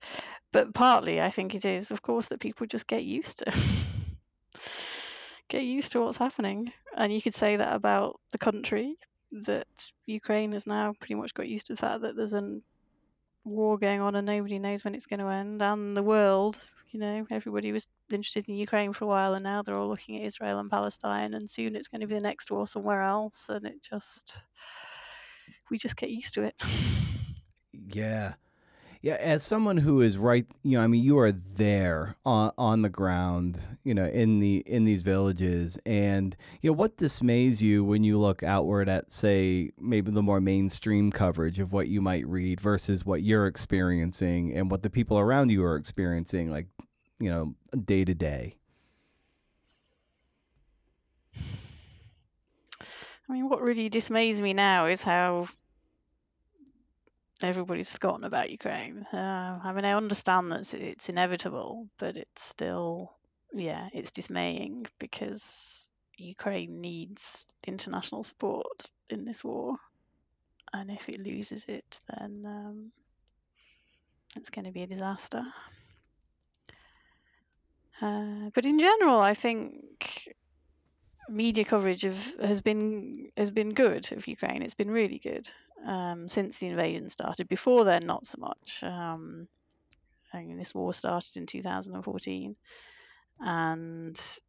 But 0.52 0.74
partly 0.74 1.22
I 1.22 1.30
think 1.30 1.56
it 1.56 1.66
is, 1.66 1.92
of 1.92 2.02
course, 2.02 2.28
that 2.28 2.40
people 2.40 2.68
just 2.68 2.88
get 2.88 3.04
used 3.04 3.40
to 3.40 3.54
get 5.50 5.64
used 5.64 5.92
to 5.94 6.02
what's 6.02 6.18
happening. 6.18 6.72
And 6.96 7.14
you 7.14 7.22
could 7.22 7.34
say 7.34 7.56
that 7.56 7.76
about 7.76 8.20
the 8.32 8.38
country, 8.38 8.98
that 9.44 9.68
Ukraine 10.06 10.54
has 10.54 10.68
now 10.68 10.94
pretty 11.00 11.16
much 11.16 11.34
got 11.34 11.48
used 11.48 11.68
to 11.68 11.74
the 11.74 11.78
fact 11.78 12.02
that 12.02 12.16
there's 12.16 12.34
a 12.34 12.60
war 13.46 13.78
going 13.78 14.02
on 14.02 14.16
and 14.16 14.28
nobody 14.28 14.60
knows 14.60 14.84
when 14.84 14.96
it's 14.96 15.06
going 15.06 15.20
to 15.20 15.28
end, 15.28 15.62
and 15.62 15.96
the 15.96 16.04
world 16.04 16.60
you 16.92 17.00
know, 17.00 17.26
everybody 17.30 17.72
was 17.72 17.88
interested 18.10 18.50
in 18.50 18.56
Ukraine 18.56 18.94
for 18.94 19.06
a 19.06 19.08
while, 19.08 19.34
and 19.34 19.44
now 19.44 19.62
they're 19.62 19.78
all 19.78 19.90
looking 19.90 20.18
at 20.18 20.26
Israel 20.26 20.60
and 20.60 20.72
Palestine, 20.72 21.34
and 21.34 21.50
soon 21.50 21.76
it's 21.76 21.88
going 21.88 22.02
to 22.02 22.08
be 22.08 22.16
the 22.16 22.22
next 22.22 22.52
war 22.52 22.66
somewhere 22.66 23.02
else, 23.02 23.50
and 23.50 23.66
it 23.66 23.82
just 23.82 24.44
we 25.70 25.78
just 25.78 25.98
get 25.98 26.10
used 26.10 26.34
to 26.36 26.44
it. 26.44 26.62
yeah. 27.74 28.34
Yeah, 29.02 29.14
as 29.14 29.44
someone 29.44 29.78
who 29.78 30.02
is 30.02 30.18
right, 30.18 30.46
you 30.62 30.78
know, 30.78 30.84
I 30.84 30.88
mean, 30.88 31.02
you 31.02 31.18
are 31.20 31.32
there 31.32 32.18
on 32.26 32.52
on 32.58 32.82
the 32.82 32.90
ground, 32.90 33.58
you 33.86 33.94
know, 33.94 34.04
in 34.06 34.42
the 34.42 34.58
in 34.66 34.84
these 34.84 35.04
villages, 35.04 35.78
and 35.86 36.36
you 36.62 36.70
know, 36.70 36.74
what 36.74 36.98
dismays 36.98 37.62
you 37.62 37.86
when 37.86 38.04
you 38.04 38.20
look 38.20 38.44
outward 38.44 38.90
at, 38.90 39.14
say, 39.14 39.72
maybe 39.80 40.12
the 40.12 40.22
more 40.22 40.42
mainstream 40.42 41.14
coverage 41.14 41.60
of 41.60 41.72
what 41.72 41.88
you 41.88 42.02
might 42.02 42.28
read 42.28 42.60
versus 42.60 43.06
what 43.06 43.24
you're 43.24 43.48
experiencing 43.48 44.54
and 44.54 44.70
what 44.70 44.84
the 44.84 44.90
people 44.90 45.18
around 45.18 45.50
you 45.50 45.64
are 45.64 45.78
experiencing, 45.78 46.52
like, 46.52 46.68
you 47.22 47.30
know, 47.30 47.56
day 47.86 48.04
to 48.04 48.14
day. 48.14 48.58
I 53.30 53.34
mean, 53.34 53.48
what 53.48 53.62
really 53.62 53.88
dismays 53.90 54.42
me 54.42 54.54
now 54.54 54.88
is 54.88 55.04
how 55.04 55.46
everybody's 57.42 57.90
forgotten 57.90 58.24
about 58.24 58.50
Ukraine. 58.50 59.06
Uh, 59.14 59.60
I 59.64 59.72
mean, 59.74 59.86
I 59.86 59.94
understand 59.94 60.52
that 60.52 60.74
it's 60.74 61.10
inevitable, 61.10 61.88
but 61.98 62.18
it's 62.18 62.44
still, 62.44 63.14
yeah, 63.54 63.88
it's 63.94 64.12
dismaying 64.12 64.88
because 65.00 65.90
Ukraine 66.18 66.82
needs 66.82 67.46
international 67.66 68.24
support 68.24 68.84
in 69.10 69.26
this 69.26 69.44
war, 69.44 69.76
and 70.74 70.92
if 70.92 71.10
it 71.10 71.20
loses 71.20 71.66
it, 71.66 72.00
then 72.10 72.44
um, 72.46 72.92
it's 74.36 74.50
going 74.50 74.66
to 74.66 74.72
be 74.72 74.84
a 74.84 74.88
disaster. 74.88 75.44
Uh, 78.02 78.50
but 78.54 78.66
in 78.66 78.80
general, 78.80 79.20
I 79.20 79.34
think 79.34 80.30
media 81.30 81.64
coverage 81.64 82.06
of, 82.06 82.36
has 82.42 82.62
been 82.62 83.30
has 83.38 83.52
been 83.52 83.74
good 83.74 84.12
of 84.14 84.28
Ukraine. 84.28 84.62
It's 84.62 84.74
been 84.74 84.92
really 84.92 85.20
good 85.20 85.48
um, 85.86 86.28
since 86.28 86.60
the 86.60 86.68
invasion 86.68 87.10
started. 87.10 87.48
Before 87.48 87.86
then, 87.86 88.04
not 88.06 88.26
so 88.26 88.40
much. 88.40 88.84
Um, 88.84 89.48
I 90.34 90.44
mean, 90.44 90.58
this 90.58 90.76
war 90.76 90.94
started 90.94 91.38
in 91.38 91.46
2014, 91.46 92.56
and 93.40 94.40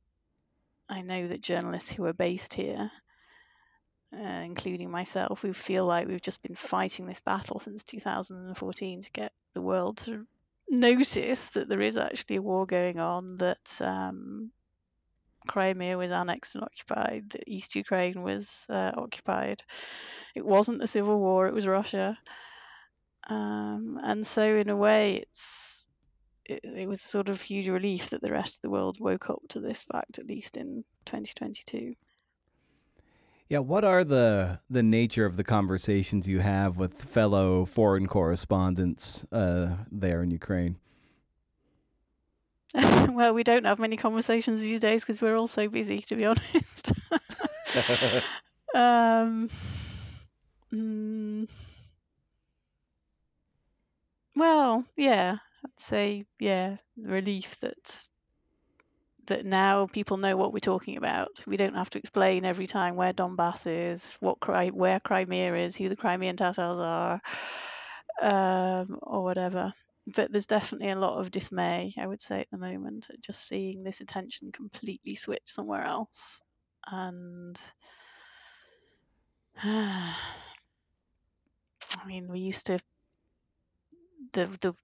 I 0.88 1.02
know 1.02 1.28
that 1.28 1.40
journalists 1.40 1.92
who 1.92 2.04
are 2.04 2.12
based 2.12 2.54
here, 2.54 2.90
uh, 4.12 4.42
including 4.44 4.90
myself, 4.90 5.42
we 5.42 5.52
feel 5.52 5.86
like 5.86 6.08
we've 6.08 6.20
just 6.20 6.42
been 6.42 6.56
fighting 6.56 7.06
this 7.06 7.20
battle 7.20 7.58
since 7.58 7.84
2014 7.84 9.02
to 9.02 9.10
get 9.12 9.32
the 9.54 9.60
world 9.60 9.98
to 9.98 10.26
notice 10.68 11.50
that 11.50 11.68
there 11.68 11.80
is 11.80 11.96
actually 11.96 12.36
a 12.36 12.42
war 12.42 12.66
going 12.66 12.98
on, 12.98 13.36
that 13.38 13.80
um, 13.80 14.50
Crimea 15.46 15.96
was 15.96 16.12
annexed 16.12 16.54
and 16.54 16.64
occupied, 16.64 17.30
that 17.30 17.44
East 17.46 17.74
Ukraine 17.76 18.22
was 18.22 18.66
uh, 18.68 18.92
occupied. 18.96 19.62
It 20.34 20.44
wasn't 20.44 20.82
a 20.82 20.86
civil 20.86 21.18
war, 21.18 21.46
it 21.46 21.54
was 21.54 21.66
Russia. 21.66 22.18
Um, 23.28 23.98
and 24.02 24.26
so, 24.26 24.56
in 24.56 24.68
a 24.68 24.76
way, 24.76 25.16
it's 25.16 25.88
it, 26.44 26.60
it 26.64 26.88
was 26.88 27.00
sort 27.00 27.28
of 27.28 27.40
huge 27.40 27.68
relief 27.68 28.10
that 28.10 28.22
the 28.22 28.32
rest 28.32 28.58
of 28.58 28.62
the 28.62 28.70
world 28.70 28.98
woke 29.00 29.30
up 29.30 29.40
to 29.50 29.60
this 29.60 29.84
fact, 29.84 30.18
at 30.18 30.26
least 30.26 30.56
in 30.56 30.84
2022. 31.06 31.94
Yeah, 33.48 33.58
what 33.58 33.84
are 33.84 34.04
the 34.04 34.60
the 34.70 34.82
nature 34.82 35.26
of 35.26 35.36
the 35.36 35.44
conversations 35.44 36.28
you 36.28 36.38
have 36.40 36.76
with 36.76 37.02
fellow 37.02 37.64
foreign 37.64 38.06
correspondents 38.06 39.26
uh, 39.32 39.76
there 39.90 40.22
in 40.22 40.30
Ukraine? 40.30 40.76
well, 43.10 43.34
we 43.34 43.42
don't 43.42 43.66
have 43.66 43.78
many 43.78 43.96
conversations 43.96 44.60
these 44.60 44.80
days 44.80 45.02
because 45.02 45.20
we're 45.20 45.36
all 45.36 45.48
so 45.48 45.68
busy, 45.68 45.98
to 46.00 46.16
be 46.16 46.24
honest. 46.26 46.92
um, 48.74 49.48
mm, 50.72 51.46
well, 54.34 54.84
yeah, 54.96 55.38
I'd 55.64 55.80
say 55.80 56.24
yeah, 56.38 56.76
relief 56.96 57.58
that 57.60 58.06
that 59.26 59.44
now 59.44 59.86
people 59.86 60.16
know 60.16 60.36
what 60.36 60.52
we're 60.52 60.58
talking 60.60 60.96
about. 60.96 61.42
We 61.46 61.56
don't 61.56 61.74
have 61.76 61.90
to 61.90 61.98
explain 61.98 62.44
every 62.44 62.66
time 62.66 62.96
where 62.96 63.12
Donbass 63.12 63.66
is, 63.66 64.16
what 64.20 64.38
where 64.74 65.00
Crimea 65.00 65.54
is, 65.54 65.76
who 65.76 65.88
the 65.88 65.96
Crimean 65.96 66.36
Tatars 66.36 66.80
are, 66.80 67.20
um, 68.20 68.98
or 69.02 69.22
whatever 69.22 69.72
but 70.06 70.30
there's 70.32 70.46
definitely 70.46 70.90
a 70.90 70.98
lot 70.98 71.18
of 71.20 71.30
dismay, 71.30 71.94
I 71.98 72.06
would 72.06 72.20
say, 72.20 72.40
at 72.40 72.50
the 72.50 72.58
moment, 72.58 73.08
at 73.10 73.20
just 73.20 73.46
seeing 73.46 73.82
this 73.82 74.00
attention 74.00 74.52
completely 74.52 75.14
switch 75.14 75.42
somewhere 75.46 75.82
else. 75.82 76.42
And 76.86 77.60
I 79.62 80.14
mean, 82.06 82.28
we 82.28 82.40
used 82.40 82.66
to 82.66 82.78
the 84.32 84.46
the 84.60 84.74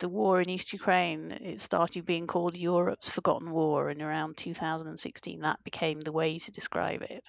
the 0.00 0.08
war 0.08 0.40
in 0.40 0.50
East 0.50 0.72
Ukraine. 0.72 1.30
It 1.32 1.60
started 1.60 2.04
being 2.04 2.26
called 2.26 2.56
Europe's 2.56 3.08
Forgotten 3.10 3.50
War, 3.50 3.88
and 3.88 4.02
around 4.02 4.36
2016, 4.36 5.40
that 5.40 5.62
became 5.62 6.00
the 6.00 6.12
way 6.12 6.38
to 6.38 6.50
describe 6.50 7.02
it. 7.02 7.28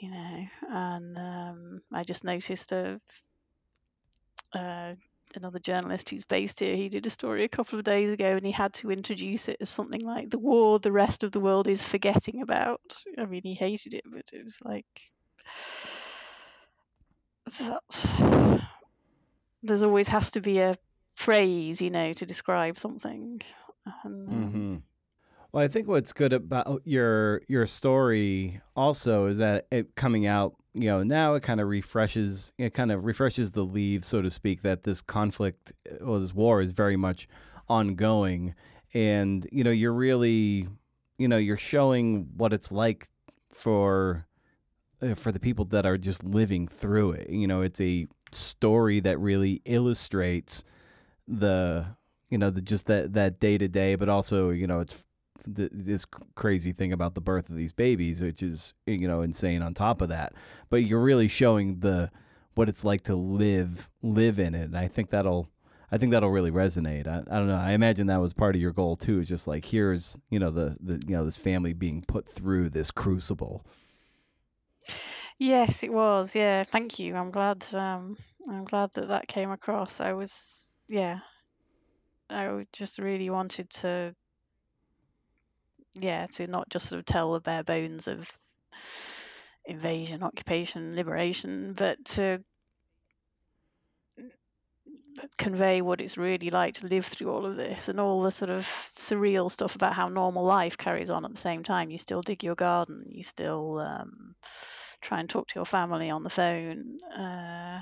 you 0.00 0.10
know. 0.10 0.46
And 0.70 1.18
um, 1.18 1.80
I 1.92 2.02
just 2.04 2.24
noticed 2.24 2.72
a 2.72 3.00
uh, 4.54 4.94
another 5.34 5.58
journalist 5.58 6.10
who's 6.10 6.24
based 6.24 6.60
here. 6.60 6.76
He 6.76 6.88
did 6.88 7.06
a 7.06 7.10
story 7.10 7.44
a 7.44 7.48
couple 7.48 7.78
of 7.78 7.84
days 7.84 8.12
ago, 8.12 8.32
and 8.32 8.44
he 8.44 8.52
had 8.52 8.74
to 8.74 8.90
introduce 8.90 9.48
it 9.48 9.58
as 9.60 9.68
something 9.68 10.00
like 10.00 10.30
the 10.30 10.38
war 10.38 10.78
the 10.78 10.92
rest 10.92 11.24
of 11.24 11.32
the 11.32 11.40
world 11.40 11.68
is 11.68 11.82
forgetting 11.82 12.42
about. 12.42 12.80
I 13.16 13.26
mean, 13.26 13.42
he 13.42 13.54
hated 13.54 13.94
it, 13.94 14.04
but 14.06 14.30
it 14.32 14.42
was 14.42 14.60
like 14.64 14.86
that's 17.60 18.06
there's 19.62 19.82
always 19.82 20.08
has 20.08 20.32
to 20.32 20.40
be 20.40 20.58
a 20.58 20.74
phrase, 21.14 21.82
you 21.82 21.90
know, 21.90 22.12
to 22.12 22.26
describe 22.26 22.78
something. 22.78 23.40
Mm-hmm. 24.06 24.76
Well, 25.58 25.64
I 25.64 25.68
think 25.68 25.88
what's 25.88 26.12
good 26.12 26.32
about 26.32 26.82
your 26.84 27.42
your 27.48 27.66
story 27.66 28.60
also 28.76 29.26
is 29.26 29.38
that 29.38 29.66
it 29.72 29.96
coming 29.96 30.24
out, 30.24 30.54
you 30.72 30.88
know, 30.88 31.02
now 31.02 31.34
it 31.34 31.42
kind 31.42 31.60
of 31.60 31.66
refreshes, 31.66 32.52
it 32.58 32.74
kind 32.74 32.92
of 32.92 33.04
refreshes 33.04 33.50
the 33.50 33.64
leaves, 33.64 34.06
so 34.06 34.22
to 34.22 34.30
speak, 34.30 34.62
that 34.62 34.84
this 34.84 35.00
conflict, 35.00 35.72
well, 36.00 36.20
this 36.20 36.32
war 36.32 36.60
is 36.60 36.70
very 36.70 36.96
much 36.96 37.26
ongoing, 37.68 38.54
and 38.94 39.48
you 39.50 39.64
know, 39.64 39.72
you're 39.72 39.92
really, 39.92 40.68
you 41.18 41.26
know, 41.26 41.36
you're 41.36 41.56
showing 41.56 42.28
what 42.36 42.52
it's 42.52 42.70
like 42.70 43.08
for 43.50 44.28
uh, 45.02 45.16
for 45.16 45.32
the 45.32 45.40
people 45.40 45.64
that 45.64 45.84
are 45.84 45.98
just 45.98 46.22
living 46.22 46.68
through 46.68 47.10
it. 47.10 47.30
You 47.30 47.48
know, 47.48 47.62
it's 47.62 47.80
a 47.80 48.06
story 48.30 49.00
that 49.00 49.18
really 49.18 49.60
illustrates 49.64 50.62
the 51.26 51.84
you 52.30 52.38
know 52.38 52.50
the 52.50 52.62
just 52.62 52.86
that 52.86 53.14
that 53.14 53.40
day 53.40 53.58
to 53.58 53.66
day 53.66 53.94
but 53.96 54.08
also 54.08 54.50
you 54.50 54.66
know 54.66 54.80
it's 54.80 55.02
this 55.46 56.04
crazy 56.34 56.72
thing 56.72 56.92
about 56.92 57.14
the 57.14 57.20
birth 57.20 57.48
of 57.48 57.56
these 57.56 57.72
babies 57.72 58.20
which 58.22 58.42
is 58.42 58.74
you 58.86 59.06
know 59.06 59.22
insane 59.22 59.62
on 59.62 59.74
top 59.74 60.00
of 60.00 60.08
that 60.08 60.32
but 60.70 60.84
you're 60.84 61.02
really 61.02 61.28
showing 61.28 61.80
the 61.80 62.10
what 62.54 62.68
it's 62.68 62.84
like 62.84 63.02
to 63.02 63.14
live 63.14 63.88
live 64.02 64.38
in 64.38 64.54
it 64.54 64.64
and 64.64 64.78
i 64.78 64.88
think 64.88 65.10
that'll 65.10 65.48
i 65.92 65.98
think 65.98 66.12
that'll 66.12 66.30
really 66.30 66.50
resonate 66.50 67.06
i, 67.06 67.18
I 67.18 67.38
don't 67.38 67.48
know 67.48 67.56
i 67.56 67.72
imagine 67.72 68.08
that 68.08 68.20
was 68.20 68.32
part 68.32 68.54
of 68.54 68.60
your 68.60 68.72
goal 68.72 68.96
too 68.96 69.20
is 69.20 69.28
just 69.28 69.46
like 69.46 69.64
here's 69.64 70.18
you 70.30 70.38
know 70.38 70.50
the, 70.50 70.76
the 70.80 71.02
you 71.06 71.16
know 71.16 71.24
this 71.24 71.36
family 71.36 71.72
being 71.72 72.02
put 72.06 72.28
through 72.28 72.70
this 72.70 72.90
crucible 72.90 73.64
Yes, 75.38 75.84
it 75.84 75.92
was. 75.92 76.34
Yeah, 76.34 76.64
thank 76.64 76.98
you. 76.98 77.14
I'm 77.14 77.30
glad. 77.30 77.64
Um, 77.72 78.16
I'm 78.48 78.64
glad 78.64 78.90
that 78.94 79.08
that 79.08 79.28
came 79.28 79.52
across. 79.52 80.00
I 80.00 80.12
was, 80.12 80.68
yeah, 80.88 81.20
I 82.28 82.66
just 82.72 82.98
really 82.98 83.30
wanted 83.30 83.70
to, 83.70 84.14
yeah, 86.00 86.26
to 86.26 86.46
not 86.46 86.68
just 86.68 86.88
sort 86.88 87.00
of 87.00 87.04
tell 87.06 87.32
the 87.32 87.40
bare 87.40 87.64
bones 87.64 88.08
of 88.08 88.30
invasion, 89.64 90.22
occupation, 90.22 90.96
liberation, 90.96 91.74
but 91.74 92.04
to 92.04 92.42
convey 95.36 95.80
what 95.80 96.00
it's 96.00 96.16
really 96.16 96.50
like 96.50 96.74
to 96.74 96.86
live 96.86 97.04
through 97.06 97.30
all 97.30 97.46
of 97.46 97.56
this 97.56 97.88
and 97.88 98.00
all 98.00 98.22
the 98.22 98.30
sort 98.30 98.50
of 98.50 98.62
surreal 98.96 99.50
stuff 99.50 99.74
about 99.74 99.94
how 99.94 100.06
normal 100.06 100.44
life 100.44 100.76
carries 100.76 101.10
on 101.10 101.24
at 101.24 101.30
the 101.30 101.36
same 101.36 101.62
time. 101.62 101.90
You 101.90 101.98
still 101.98 102.20
dig 102.20 102.44
your 102.44 102.54
garden, 102.54 103.04
you 103.08 103.22
still 103.22 103.78
um, 103.80 104.34
try 105.00 105.20
and 105.20 105.28
talk 105.28 105.48
to 105.48 105.58
your 105.58 105.64
family 105.66 106.10
on 106.10 106.22
the 106.22 106.30
phone. 106.30 106.98
Uh, 107.16 107.80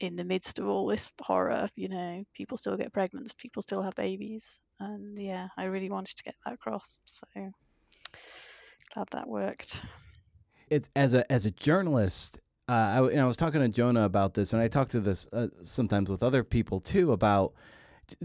in 0.00 0.16
the 0.16 0.24
midst 0.24 0.58
of 0.58 0.66
all 0.66 0.86
this 0.86 1.12
horror, 1.20 1.68
you 1.76 1.88
know, 1.88 2.24
people 2.34 2.56
still 2.56 2.76
get 2.76 2.92
pregnant, 2.92 3.34
people 3.38 3.62
still 3.62 3.82
have 3.82 3.94
babies, 3.94 4.60
and 4.80 5.18
yeah, 5.18 5.48
I 5.56 5.64
really 5.64 5.90
wanted 5.90 6.16
to 6.16 6.24
get 6.24 6.34
that 6.44 6.54
across. 6.54 6.98
So 7.04 7.26
glad 8.92 9.08
that 9.12 9.28
worked. 9.28 9.82
it 10.68 10.88
as 10.96 11.14
a 11.14 11.30
as 11.32 11.46
a 11.46 11.50
journalist, 11.50 12.40
uh, 12.68 12.72
I, 12.72 13.06
and 13.08 13.20
I 13.20 13.24
was 13.24 13.36
talking 13.36 13.60
to 13.60 13.68
Jonah 13.68 14.04
about 14.04 14.34
this, 14.34 14.52
and 14.52 14.60
I 14.60 14.68
talk 14.68 14.88
to 14.90 15.00
this 15.00 15.28
uh, 15.32 15.48
sometimes 15.62 16.10
with 16.10 16.22
other 16.22 16.42
people 16.42 16.80
too 16.80 17.12
about 17.12 17.52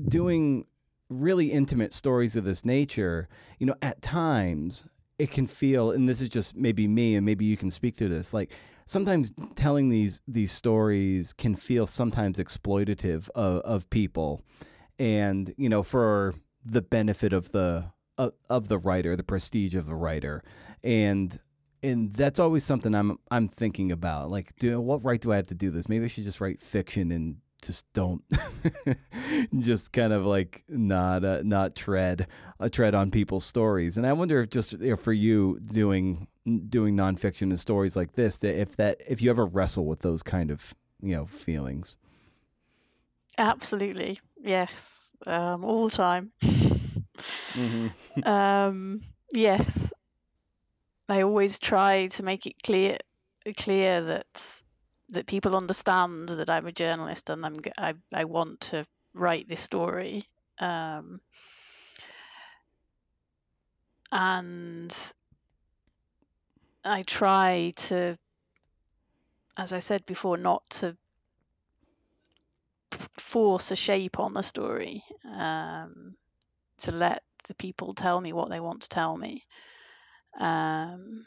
doing 0.07 0.65
really 1.09 1.51
intimate 1.51 1.93
stories 1.93 2.36
of 2.36 2.43
this 2.43 2.65
nature. 2.65 3.28
You 3.59 3.67
know, 3.67 3.76
at 3.82 4.01
times 4.01 4.86
it 5.17 5.32
can 5.32 5.47
feel, 5.47 5.91
and 5.91 6.07
this 6.07 6.22
is 6.22 6.30
just 6.30 6.55
maybe 6.55 6.88
me, 6.88 7.15
and 7.15 7.26
maybe 7.26 7.45
you 7.45 7.57
can 7.57 7.70
speak 7.70 7.97
to 7.97 8.07
this, 8.07 8.34
like. 8.34 8.51
Sometimes 8.90 9.32
telling 9.54 9.90
these 9.90 10.20
these 10.28 10.52
stories 10.52 11.32
can 11.32 11.54
feel 11.54 11.86
sometimes 11.86 12.40
exploitative 12.40 13.30
of, 13.36 13.62
of 13.62 13.90
people, 13.92 14.42
and 14.98 15.54
you 15.58 15.70
know 15.70 15.84
for 15.84 16.34
the 16.66 16.82
benefit 16.82 17.32
of 17.32 17.52
the 17.52 17.92
of, 18.18 18.34
of 18.50 18.68
the 18.68 18.80
writer, 18.80 19.16
the 19.16 19.22
prestige 19.22 19.76
of 19.76 19.86
the 19.86 19.94
writer, 19.94 20.42
and 20.84 21.40
and 21.84 22.14
that's 22.14 22.40
always 22.40 22.64
something 22.64 22.96
I'm 22.96 23.20
I'm 23.30 23.48
thinking 23.48 23.92
about. 23.92 24.32
Like, 24.32 24.56
do 24.58 24.82
what 24.82 25.06
right 25.06 25.22
do 25.22 25.34
I 25.34 25.36
have 25.36 25.46
to 25.50 25.56
do 25.56 25.70
this? 25.70 25.88
Maybe 25.88 26.06
I 26.06 26.08
should 26.08 26.24
just 26.24 26.42
write 26.42 26.60
fiction 26.60 27.12
and 27.12 27.36
just 27.62 27.86
don't 27.94 28.24
just 29.60 29.92
kind 29.92 30.14
of 30.14 30.26
like 30.26 30.64
not 30.68 31.24
uh, 31.24 31.42
not 31.44 31.76
tread 31.76 32.26
uh, 32.60 32.70
tread 32.70 32.96
on 32.96 33.12
people's 33.12 33.46
stories. 33.46 33.98
And 33.98 34.08
I 34.08 34.14
wonder 34.14 34.42
if 34.42 34.50
just 34.50 34.74
you 34.74 34.90
know, 34.90 34.96
for 34.96 35.14
you 35.14 35.60
doing 35.64 36.28
doing 36.58 36.95
nonfiction 36.95 37.43
and 37.43 37.60
stories 37.60 37.95
like 37.95 38.14
this, 38.14 38.38
that 38.38 38.60
if 38.60 38.76
that 38.78 39.02
if 39.08 39.22
you 39.22 39.30
ever 39.30 39.45
wrestle 39.45 39.86
with 39.86 40.00
those 40.00 40.24
kind 40.24 40.52
of 40.52 40.74
you 41.02 41.16
know 41.16 41.26
feelings. 41.26 41.97
Absolutely, 43.38 44.20
yes, 44.41 45.14
um, 45.26 45.64
all 45.64 45.88
the 45.88 45.95
time. 45.95 46.32
Mm-hmm. 47.54 48.24
um, 48.28 49.02
yes, 49.34 49.93
I 51.08 51.22
always 51.22 51.60
try 51.60 52.08
to 52.08 52.24
make 52.24 52.45
it 52.45 52.62
clear 52.64 52.97
clear 53.58 54.02
that 54.02 54.62
that 55.10 55.26
people 55.26 55.56
understand 55.56 56.30
that 56.30 56.50
I'm 56.50 56.68
a 56.68 56.72
journalist 56.72 57.30
and 57.30 57.45
I'm 57.45 57.56
i, 57.78 57.93
I 58.14 58.26
want 58.26 58.62
to 58.62 58.86
write 59.14 59.47
this 59.47 59.62
story. 59.62 60.26
Um, 60.60 61.22
and 64.12 64.95
I 66.84 67.03
try 67.03 67.71
to, 67.75 68.17
as 69.57 69.73
I 69.73 69.80
said 69.80 70.05
before, 70.05 70.38
not 70.38 70.67
to 70.71 70.95
force 73.17 73.71
a 73.71 73.75
shape 73.75 74.19
on 74.19 74.34
the 74.34 74.41
story. 74.41 75.03
Um, 75.25 76.15
to 76.80 76.91
let 76.91 77.23
the 77.47 77.53
people 77.53 77.93
tell 77.93 78.19
me 78.19 78.34
what 78.34 78.49
they 78.49 78.59
want 78.59 78.82
to 78.82 78.89
tell 78.89 79.15
me. 79.15 79.45
Um, 80.39 81.25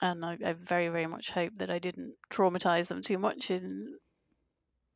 and 0.00 0.24
I, 0.24 0.36
I 0.44 0.52
very, 0.52 0.88
very 0.88 1.06
much 1.06 1.30
hope 1.30 1.52
that 1.58 1.70
I 1.70 1.78
didn't 1.78 2.14
traumatize 2.30 2.88
them 2.88 3.02
too 3.02 3.18
much 3.18 3.50
in 3.50 3.96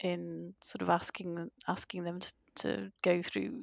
in 0.01 0.53
sort 0.61 0.83
of 0.83 0.91
asking 0.91 1.51
asking 1.67 2.05
them 2.05 2.21
to, 2.21 2.33
to 2.57 2.93
go 3.03 3.23
through 3.23 3.63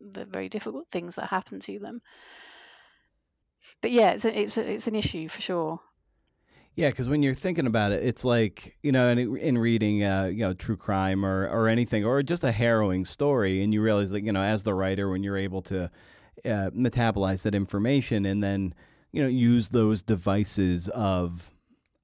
the 0.00 0.26
very 0.26 0.48
difficult 0.48 0.88
things 0.88 1.14
that 1.14 1.30
happen 1.30 1.60
to 1.60 1.78
them. 1.78 2.02
But 3.80 3.92
yeah, 3.92 4.10
it's 4.10 4.24
a, 4.24 4.38
it's 4.38 4.58
a, 4.58 4.72
it's 4.72 4.86
an 4.86 4.94
issue 4.94 5.28
for 5.28 5.40
sure. 5.40 5.80
Yeah, 6.76 6.88
because 6.88 7.08
when 7.08 7.22
you're 7.22 7.34
thinking 7.34 7.66
about 7.66 7.92
it, 7.92 8.02
it's 8.02 8.24
like 8.24 8.74
you 8.82 8.90
know, 8.90 9.08
in, 9.08 9.36
in 9.36 9.58
reading, 9.58 10.02
uh, 10.02 10.24
you 10.24 10.40
know, 10.40 10.54
true 10.54 10.76
crime 10.76 11.24
or 11.24 11.48
or 11.48 11.68
anything, 11.68 12.04
or 12.04 12.22
just 12.22 12.42
a 12.42 12.50
harrowing 12.52 13.04
story, 13.04 13.62
and 13.62 13.72
you 13.72 13.80
realize 13.80 14.10
that 14.10 14.24
you 14.24 14.32
know, 14.32 14.42
as 14.42 14.64
the 14.64 14.74
writer, 14.74 15.08
when 15.08 15.22
you're 15.22 15.36
able 15.36 15.62
to 15.62 15.90
uh, 16.44 16.70
metabolize 16.70 17.42
that 17.42 17.54
information 17.54 18.26
and 18.26 18.42
then 18.42 18.74
you 19.12 19.22
know 19.22 19.28
use 19.28 19.68
those 19.68 20.02
devices 20.02 20.88
of 20.88 21.52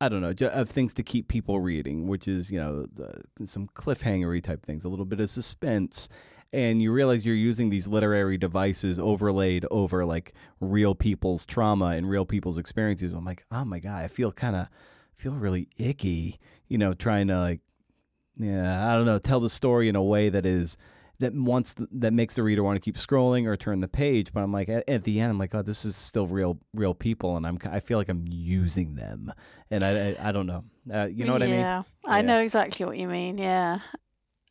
I 0.01 0.09
don't 0.09 0.23
know, 0.23 0.49
of 0.49 0.71
things 0.71 0.95
to 0.95 1.03
keep 1.03 1.29
people 1.29 1.61
reading, 1.61 2.07
which 2.07 2.27
is 2.27 2.51
you 2.51 2.59
know 2.59 2.87
the, 2.93 3.47
some 3.47 3.69
cliffhangery 3.75 4.43
type 4.43 4.65
things, 4.65 4.85
a 4.85 4.89
little 4.89 5.05
bit 5.05 5.21
of 5.21 5.29
suspense, 5.29 6.09
and 6.53 6.82
you 6.82 6.92
realize 6.92 7.24
you're 7.24 7.34
using 7.34 7.70
these 7.70 7.86
literary 7.86 8.36
devices 8.36 8.98
overlaid 8.98 9.66
over 9.70 10.05
like 10.05 10.32
real 10.61 10.94
people's 10.94 11.46
trauma 11.46 11.86
and 11.86 12.09
real 12.09 12.24
people's 12.24 12.59
experiences. 12.59 13.14
I'm 13.14 13.24
like, 13.24 13.44
oh 13.53 13.64
my 13.64 13.78
god, 13.78 14.05
I 14.05 14.09
feel 14.09 14.32
kind 14.32 14.57
of 14.57 14.68
feel 15.14 15.32
really 15.32 15.68
icky, 15.76 16.38
you 16.68 16.78
know, 16.78 16.92
trying 16.92 17.28
to 17.28 17.38
like, 17.38 17.61
yeah, 18.38 18.90
I 18.90 18.96
don't 18.96 19.07
know, 19.07 19.18
tell 19.18 19.40
the 19.40 19.51
story 19.51 19.88
in 19.88 19.96
a 19.96 20.03
way 20.03 20.28
that 20.28 20.46
is 20.46 20.76
that 21.20 21.34
wants 21.34 21.74
that 21.92 22.12
makes 22.12 22.34
the 22.34 22.42
reader 22.42 22.62
want 22.62 22.76
to 22.76 22.80
keep 22.80 22.96
scrolling 22.96 23.46
or 23.46 23.57
turn 23.57 23.80
the 23.80 23.88
page. 23.88 24.32
But 24.32 24.42
I'm 24.42 24.53
like, 24.53 24.68
at, 24.68 24.88
at 24.88 25.05
the 25.05 25.20
end, 25.20 25.30
I'm 25.32 25.38
like, 25.38 25.55
oh, 25.55 25.62
this 25.62 25.84
is 25.84 25.94
still 25.94 26.26
real, 26.26 26.59
real 26.74 26.94
people, 26.94 27.36
and 27.36 27.46
I'm 27.46 27.59
I 27.70 27.80
feel 27.80 27.98
like 27.98 28.09
I'm 28.09 28.24
using 28.26 28.94
them, 28.94 29.32
and 29.70 29.84
I 29.84 30.11
I, 30.11 30.28
I 30.28 30.32
don't 30.32 30.46
know, 30.46 30.64
uh, 30.92 31.05
you 31.05 31.26
know 31.26 31.32
what 31.34 31.42
I 31.42 31.46
mean? 31.46 31.61
Yeah, 31.61 31.82
I 32.07 32.22
know 32.22 32.40
exactly 32.40 32.86
what 32.86 32.96
you 32.96 33.07
mean. 33.07 33.38
Yeah. 33.38 33.80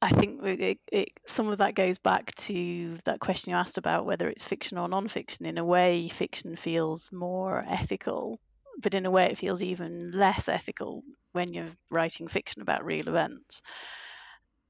I 0.02 0.10
think 0.10 0.44
it, 0.46 0.80
it, 0.92 1.10
some 1.26 1.50
of 1.50 1.58
that 1.58 1.76
goes 1.76 1.98
back 2.00 2.34
to 2.36 2.98
that 3.04 3.20
question 3.20 3.52
you 3.52 3.58
asked 3.58 3.78
about 3.78 4.06
whether 4.06 4.30
it's 4.30 4.46
fiction 4.46 4.78
or 4.78 4.88
non-fiction. 4.88 5.46
In 5.46 5.58
a 5.58 5.66
way, 5.66 6.08
fiction 6.08 6.56
feels 6.56 7.12
more 7.12 7.66
ethical, 7.68 8.40
but 8.82 8.94
in 8.94 9.06
a 9.06 9.12
way, 9.12 9.26
it 9.26 9.38
feels 9.38 9.62
even 9.62 10.12
less 10.12 10.48
ethical 10.48 11.04
when 11.34 11.54
you're 11.54 11.68
writing 11.92 12.28
fiction 12.28 12.62
about 12.62 12.86
real 12.86 13.10
events, 13.10 13.62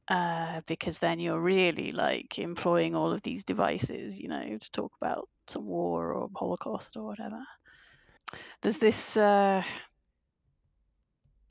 uh, 0.07 0.61
because 0.65 0.97
then 0.97 1.19
you're 1.19 1.39
really 1.39 1.91
like 1.91 2.39
employing 2.39 2.95
all 2.95 3.11
of 3.13 3.21
these 3.21 3.43
devices, 3.43 4.19
you 4.19 4.30
know, 4.30 4.57
to 4.59 4.71
talk 4.71 4.91
about 4.99 5.30
some 5.47 5.65
war 5.65 6.13
or 6.13 6.30
Holocaust 6.36 6.97
or 6.97 7.03
whatever. 7.05 7.41
there's 8.61 8.77
this. 8.77 9.17
Uh, 9.17 9.63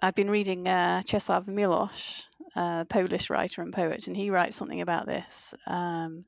I've 0.01 0.15
been 0.15 0.31
reading 0.31 0.69
uh, 0.69 1.03
Czesław 1.05 1.49
Miłosz, 1.49 2.29
a 2.55 2.87
Polish 2.89 3.31
writer 3.31 3.63
and 3.63 3.73
poet, 3.73 4.07
and 4.07 4.17
he 4.17 4.31
writes 4.31 4.55
something 4.55 4.81
about 4.81 5.07
this, 5.07 5.55
um, 5.67 6.25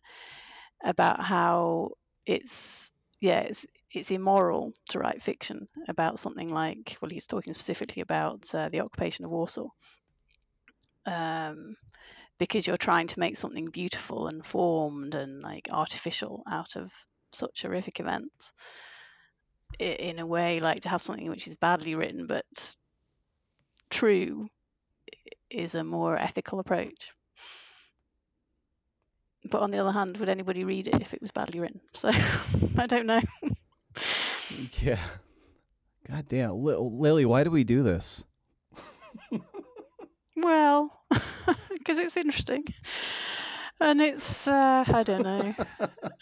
about 0.84 1.22
how 1.22 1.90
it's 2.26 2.90
yeah, 3.20 3.40
it's 3.40 3.66
it's 3.92 4.10
immoral 4.10 4.72
to 4.88 4.98
write 4.98 5.22
fiction 5.22 5.68
about 5.88 6.18
something 6.18 6.48
like 6.48 6.96
well, 7.00 7.10
he's 7.10 7.28
talking 7.28 7.54
specifically 7.54 8.02
about 8.02 8.52
uh, 8.54 8.68
the 8.70 8.80
occupation 8.80 9.24
of 9.24 9.30
Warsaw, 9.30 9.68
um, 11.06 11.76
because 12.38 12.66
you're 12.66 12.76
trying 12.76 13.06
to 13.06 13.20
make 13.20 13.36
something 13.36 13.66
beautiful 13.66 14.26
and 14.26 14.44
formed 14.44 15.14
and 15.14 15.42
like 15.42 15.68
artificial 15.70 16.42
out 16.50 16.74
of 16.74 16.92
such 17.32 17.62
horrific 17.62 18.00
events. 18.00 18.52
In 19.78 20.18
a 20.18 20.26
way, 20.26 20.58
like 20.58 20.80
to 20.80 20.88
have 20.88 21.00
something 21.00 21.30
which 21.30 21.46
is 21.46 21.54
badly 21.54 21.94
written 21.94 22.26
but 22.26 22.44
true 23.90 24.48
is 25.50 25.74
a 25.74 25.84
more 25.84 26.16
ethical 26.16 26.60
approach. 26.60 27.10
But 29.44 29.62
on 29.62 29.70
the 29.70 29.78
other 29.78 29.92
hand, 29.92 30.16
would 30.18 30.28
anybody 30.28 30.64
read 30.64 30.88
it 30.88 31.00
if 31.00 31.14
it 31.14 31.20
was 31.20 31.32
badly 31.32 31.60
written? 31.60 31.80
So 31.92 32.08
I 32.78 32.86
don't 32.86 33.06
know. 33.06 33.20
yeah. 34.80 34.98
God 36.08 36.26
damn. 36.28 36.62
Lily, 36.62 37.24
why 37.24 37.44
do 37.44 37.50
we 37.50 37.64
do 37.64 37.82
this? 37.82 38.24
well, 40.36 40.92
because 41.72 41.98
it's 41.98 42.16
interesting. 42.16 42.64
And 43.80 44.00
it's, 44.00 44.46
uh, 44.46 44.84
I 44.86 45.02
don't 45.02 45.22
know. 45.22 45.54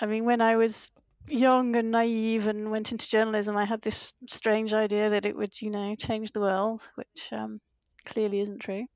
I 0.00 0.06
mean, 0.06 0.24
when 0.24 0.40
I 0.40 0.56
was 0.56 0.90
young 1.30 1.76
and 1.76 1.90
naive 1.90 2.46
and 2.46 2.70
went 2.70 2.92
into 2.92 3.08
journalism, 3.08 3.56
I 3.56 3.64
had 3.64 3.82
this 3.82 4.12
strange 4.28 4.72
idea 4.74 5.10
that 5.10 5.26
it 5.26 5.36
would, 5.36 5.60
you 5.60 5.70
know, 5.70 5.94
change 5.96 6.32
the 6.32 6.40
world, 6.40 6.88
which 6.96 7.32
um, 7.32 7.60
clearly 8.04 8.40
isn't 8.40 8.60
true. 8.60 8.86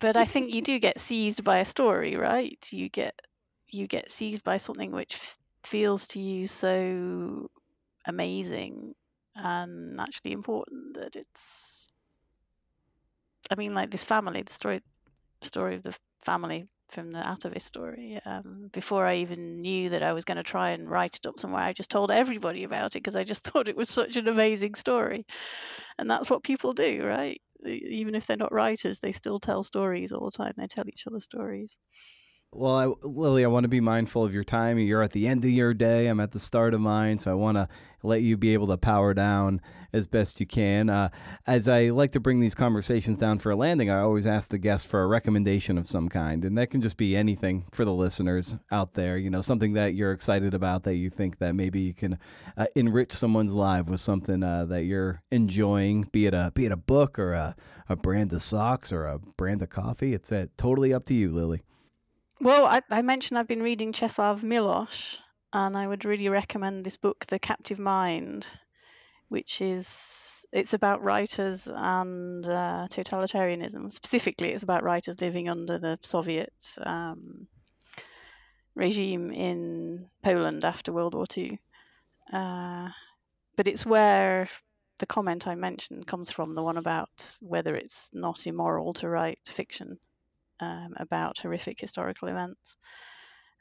but 0.00 0.16
I 0.16 0.24
think 0.24 0.54
you 0.54 0.62
do 0.62 0.78
get 0.78 0.98
seized 0.98 1.44
by 1.44 1.58
a 1.58 1.64
story, 1.64 2.16
right? 2.16 2.58
You 2.72 2.88
get 2.88 3.18
you 3.68 3.86
get 3.86 4.10
seized 4.10 4.44
by 4.44 4.56
something 4.56 4.92
which 4.92 5.14
f- 5.14 5.38
feels 5.62 6.08
to 6.08 6.20
you 6.20 6.46
so 6.46 7.50
amazing 8.06 8.94
and 9.34 10.00
actually 10.00 10.32
important 10.32 10.94
that 10.94 11.16
it's 11.16 11.88
I 13.50 13.56
mean 13.56 13.74
like 13.74 13.90
this 13.90 14.04
family, 14.04 14.42
the 14.42 14.52
story 14.52 14.82
story 15.42 15.76
of 15.76 15.82
the 15.82 15.96
family 16.22 16.68
from 16.90 17.10
the 17.10 17.18
Atavist 17.20 17.62
story. 17.62 18.20
Um, 18.24 18.68
before 18.72 19.06
I 19.06 19.16
even 19.16 19.60
knew 19.60 19.90
that 19.90 20.02
I 20.02 20.12
was 20.12 20.24
going 20.24 20.36
to 20.38 20.42
try 20.42 20.70
and 20.70 20.88
write 20.90 21.16
it 21.16 21.26
up 21.26 21.38
somewhere, 21.38 21.62
I 21.62 21.72
just 21.72 21.90
told 21.90 22.10
everybody 22.10 22.64
about 22.64 22.96
it 22.96 23.02
because 23.02 23.16
I 23.16 23.24
just 23.24 23.44
thought 23.46 23.68
it 23.68 23.76
was 23.76 23.88
such 23.90 24.16
an 24.16 24.28
amazing 24.28 24.74
story. 24.74 25.26
And 25.98 26.10
that's 26.10 26.30
what 26.30 26.42
people 26.44 26.72
do, 26.72 27.04
right? 27.04 27.40
Even 27.66 28.14
if 28.14 28.26
they're 28.26 28.36
not 28.36 28.52
writers, 28.52 29.00
they 29.00 29.12
still 29.12 29.38
tell 29.40 29.62
stories 29.62 30.12
all 30.12 30.30
the 30.30 30.36
time. 30.36 30.54
They 30.56 30.66
tell 30.68 30.88
each 30.88 31.06
other 31.06 31.20
stories. 31.20 31.78
Well, 32.50 32.74
I, 32.74 33.06
Lily, 33.06 33.44
I 33.44 33.48
want 33.48 33.64
to 33.64 33.68
be 33.68 33.80
mindful 33.80 34.24
of 34.24 34.32
your 34.32 34.42
time. 34.42 34.78
You're 34.78 35.02
at 35.02 35.12
the 35.12 35.28
end 35.28 35.44
of 35.44 35.50
your 35.50 35.74
day. 35.74 36.06
I'm 36.06 36.18
at 36.18 36.32
the 36.32 36.40
start 36.40 36.72
of 36.72 36.80
mine, 36.80 37.18
so 37.18 37.30
I 37.30 37.34
want 37.34 37.56
to 37.56 37.68
let 38.02 38.22
you 38.22 38.38
be 38.38 38.54
able 38.54 38.68
to 38.68 38.78
power 38.78 39.12
down 39.12 39.60
as 39.92 40.06
best 40.06 40.40
you 40.40 40.46
can. 40.46 40.88
Uh, 40.88 41.10
as 41.46 41.68
I 41.68 41.90
like 41.90 42.12
to 42.12 42.20
bring 42.20 42.40
these 42.40 42.54
conversations 42.54 43.18
down 43.18 43.38
for 43.38 43.50
a 43.50 43.56
landing, 43.56 43.90
I 43.90 44.00
always 44.00 44.26
ask 44.26 44.48
the 44.48 44.56
guest 44.56 44.86
for 44.86 45.02
a 45.02 45.06
recommendation 45.06 45.76
of 45.76 45.86
some 45.86 46.08
kind, 46.08 46.42
and 46.42 46.56
that 46.56 46.70
can 46.70 46.80
just 46.80 46.96
be 46.96 47.14
anything 47.14 47.66
for 47.70 47.84
the 47.84 47.92
listeners 47.92 48.56
out 48.72 48.94
there. 48.94 49.18
You 49.18 49.28
know, 49.28 49.42
something 49.42 49.74
that 49.74 49.94
you're 49.94 50.12
excited 50.12 50.54
about 50.54 50.84
that 50.84 50.94
you 50.94 51.10
think 51.10 51.40
that 51.40 51.54
maybe 51.54 51.80
you 51.80 51.92
can 51.92 52.18
uh, 52.56 52.64
enrich 52.74 53.12
someone's 53.12 53.54
life 53.54 53.88
with 53.88 54.00
something 54.00 54.42
uh, 54.42 54.64
that 54.64 54.84
you're 54.84 55.22
enjoying, 55.30 56.08
be 56.12 56.24
it 56.24 56.32
a 56.32 56.50
be 56.54 56.64
it 56.64 56.72
a 56.72 56.78
book 56.78 57.18
or 57.18 57.34
a, 57.34 57.54
a 57.90 57.96
brand 57.96 58.32
of 58.32 58.40
socks 58.40 58.90
or 58.90 59.04
a 59.04 59.18
brand 59.18 59.60
of 59.60 59.68
coffee. 59.68 60.14
It's 60.14 60.32
uh, 60.32 60.46
totally 60.56 60.94
up 60.94 61.04
to 61.06 61.14
you, 61.14 61.30
Lily. 61.30 61.62
Well, 62.40 62.66
I, 62.66 62.82
I 62.88 63.02
mentioned 63.02 63.36
I've 63.36 63.48
been 63.48 63.64
reading 63.64 63.92
Czesław 63.92 64.44
Miłosz, 64.44 65.20
and 65.52 65.76
I 65.76 65.88
would 65.88 66.04
really 66.04 66.28
recommend 66.28 66.84
this 66.84 66.96
book, 66.96 67.26
The 67.26 67.40
Captive 67.40 67.80
Mind, 67.80 68.46
which 69.28 69.60
is 69.60 70.46
it's 70.52 70.72
about 70.72 71.02
writers 71.02 71.68
and 71.68 72.44
uh, 72.44 72.86
totalitarianism. 72.90 73.90
Specifically, 73.90 74.52
it's 74.52 74.62
about 74.62 74.84
writers 74.84 75.20
living 75.20 75.48
under 75.48 75.80
the 75.80 75.98
Soviet 76.02 76.52
um, 76.80 77.48
regime 78.76 79.32
in 79.32 80.08
Poland 80.22 80.64
after 80.64 80.92
World 80.92 81.14
War 81.14 81.26
II. 81.36 81.58
Uh, 82.32 82.90
but 83.56 83.66
it's 83.66 83.84
where 83.84 84.48
the 84.98 85.06
comment 85.06 85.48
I 85.48 85.56
mentioned 85.56 86.06
comes 86.06 86.30
from, 86.30 86.54
the 86.54 86.62
one 86.62 86.76
about 86.76 87.34
whether 87.40 87.74
it's 87.74 88.10
not 88.14 88.46
immoral 88.46 88.92
to 88.94 89.08
write 89.08 89.40
fiction 89.44 89.98
um, 90.60 90.94
about 90.96 91.38
horrific 91.38 91.80
historical 91.80 92.28
events. 92.28 92.76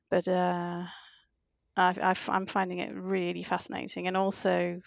But 0.09 0.27
uh, 0.27 0.85
I, 1.75 2.13
am 2.27 2.45
finding 2.45 2.79
it 2.79 2.93
really 2.95 3.43
fascinating 3.43 4.07
and 4.07 4.17
also 4.17 4.81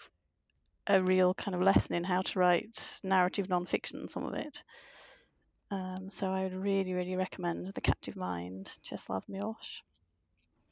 a 0.87 1.01
real 1.01 1.33
kind 1.33 1.55
of 1.55 1.61
lesson 1.61 1.95
in 1.95 2.03
how 2.03 2.21
to 2.21 2.39
write 2.39 2.99
narrative 3.03 3.47
nonfiction, 3.47 4.09
some 4.09 4.25
of 4.25 4.33
it. 4.33 4.63
Um, 5.69 6.09
so 6.09 6.31
I 6.31 6.43
would 6.43 6.55
really, 6.55 6.93
really 6.93 7.15
recommend 7.15 7.67
The 7.67 7.81
Captive 7.81 8.17
Mind, 8.17 8.69
Czesław 8.83 9.29
Miłosz. 9.29 9.83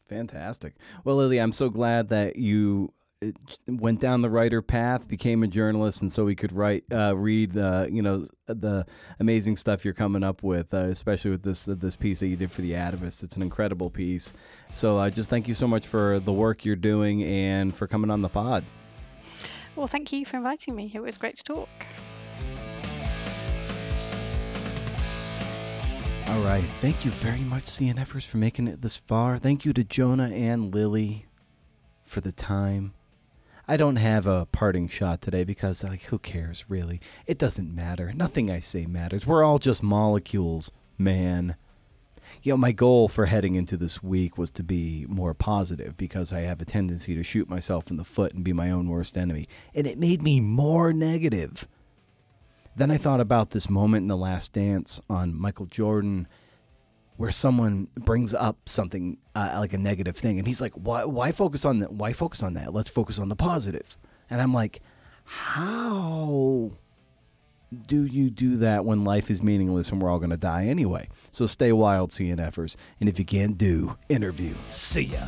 Fantastic. 0.10 0.74
Well, 1.06 1.18
Lily, 1.18 1.38
I'm 1.38 1.54
so 1.54 1.70
glad 1.70 2.10
that 2.10 2.36
you 2.36 2.92
went 3.68 4.00
down 4.00 4.22
the 4.22 4.30
writer 4.30 4.62
path, 4.62 5.08
became 5.08 5.44
a 5.44 5.48
journalist, 5.48 6.02
and 6.02 6.12
so 6.12 6.24
we 6.24 6.36
could 6.36 6.54
write, 6.54 6.86
uh, 6.90 7.14
read, 7.18 7.58
uh, 7.58 7.86
you 7.90 8.02
know, 8.02 8.26
the 8.48 8.86
amazing 9.20 9.58
stuff 9.58 9.84
you're 9.84 9.94
coming 9.94 10.24
up 10.24 10.42
with, 10.42 10.74
uh, 10.74 10.86
especially 10.86 11.32
with 11.32 11.44
this 11.44 11.66
this 11.66 11.98
piece 11.98 12.22
that 12.22 12.28
you 12.28 12.38
did 12.38 12.50
for 12.50 12.62
the 12.62 12.72
Atavist. 12.72 13.24
It's 13.24 13.36
an 13.36 13.42
incredible 13.42 13.90
piece. 13.90 14.34
So 14.72 14.98
I 14.98 15.10
just 15.10 15.30
thank 15.30 15.50
you 15.50 15.54
so 15.54 15.68
much 15.68 15.86
for 15.86 16.20
the 16.20 16.32
work 16.32 16.64
you're 16.64 16.78
doing 16.78 17.24
and 17.24 17.76
for 17.76 17.88
coming 17.88 18.10
on 18.10 18.22
the 18.22 18.30
pod. 18.30 18.64
Well, 19.76 19.88
thank 19.88 20.14
you 20.14 20.26
for 20.26 20.38
inviting 20.38 20.76
me. 20.76 20.92
It 20.94 21.02
was 21.02 21.18
great 21.18 21.36
to 21.38 21.44
talk. 21.44 21.70
All 26.28 26.42
right. 26.44 26.64
Thank 26.80 27.04
you 27.04 27.12
very 27.12 27.42
much, 27.42 27.66
CNFers, 27.66 28.24
for 28.24 28.38
making 28.38 28.68
it 28.68 28.82
this 28.82 28.96
far. 28.96 29.38
Thank 29.40 29.66
you 29.66 29.74
to 29.74 29.84
Jonah 29.84 30.30
and 30.30 30.74
Lily 30.74 31.26
for 32.06 32.22
the 32.22 32.32
time. 32.32 32.94
I 33.70 33.78
don't 33.78 33.98
have 33.98 34.26
a 34.26 34.48
parting 34.48 34.88
shot 34.88 35.22
today 35.22 35.44
because, 35.44 35.84
like, 35.84 36.02
who 36.06 36.18
cares, 36.18 36.66
really? 36.68 37.00
It 37.28 37.38
doesn't 37.38 37.76
matter. 37.76 38.12
Nothing 38.16 38.50
I 38.50 38.60
say 38.62 38.88
matters. 38.88 39.28
We're 39.28 39.44
all 39.44 39.60
just 39.60 39.84
molecules, 39.84 40.72
man. 40.98 41.56
You 42.42 42.54
know, 42.54 42.58
my 42.58 42.72
goal 42.72 43.08
for 43.08 43.28
heading 43.28 43.54
into 43.54 43.78
this 43.78 44.02
week 44.02 44.40
was 44.40 44.50
to 44.54 44.64
be 44.64 45.06
more 45.08 45.36
positive 45.36 45.96
because 45.98 46.34
I 46.34 46.40
have 46.40 46.60
a 46.62 46.66
tendency 46.66 47.14
to 47.14 47.22
shoot 47.22 47.48
myself 47.48 47.92
in 47.92 47.98
the 47.98 48.04
foot 48.04 48.34
and 48.34 48.44
be 48.44 48.54
my 48.54 48.72
own 48.72 48.90
worst 48.90 49.16
enemy. 49.16 49.46
And 49.76 49.86
it 49.86 50.00
made 50.00 50.24
me 50.24 50.40
more 50.40 50.92
negative. 50.92 51.68
Then 52.76 52.90
I 52.90 52.98
thought 52.98 53.20
about 53.20 53.52
this 53.52 53.70
moment 53.70 54.02
in 54.02 54.08
The 54.08 54.18
Last 54.18 54.52
Dance 54.52 55.00
on 55.08 55.40
Michael 55.40 55.68
Jordan 55.68 56.28
where 57.20 57.32
someone 57.32 57.90
brings 57.98 58.34
up 58.34 58.58
something 58.66 59.18
uh, 59.36 59.58
like 59.60 59.74
a 59.74 59.78
negative 59.78 60.16
thing 60.16 60.40
and 60.40 60.48
he's 60.48 60.62
like 60.62 60.72
why 60.74 61.04
why 61.04 61.34
focus 61.34 61.66
on 61.66 61.80
that 61.80 61.92
why 61.92 62.14
focus 62.14 62.42
on 62.42 62.54
that? 62.54 62.74
Let's 62.74 62.90
focus 62.90 63.20
on 63.20 63.28
the 63.28 63.36
positive." 63.36 63.98
and 64.30 64.42
i'm 64.42 64.54
like 64.54 64.82
how 65.24 66.72
do 67.88 68.06
you 68.06 68.30
do 68.30 68.58
that 68.58 68.86
when 68.86 69.04
life 69.04 69.30
is 69.30 69.44
meaningless 69.44 69.90
and 69.92 70.02
we're 70.02 70.10
all 70.10 70.18
going 70.18 70.32
to 70.32 70.38
die 70.38 70.66
anyway? 70.66 71.08
So 71.32 71.46
stay 71.46 71.72
wild 71.72 72.12
cnfers 72.12 72.76
and 73.00 73.08
if 73.08 73.20
you 73.20 73.26
can't 73.26 73.58
do 73.58 73.98
interview. 74.10 74.56
See 74.70 75.04
ya 75.04 75.26